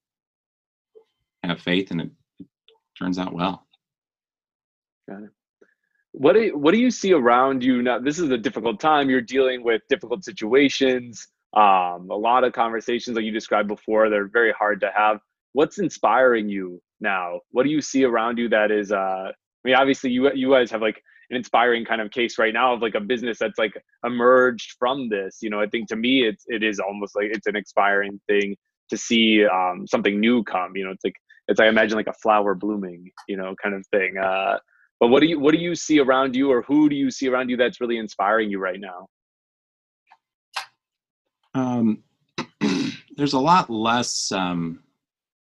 have 1.43 1.61
faith, 1.61 1.91
and 1.91 2.01
it, 2.01 2.11
it 2.39 2.47
turns 2.97 3.19
out 3.19 3.33
well. 3.33 3.67
Got 5.09 5.23
it. 5.23 5.29
What 6.13 6.33
do 6.33 6.41
you, 6.41 6.57
what 6.57 6.73
do 6.73 6.79
you 6.79 6.91
see 6.91 7.13
around 7.13 7.63
you 7.63 7.81
now? 7.81 7.99
This 7.99 8.19
is 8.19 8.29
a 8.31 8.37
difficult 8.37 8.79
time. 8.79 9.09
You're 9.09 9.21
dealing 9.21 9.63
with 9.63 9.81
difficult 9.87 10.25
situations. 10.25 11.27
Um, 11.53 12.09
a 12.09 12.15
lot 12.15 12.43
of 12.43 12.53
conversations 12.53 13.15
like 13.15 13.25
you 13.25 13.31
described 13.31 13.67
before. 13.67 14.09
They're 14.09 14.27
very 14.27 14.51
hard 14.51 14.81
to 14.81 14.91
have 14.95 15.19
what's 15.53 15.79
inspiring 15.79 16.49
you 16.49 16.81
now? 16.99 17.39
What 17.51 17.63
do 17.63 17.69
you 17.69 17.81
see 17.81 18.03
around 18.03 18.37
you 18.37 18.49
that 18.49 18.71
is? 18.71 18.91
Uh, 18.91 19.29
I 19.29 19.33
mean, 19.63 19.75
obviously, 19.75 20.11
you 20.11 20.31
you 20.33 20.51
guys 20.51 20.71
have 20.71 20.81
like 20.81 21.01
an 21.29 21.37
inspiring 21.37 21.85
kind 21.85 22.01
of 22.01 22.11
case 22.11 22.37
right 22.37 22.53
now 22.53 22.73
of 22.73 22.81
like 22.81 22.95
a 22.95 22.99
business 22.99 23.39
that's 23.39 23.57
like 23.57 23.73
emerged 24.05 24.75
from 24.77 25.09
this. 25.09 25.39
You 25.41 25.49
know, 25.49 25.61
I 25.61 25.67
think 25.67 25.87
to 25.89 25.95
me, 25.95 26.23
it's 26.27 26.45
it 26.47 26.63
is 26.63 26.79
almost 26.79 27.15
like 27.15 27.27
it's 27.31 27.47
an 27.47 27.55
inspiring 27.55 28.19
thing 28.27 28.55
to 28.89 28.97
see 28.97 29.45
um, 29.45 29.85
something 29.87 30.19
new 30.19 30.43
come. 30.43 30.75
You 30.75 30.85
know, 30.85 30.91
it's 30.91 31.03
like 31.03 31.15
it's 31.47 31.59
I 31.59 31.67
imagine 31.67 31.97
like 31.97 32.07
a 32.07 32.13
flower 32.13 32.55
blooming. 32.55 33.11
You 33.27 33.37
know, 33.37 33.55
kind 33.61 33.75
of 33.75 33.85
thing. 33.87 34.17
Uh, 34.17 34.57
but 34.99 35.07
what 35.07 35.21
do 35.21 35.27
you 35.27 35.39
what 35.39 35.53
do 35.53 35.59
you 35.59 35.75
see 35.75 35.99
around 35.99 36.35
you, 36.35 36.51
or 36.51 36.61
who 36.61 36.89
do 36.89 36.95
you 36.95 37.09
see 37.09 37.27
around 37.27 37.49
you 37.49 37.57
that's 37.57 37.81
really 37.81 37.97
inspiring 37.97 38.49
you 38.49 38.59
right 38.59 38.79
now? 38.79 39.07
Um, 41.53 42.03
there's 43.17 43.33
a 43.33 43.39
lot 43.39 43.69
less 43.69 44.31
um, 44.31 44.83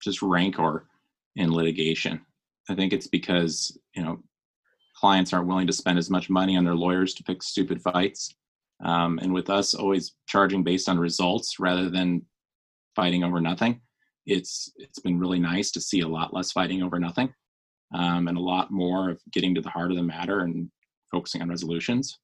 just 0.05 0.23
rancor 0.23 0.87
in 1.37 1.53
litigation. 1.53 2.21
I 2.69 2.75
think 2.75 2.93
it's 2.93 3.09
because 3.09 3.79
you 3.95 4.03
know 4.03 4.23
clients 4.97 5.33
aren't 5.33 5.49
willing 5.49 5.67
to 5.67 5.73
spend 5.73 5.99
as 5.99 6.11
much 6.11 6.31
money 6.31 6.57
on 6.57 6.65
their 6.65 6.75
lawyers 6.75 7.15
to 7.15 7.25
pick 7.25 7.43
stupid 7.43 7.83
fights, 7.83 8.35
um, 8.85 9.19
and 9.21 9.33
with 9.33 9.51
us 9.51 9.75
always 9.75 10.15
charging 10.27 10.63
based 10.63 10.89
on 10.89 10.99
results 10.99 11.59
rather 11.59 11.91
than 11.91 12.23
fighting 12.95 13.25
over 13.25 13.41
nothing, 13.41 13.81
it's 14.27 14.73
it's 14.77 15.01
been 15.01 15.19
really 15.19 15.39
nice 15.39 15.71
to 15.73 15.81
see 15.81 16.01
a 16.01 16.09
lot 16.09 16.33
less 16.33 16.53
fighting 16.53 16.83
over 16.83 16.99
nothing, 16.99 17.33
um, 17.95 18.29
and 18.29 18.39
a 18.39 18.41
lot 18.41 18.71
more 18.71 19.11
of 19.11 19.21
getting 19.33 19.55
to 19.55 19.61
the 19.61 19.71
heart 19.71 19.91
of 19.91 19.97
the 19.97 20.03
matter 20.03 20.41
and 20.41 20.71
focusing 21.11 21.43
on 21.43 21.49
resolutions. 21.49 22.19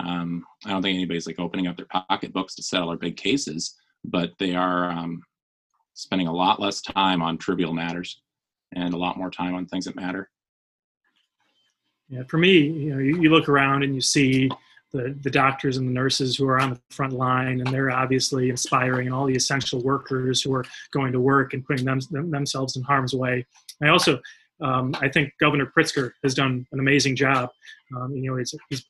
Um, 0.00 0.44
I 0.64 0.70
don't 0.70 0.82
think 0.82 0.96
anybody's 0.96 1.26
like 1.26 1.38
opening 1.38 1.66
up 1.66 1.76
their 1.76 1.86
pocketbooks 1.86 2.54
to 2.56 2.62
settle 2.62 2.88
our 2.88 2.96
big 2.96 3.16
cases, 3.16 3.74
but 4.04 4.32
they 4.38 4.54
are 4.54 4.90
um, 4.90 5.22
spending 5.94 6.26
a 6.26 6.32
lot 6.32 6.60
less 6.60 6.82
time 6.82 7.22
on 7.22 7.38
trivial 7.38 7.72
matters 7.72 8.20
and 8.74 8.92
a 8.92 8.96
lot 8.96 9.16
more 9.16 9.30
time 9.30 9.54
on 9.54 9.66
things 9.66 9.86
that 9.86 9.96
matter. 9.96 10.28
Yeah, 12.08 12.22
for 12.28 12.36
me, 12.36 12.58
you 12.58 12.94
know, 12.94 12.98
you, 13.00 13.22
you 13.22 13.30
look 13.30 13.48
around 13.48 13.82
and 13.82 13.94
you 13.94 14.00
see 14.00 14.50
the, 14.92 15.16
the 15.22 15.30
doctors 15.30 15.76
and 15.76 15.88
the 15.88 15.92
nurses 15.92 16.36
who 16.36 16.46
are 16.46 16.60
on 16.60 16.70
the 16.70 16.80
front 16.90 17.12
line, 17.12 17.60
and 17.60 17.66
they're 17.66 17.90
obviously 17.90 18.50
inspiring, 18.50 19.06
and 19.06 19.14
all 19.14 19.26
the 19.26 19.34
essential 19.34 19.82
workers 19.82 20.42
who 20.42 20.54
are 20.54 20.64
going 20.92 21.12
to 21.12 21.20
work 21.20 21.54
and 21.54 21.66
putting 21.66 21.84
them, 21.84 21.98
themselves 22.30 22.76
in 22.76 22.82
harm's 22.82 23.14
way. 23.14 23.44
I 23.82 23.88
also, 23.88 24.20
um, 24.60 24.94
I 25.00 25.08
think 25.08 25.32
Governor 25.40 25.72
Pritzker 25.76 26.12
has 26.22 26.34
done 26.34 26.66
an 26.72 26.78
amazing 26.78 27.16
job. 27.16 27.50
Um, 27.96 28.14
you 28.14 28.30
know, 28.30 28.36
he's, 28.36 28.54
he's 28.68 28.84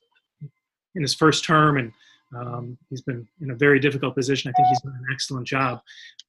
in 0.93 1.01
his 1.01 1.15
first 1.15 1.43
term, 1.45 1.77
and 1.77 1.91
um, 2.35 2.77
he's 2.89 3.01
been 3.01 3.27
in 3.41 3.51
a 3.51 3.55
very 3.55 3.79
difficult 3.79 4.15
position. 4.15 4.49
I 4.49 4.53
think 4.53 4.67
he's 4.69 4.81
done 4.81 4.93
an 4.93 5.13
excellent 5.13 5.47
job, 5.47 5.81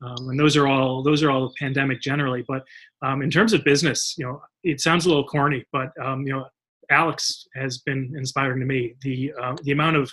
um, 0.02 0.28
and 0.28 0.38
those 0.38 0.56
are 0.56 0.66
all 0.66 1.02
those 1.02 1.22
are 1.22 1.30
all 1.30 1.52
pandemic 1.58 2.00
generally. 2.00 2.44
But 2.46 2.64
um, 3.02 3.22
in 3.22 3.30
terms 3.30 3.52
of 3.52 3.64
business, 3.64 4.14
you 4.18 4.26
know, 4.26 4.42
it 4.62 4.80
sounds 4.80 5.06
a 5.06 5.08
little 5.08 5.26
corny, 5.26 5.64
but 5.72 5.90
um, 6.02 6.26
you 6.26 6.32
know, 6.32 6.46
Alex 6.90 7.46
has 7.54 7.78
been 7.78 8.12
inspiring 8.16 8.60
to 8.60 8.66
me. 8.66 8.94
The 9.02 9.32
uh, 9.40 9.56
the 9.62 9.72
amount 9.72 9.96
of 9.96 10.12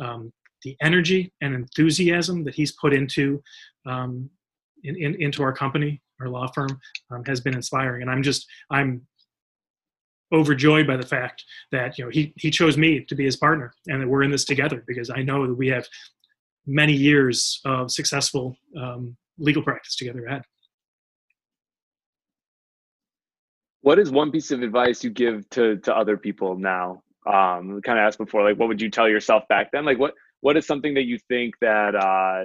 um, 0.00 0.32
the 0.62 0.76
energy 0.82 1.32
and 1.40 1.54
enthusiasm 1.54 2.44
that 2.44 2.54
he's 2.54 2.72
put 2.72 2.92
into 2.92 3.42
um, 3.86 4.28
in, 4.84 4.96
in, 4.96 5.22
into 5.22 5.42
our 5.42 5.52
company, 5.52 6.02
our 6.20 6.28
law 6.28 6.46
firm, 6.48 6.78
has 7.26 7.40
been 7.40 7.54
inspiring, 7.54 8.02
and 8.02 8.10
I'm 8.10 8.22
just 8.22 8.46
I'm 8.70 9.02
overjoyed 10.32 10.86
by 10.86 10.96
the 10.96 11.06
fact 11.06 11.44
that 11.72 11.98
you 11.98 12.04
know 12.04 12.10
he 12.10 12.32
he 12.36 12.50
chose 12.50 12.76
me 12.76 13.04
to 13.04 13.14
be 13.14 13.24
his 13.24 13.36
partner 13.36 13.72
and 13.88 14.00
that 14.00 14.08
we're 14.08 14.22
in 14.22 14.30
this 14.30 14.44
together 14.44 14.84
because 14.86 15.10
I 15.10 15.22
know 15.22 15.46
that 15.46 15.54
we 15.54 15.68
have 15.68 15.86
many 16.66 16.92
years 16.92 17.60
of 17.64 17.90
successful 17.90 18.56
um, 18.80 19.16
legal 19.38 19.62
practice 19.62 19.96
together 19.96 20.24
ahead. 20.26 20.42
What 23.82 23.98
is 23.98 24.10
one 24.10 24.30
piece 24.30 24.50
of 24.50 24.62
advice 24.62 25.02
you 25.02 25.10
give 25.10 25.48
to 25.50 25.76
to 25.78 25.96
other 25.96 26.16
people 26.16 26.56
now? 26.56 27.02
Um, 27.26 27.82
kind 27.82 27.98
of 27.98 28.04
asked 28.04 28.18
before, 28.18 28.42
like 28.42 28.58
what 28.58 28.68
would 28.68 28.80
you 28.80 28.90
tell 28.90 29.08
yourself 29.08 29.44
back 29.48 29.70
then? 29.72 29.84
Like 29.84 29.98
what 29.98 30.14
what 30.40 30.56
is 30.56 30.66
something 30.66 30.94
that 30.94 31.04
you 31.04 31.18
think 31.28 31.54
that 31.60 31.94
uh, 31.94 32.44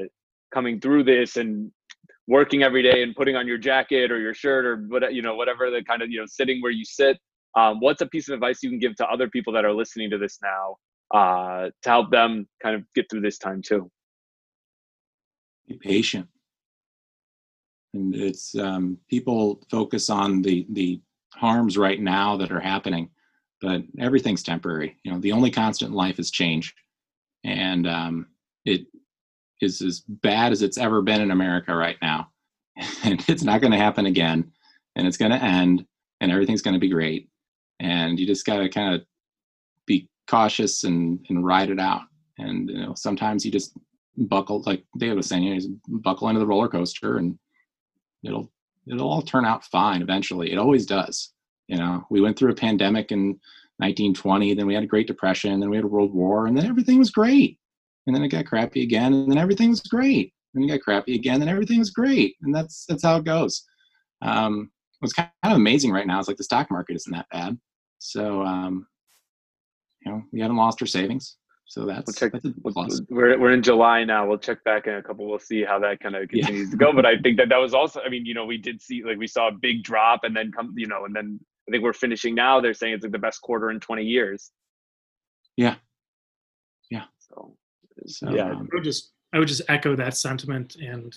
coming 0.53 0.79
through 0.79 1.03
this 1.03 1.38
and 1.38 1.71
working 2.27 2.63
every 2.63 2.81
day 2.81 3.03
and 3.03 3.15
putting 3.15 3.36
on 3.36 3.47
your 3.47 3.57
jacket 3.57 4.11
or 4.11 4.19
your 4.19 4.33
shirt 4.33 4.65
or 4.65 4.77
what 4.88 5.13
you 5.13 5.21
know 5.21 5.36
whatever 5.36 5.69
the 5.69 5.83
kind 5.83 6.01
of 6.01 6.09
you 6.09 6.19
know 6.19 6.25
sitting 6.25 6.61
where 6.61 6.71
you 6.71 6.83
sit 6.86 7.19
um, 7.56 7.80
what's 7.80 8.01
a 8.01 8.06
piece 8.06 8.28
of 8.30 8.34
advice 8.34 8.62
you 8.62 8.70
can 8.70 8.80
give 8.80 8.95
to 8.97 9.08
other 9.08 9.30
people 9.30 9.53
that 9.53 9.66
are 9.66 9.74
listening 9.74 10.10
to 10.10 10.18
this 10.18 10.39
now 10.41 10.78
uh, 11.14 11.70
to 11.84 11.89
help 11.89 12.12
them 12.12 12.47
kind 12.62 12.76
of 12.76 12.84
get 12.93 13.10
through 13.10 13.22
this 13.22 13.38
time 13.38 13.62
too? 13.62 13.89
Be 15.68 15.78
patient. 15.78 16.28
And 17.93 18.14
it's 18.14 18.56
um, 18.56 18.97
people 19.10 19.62
focus 19.72 20.10
on 20.10 20.41
the 20.41 20.68
the 20.72 21.01
harms 21.34 21.78
right 21.78 21.99
now 21.99 22.36
that 22.38 22.51
are 22.51 22.60
happening, 22.60 23.10
but 23.62 23.84
everything's 23.99 24.43
temporary. 24.43 24.97
You 25.03 25.12
know, 25.12 25.20
the 25.20 25.32
only 25.32 25.49
constant 25.49 25.91
in 25.91 25.95
life 25.95 26.20
is 26.20 26.30
change, 26.30 26.76
and 27.45 27.88
um, 27.88 28.28
it 28.66 28.86
is 29.62 29.82
as 29.82 30.01
bad 30.01 30.51
as 30.51 30.62
it's 30.62 30.78
ever 30.78 31.01
been 31.01 31.22
in 31.22 31.32
America 31.32 31.74
right 31.74 31.95
now, 32.01 32.32
and 33.06 33.24
it's 33.30 33.43
not 33.43 33.62
going 33.62 33.72
to 33.72 33.78
happen 33.78 34.08
again, 34.08 34.51
and 34.97 35.08
it's 35.08 35.18
going 35.18 35.32
to 35.32 35.41
end, 35.41 35.86
and 36.20 36.34
everything's 36.34 36.62
going 36.62 36.74
to 36.74 36.80
be 36.80 36.89
great 36.89 37.30
and 37.80 38.19
you 38.19 38.26
just 38.26 38.45
got 38.45 38.57
to 38.57 38.69
kind 38.69 38.95
of 38.95 39.01
be 39.86 40.09
cautious 40.28 40.84
and 40.84 41.26
and 41.30 41.45
ride 41.45 41.69
it 41.69 41.80
out. 41.80 42.01
And 42.38 42.69
you 42.69 42.82
know 42.82 42.93
sometimes 42.95 43.45
you 43.45 43.51
just 43.51 43.78
buckle 44.17 44.63
like 44.65 44.84
David 44.97 45.17
was 45.17 45.28
saying 45.28 45.43
you 45.43 45.59
know, 45.59 45.99
buckle 45.99 46.30
into 46.30 46.39
the 46.39 46.47
roller 46.47 46.67
coaster 46.67 47.17
and 47.17 47.38
it'll 48.23 48.51
it'll 48.88 49.09
all 49.09 49.21
turn 49.21 49.45
out 49.45 49.65
fine 49.65 50.01
eventually. 50.01 50.51
It 50.51 50.57
always 50.57 50.86
does. 50.86 51.34
You 51.67 51.78
know 51.78 52.05
we 52.09 52.21
went 52.21 52.38
through 52.38 52.51
a 52.51 52.55
pandemic 52.55 53.11
in 53.11 53.39
1920 53.78 54.53
then 54.53 54.67
we 54.67 54.73
had 54.73 54.84
a 54.84 54.88
great 54.88 55.07
depression 55.07 55.59
then 55.59 55.69
we 55.69 55.76
had 55.76 55.84
a 55.84 55.89
world 55.89 56.13
war 56.13 56.47
and 56.47 56.57
then 56.57 56.65
everything 56.65 56.99
was 56.99 57.11
great. 57.11 57.59
And 58.07 58.15
then 58.15 58.23
it 58.23 58.30
got 58.30 58.45
crappy 58.45 58.84
again 58.84 59.13
and 59.13 59.32
then 59.32 59.39
everything 59.39 59.69
was 59.69 59.82
great. 59.82 60.32
And 60.53 60.63
it 60.63 60.67
got 60.67 60.82
crappy 60.82 61.15
again 61.15 61.41
and 61.41 61.49
everything 61.49 61.80
was 61.80 61.89
great. 61.89 62.36
And 62.43 62.53
that's 62.53 62.86
that's 62.88 63.03
how 63.03 63.17
it 63.17 63.26
goes. 63.26 63.63
Um, 64.21 64.71
what's 65.00 65.14
kind 65.14 65.30
of 65.43 65.54
amazing 65.54 65.91
right 65.91 66.08
now 66.08 66.20
is 66.20 66.28
like 66.28 66.38
the 66.38 66.43
stock 66.43 66.72
market 66.72 66.96
isn't 66.96 67.14
that 67.14 67.28
bad. 67.32 67.58
So, 68.00 68.41
um, 68.43 68.88
you 70.02 70.12
know, 70.12 70.24
we 70.32 70.41
haven't 70.41 70.58
lost 70.58 70.82
our 70.82 70.88
savings. 70.88 71.38
So 71.68 71.86
that's, 71.86 72.08
we'll 72.08 72.14
check, 72.14 72.32
that's 72.32 72.56
we'll, 72.62 72.88
we're, 73.10 73.39
we're 73.39 73.52
in 73.52 73.64
July 73.64 74.04
now. 74.04 74.28
We'll 74.28 74.38
check 74.38 74.64
back 74.64 74.86
in 74.86 74.93
a 74.93 75.02
couple. 75.02 75.28
We'll 75.28 75.39
see 75.39 75.64
how 75.64 75.80
that 75.80 76.00
kind 76.00 76.16
of 76.16 76.30
continues 76.30 76.68
yeah. 76.68 76.72
to 76.72 76.78
go. 76.78 76.93
But 76.93 77.06
I 77.06 77.18
think 77.18 77.38
that 77.38 77.50
that 77.50 77.58
was 77.58 77.74
also, 77.74 78.02
I 78.06 78.10
mean, 78.10 78.26
you 78.26 78.36
know, 78.36 78.46
we 78.46 78.58
did 78.58 78.82
see, 78.82 79.04
like 79.04 79.18
we 79.18 79.28
saw 79.28 79.48
a 79.48 79.52
big 79.52 79.84
drop 79.84 80.24
and 80.24 80.36
then 80.36 80.52
come, 80.52 80.74
you 80.78 80.88
know, 80.88 81.06
and 81.06 81.16
then 81.16 81.39
I 81.68 81.72
think 81.72 81.84
we're 81.84 81.93
finishing 81.93 82.36
now. 82.36 82.62
They're 82.62 82.76
saying 82.76 82.93
it's 82.93 83.04
like 83.04 83.12
the 83.12 83.20
best 83.20 83.41
quarter 83.41 83.72
in 83.72 83.80
20 83.80 84.04
years. 84.04 84.52
Yeah. 85.58 85.76
Yeah. 86.91 87.06
So, 87.18 87.58
so 88.06 88.30
yeah, 88.30 88.52
um, 88.52 88.70
I 88.72 88.76
would 88.76 88.84
just, 88.84 89.14
I 89.34 89.39
would 89.39 89.48
just 89.48 89.64
echo 89.68 89.96
that 89.96 90.16
sentiment 90.16 90.76
and 90.76 91.14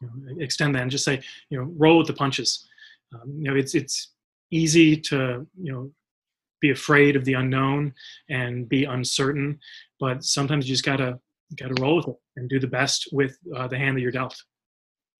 you 0.00 0.08
know, 0.08 0.40
extend 0.40 0.76
that 0.76 0.82
and 0.82 0.90
just 0.90 1.04
say, 1.04 1.20
you 1.50 1.58
know, 1.58 1.68
roll 1.76 1.98
with 1.98 2.06
the 2.06 2.12
punches. 2.12 2.68
Um, 3.14 3.36
you 3.38 3.50
know, 3.50 3.56
it's 3.56 3.74
it's 3.74 4.12
easy 4.50 4.96
to 4.96 5.46
you 5.60 5.72
know 5.72 5.90
be 6.60 6.70
afraid 6.70 7.16
of 7.16 7.24
the 7.24 7.34
unknown 7.34 7.92
and 8.30 8.68
be 8.68 8.84
uncertain, 8.84 9.58
but 10.00 10.24
sometimes 10.24 10.66
you 10.66 10.74
just 10.74 10.84
gotta 10.84 11.18
got 11.56 11.74
to 11.74 11.82
roll 11.82 11.96
with 11.96 12.08
it 12.08 12.16
and 12.36 12.48
do 12.48 12.58
the 12.58 12.66
best 12.66 13.08
with 13.12 13.36
uh, 13.54 13.68
the 13.68 13.78
hand 13.78 13.96
that 13.96 14.00
you're 14.00 14.10
dealt. 14.10 14.36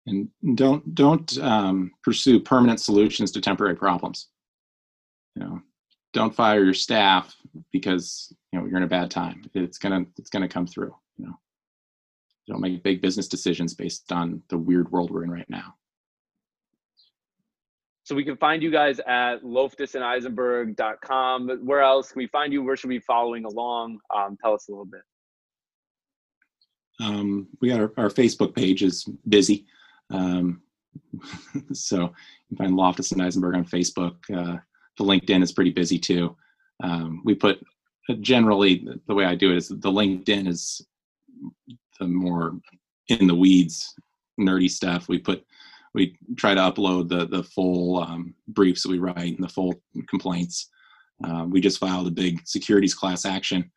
And 0.06 0.28
don't 0.54 0.94
don't 0.94 1.38
um, 1.38 1.92
pursue 2.02 2.40
permanent 2.40 2.80
solutions 2.80 3.30
to 3.32 3.40
temporary 3.40 3.76
problems. 3.76 4.28
You 5.34 5.44
know, 5.44 5.60
don't 6.12 6.34
fire 6.34 6.62
your 6.62 6.74
staff 6.74 7.34
because 7.72 8.34
you 8.52 8.58
know 8.58 8.66
you're 8.66 8.76
in 8.76 8.82
a 8.82 8.88
bad 8.88 9.10
time. 9.10 9.42
It's 9.54 9.78
gonna 9.78 10.04
it's 10.18 10.30
gonna 10.30 10.48
come 10.48 10.66
through. 10.66 10.94
You 11.16 11.26
know, 11.26 11.38
don't 12.48 12.60
make 12.60 12.82
big 12.82 13.00
business 13.00 13.28
decisions 13.28 13.72
based 13.74 14.12
on 14.12 14.42
the 14.50 14.58
weird 14.58 14.92
world 14.92 15.10
we're 15.10 15.24
in 15.24 15.30
right 15.30 15.48
now. 15.48 15.74
So 18.04 18.14
we 18.14 18.22
can 18.22 18.36
find 18.36 18.62
you 18.62 18.70
guys 18.70 19.00
at 19.00 19.42
loftusandeisenberg.com. 19.42 21.48
Where 21.64 21.80
else 21.80 22.12
can 22.12 22.18
we 22.18 22.26
find 22.26 22.52
you? 22.52 22.62
Where 22.62 22.76
should 22.76 22.88
we 22.88 22.98
be 22.98 23.04
following 23.04 23.46
along? 23.46 24.00
Um, 24.14 24.36
tell 24.42 24.52
us 24.52 24.68
a 24.68 24.72
little 24.72 24.84
bit. 24.84 25.00
Um, 27.00 27.48
we 27.60 27.70
got 27.70 27.80
our, 27.80 27.92
our, 27.96 28.10
Facebook 28.10 28.54
page 28.54 28.82
is 28.82 29.08
busy. 29.28 29.66
Um, 30.10 30.60
so 31.72 32.02
you 32.02 32.10
can 32.48 32.56
find 32.58 32.76
Loftus 32.76 33.12
and 33.12 33.22
Eisenberg 33.22 33.54
on 33.56 33.64
Facebook. 33.64 34.16
Uh, 34.32 34.58
the 34.98 35.04
LinkedIn 35.04 35.42
is 35.42 35.52
pretty 35.52 35.70
busy 35.70 35.98
too. 35.98 36.36
Um, 36.82 37.22
we 37.24 37.34
put 37.34 37.58
uh, 38.10 38.14
generally 38.20 38.86
the 39.08 39.14
way 39.14 39.24
I 39.24 39.34
do 39.34 39.50
it 39.50 39.56
is 39.56 39.68
the 39.68 39.90
LinkedIn 39.90 40.46
is 40.46 40.86
the 41.98 42.06
more 42.06 42.60
in 43.08 43.26
the 43.26 43.34
weeds 43.34 43.94
nerdy 44.38 44.70
stuff. 44.70 45.08
We 45.08 45.18
put 45.18 45.42
we 45.94 46.16
try 46.36 46.54
to 46.54 46.60
upload 46.60 47.08
the 47.08 47.26
the 47.26 47.44
full 47.44 48.02
um, 48.02 48.34
briefs 48.48 48.82
that 48.82 48.90
we 48.90 48.98
write 48.98 49.36
and 49.36 49.42
the 49.42 49.48
full 49.48 49.74
complaints. 50.08 50.70
Um, 51.22 51.50
we 51.50 51.60
just 51.60 51.78
filed 51.78 52.08
a 52.08 52.10
big 52.10 52.40
securities 52.44 52.94
class 52.94 53.24
action, 53.24 53.70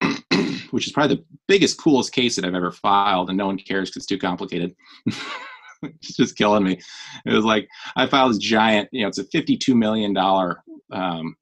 which 0.70 0.86
is 0.86 0.92
probably 0.92 1.16
the 1.16 1.24
biggest, 1.48 1.78
coolest 1.78 2.12
case 2.12 2.36
that 2.36 2.44
I've 2.44 2.54
ever 2.54 2.70
filed, 2.70 3.30
and 3.30 3.38
no 3.38 3.46
one 3.46 3.56
cares 3.56 3.88
because 3.88 4.02
it's 4.02 4.06
too 4.06 4.18
complicated. 4.18 4.74
it's 5.82 6.16
just 6.16 6.36
killing 6.36 6.64
me. 6.64 6.78
It 7.24 7.32
was 7.32 7.44
like 7.44 7.68
I 7.96 8.06
filed 8.06 8.32
this 8.32 8.38
giant, 8.38 8.88
you 8.92 9.02
know, 9.02 9.08
it's 9.08 9.18
a 9.18 9.24
fifty-two 9.24 9.74
million 9.74 10.12
dollar 10.12 10.62
um, 10.92 11.34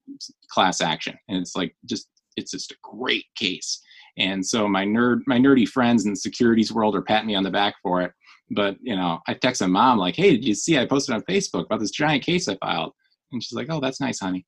class 0.48 0.80
action, 0.80 1.18
and 1.28 1.38
it's 1.38 1.56
like 1.56 1.74
just 1.84 2.08
it's 2.36 2.52
just 2.52 2.72
a 2.72 2.76
great 2.82 3.26
case. 3.34 3.82
And 4.18 4.44
so 4.44 4.68
my 4.68 4.84
nerd, 4.84 5.20
my 5.26 5.38
nerdy 5.38 5.66
friends 5.66 6.04
in 6.04 6.12
the 6.12 6.16
securities 6.16 6.72
world 6.72 6.94
are 6.94 7.02
patting 7.02 7.28
me 7.28 7.34
on 7.34 7.42
the 7.42 7.50
back 7.50 7.74
for 7.82 8.02
it. 8.02 8.12
But 8.54 8.76
you 8.82 8.96
know, 8.96 9.20
I 9.26 9.34
text 9.34 9.60
my 9.60 9.66
mom 9.66 9.98
like, 9.98 10.16
"Hey, 10.16 10.32
did 10.32 10.44
you 10.44 10.54
see 10.54 10.78
I 10.78 10.86
posted 10.86 11.14
on 11.14 11.22
Facebook 11.22 11.66
about 11.66 11.80
this 11.80 11.90
giant 11.90 12.22
case 12.22 12.48
I 12.48 12.56
filed?" 12.56 12.92
And 13.32 13.42
she's 13.42 13.52
like, 13.52 13.68
"Oh, 13.70 13.80
that's 13.80 14.00
nice, 14.00 14.20
honey." 14.20 14.46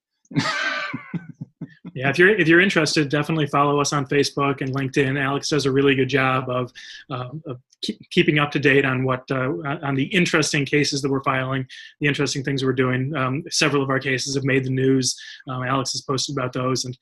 yeah, 1.95 2.11
if 2.11 2.19
you're 2.19 2.29
if 2.29 2.49
you're 2.49 2.61
interested, 2.61 3.09
definitely 3.09 3.47
follow 3.47 3.81
us 3.81 3.93
on 3.93 4.07
Facebook 4.07 4.61
and 4.61 4.75
LinkedIn. 4.75 5.19
Alex 5.19 5.49
does 5.49 5.65
a 5.65 5.71
really 5.73 5.95
good 5.95 6.09
job 6.09 6.51
of, 6.51 6.73
uh, 7.11 7.29
of 7.47 7.61
keep, 7.83 7.99
keeping 8.11 8.39
up 8.39 8.51
to 8.51 8.59
date 8.59 8.85
on 8.85 9.05
what 9.05 9.23
uh, 9.31 9.53
on 9.83 9.95
the 9.95 10.07
interesting 10.07 10.65
cases 10.65 11.03
that 11.03 11.11
we're 11.11 11.23
filing, 11.23 11.67
the 12.01 12.09
interesting 12.09 12.43
things 12.43 12.65
we're 12.65 12.73
doing. 12.73 13.15
Um, 13.15 13.45
several 13.51 13.83
of 13.83 13.91
our 13.91 14.01
cases 14.01 14.35
have 14.35 14.45
made 14.45 14.65
the 14.65 14.71
news. 14.71 15.17
Um, 15.49 15.63
Alex 15.63 15.93
has 15.93 16.01
posted 16.01 16.37
about 16.37 16.53
those, 16.53 16.85
and 16.85 16.97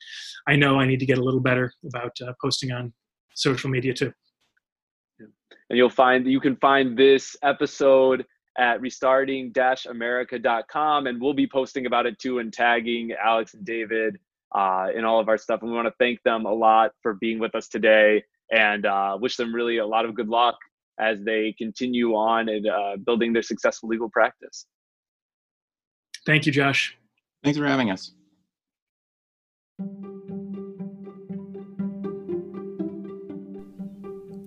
I 0.47 0.55
know 0.55 0.79
I 0.79 0.85
need 0.85 0.99
to 0.99 1.05
get 1.05 1.17
a 1.17 1.23
little 1.23 1.41
better 1.41 1.73
about 1.87 2.15
uh, 2.21 2.33
posting 2.39 2.71
on 2.71 2.93
social 3.35 3.69
media 3.69 3.93
too. 3.93 4.13
And 5.69 5.77
you'll 5.77 5.89
find 5.89 6.25
you 6.27 6.39
can 6.39 6.55
find 6.57 6.97
this 6.97 7.35
episode 7.43 8.25
at 8.57 8.81
restarting-america.com 8.81 11.07
and 11.07 11.21
we'll 11.21 11.33
be 11.33 11.47
posting 11.47 11.87
about 11.87 12.05
it 12.05 12.19
too 12.19 12.39
and 12.39 12.53
tagging 12.53 13.11
Alex 13.13 13.55
and 13.55 13.65
David 13.65 14.19
uh, 14.53 14.87
in 14.95 15.03
all 15.05 15.19
of 15.19 15.27
our 15.27 15.37
stuff. 15.37 15.61
And 15.61 15.71
we 15.71 15.75
want 15.75 15.87
to 15.87 15.93
thank 15.99 16.21
them 16.23 16.45
a 16.45 16.53
lot 16.53 16.91
for 17.01 17.15
being 17.15 17.39
with 17.39 17.55
us 17.55 17.67
today 17.67 18.23
and 18.51 18.85
uh, 18.85 19.17
wish 19.19 19.37
them 19.37 19.51
really 19.53 19.77
a 19.77 19.85
lot 19.85 20.05
of 20.05 20.13
good 20.13 20.29
luck 20.29 20.55
as 20.99 21.23
they 21.23 21.55
continue 21.57 22.13
on 22.13 22.49
and 22.49 22.67
uh, 22.67 22.97
building 23.03 23.33
their 23.33 23.41
successful 23.41 23.89
legal 23.89 24.09
practice. 24.09 24.67
Thank 26.25 26.45
you, 26.45 26.51
Josh. 26.51 26.95
Thanks 27.43 27.57
for 27.57 27.65
having 27.65 27.89
us. 27.89 28.11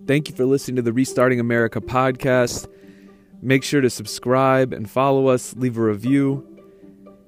Thank 0.06 0.28
you 0.28 0.36
for 0.36 0.44
listening 0.44 0.76
to 0.76 0.82
the 0.82 0.92
Restarting 0.92 1.40
America 1.40 1.80
podcast. 1.80 2.68
Make 3.42 3.64
sure 3.64 3.80
to 3.80 3.90
subscribe 3.90 4.72
and 4.72 4.88
follow 4.88 5.28
us, 5.28 5.54
leave 5.56 5.76
a 5.78 5.82
review. 5.82 6.46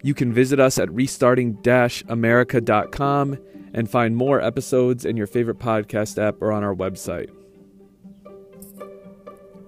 You 0.02 0.14
can 0.14 0.32
visit 0.32 0.60
us 0.60 0.78
at 0.78 0.88
restarting 0.92 1.58
america.com 2.08 3.38
and 3.74 3.90
find 3.90 4.16
more 4.16 4.40
episodes 4.40 5.04
in 5.04 5.16
your 5.16 5.26
favorite 5.26 5.58
podcast 5.58 6.22
app 6.22 6.36
or 6.40 6.52
on 6.52 6.62
our 6.62 6.74
website. 6.74 7.30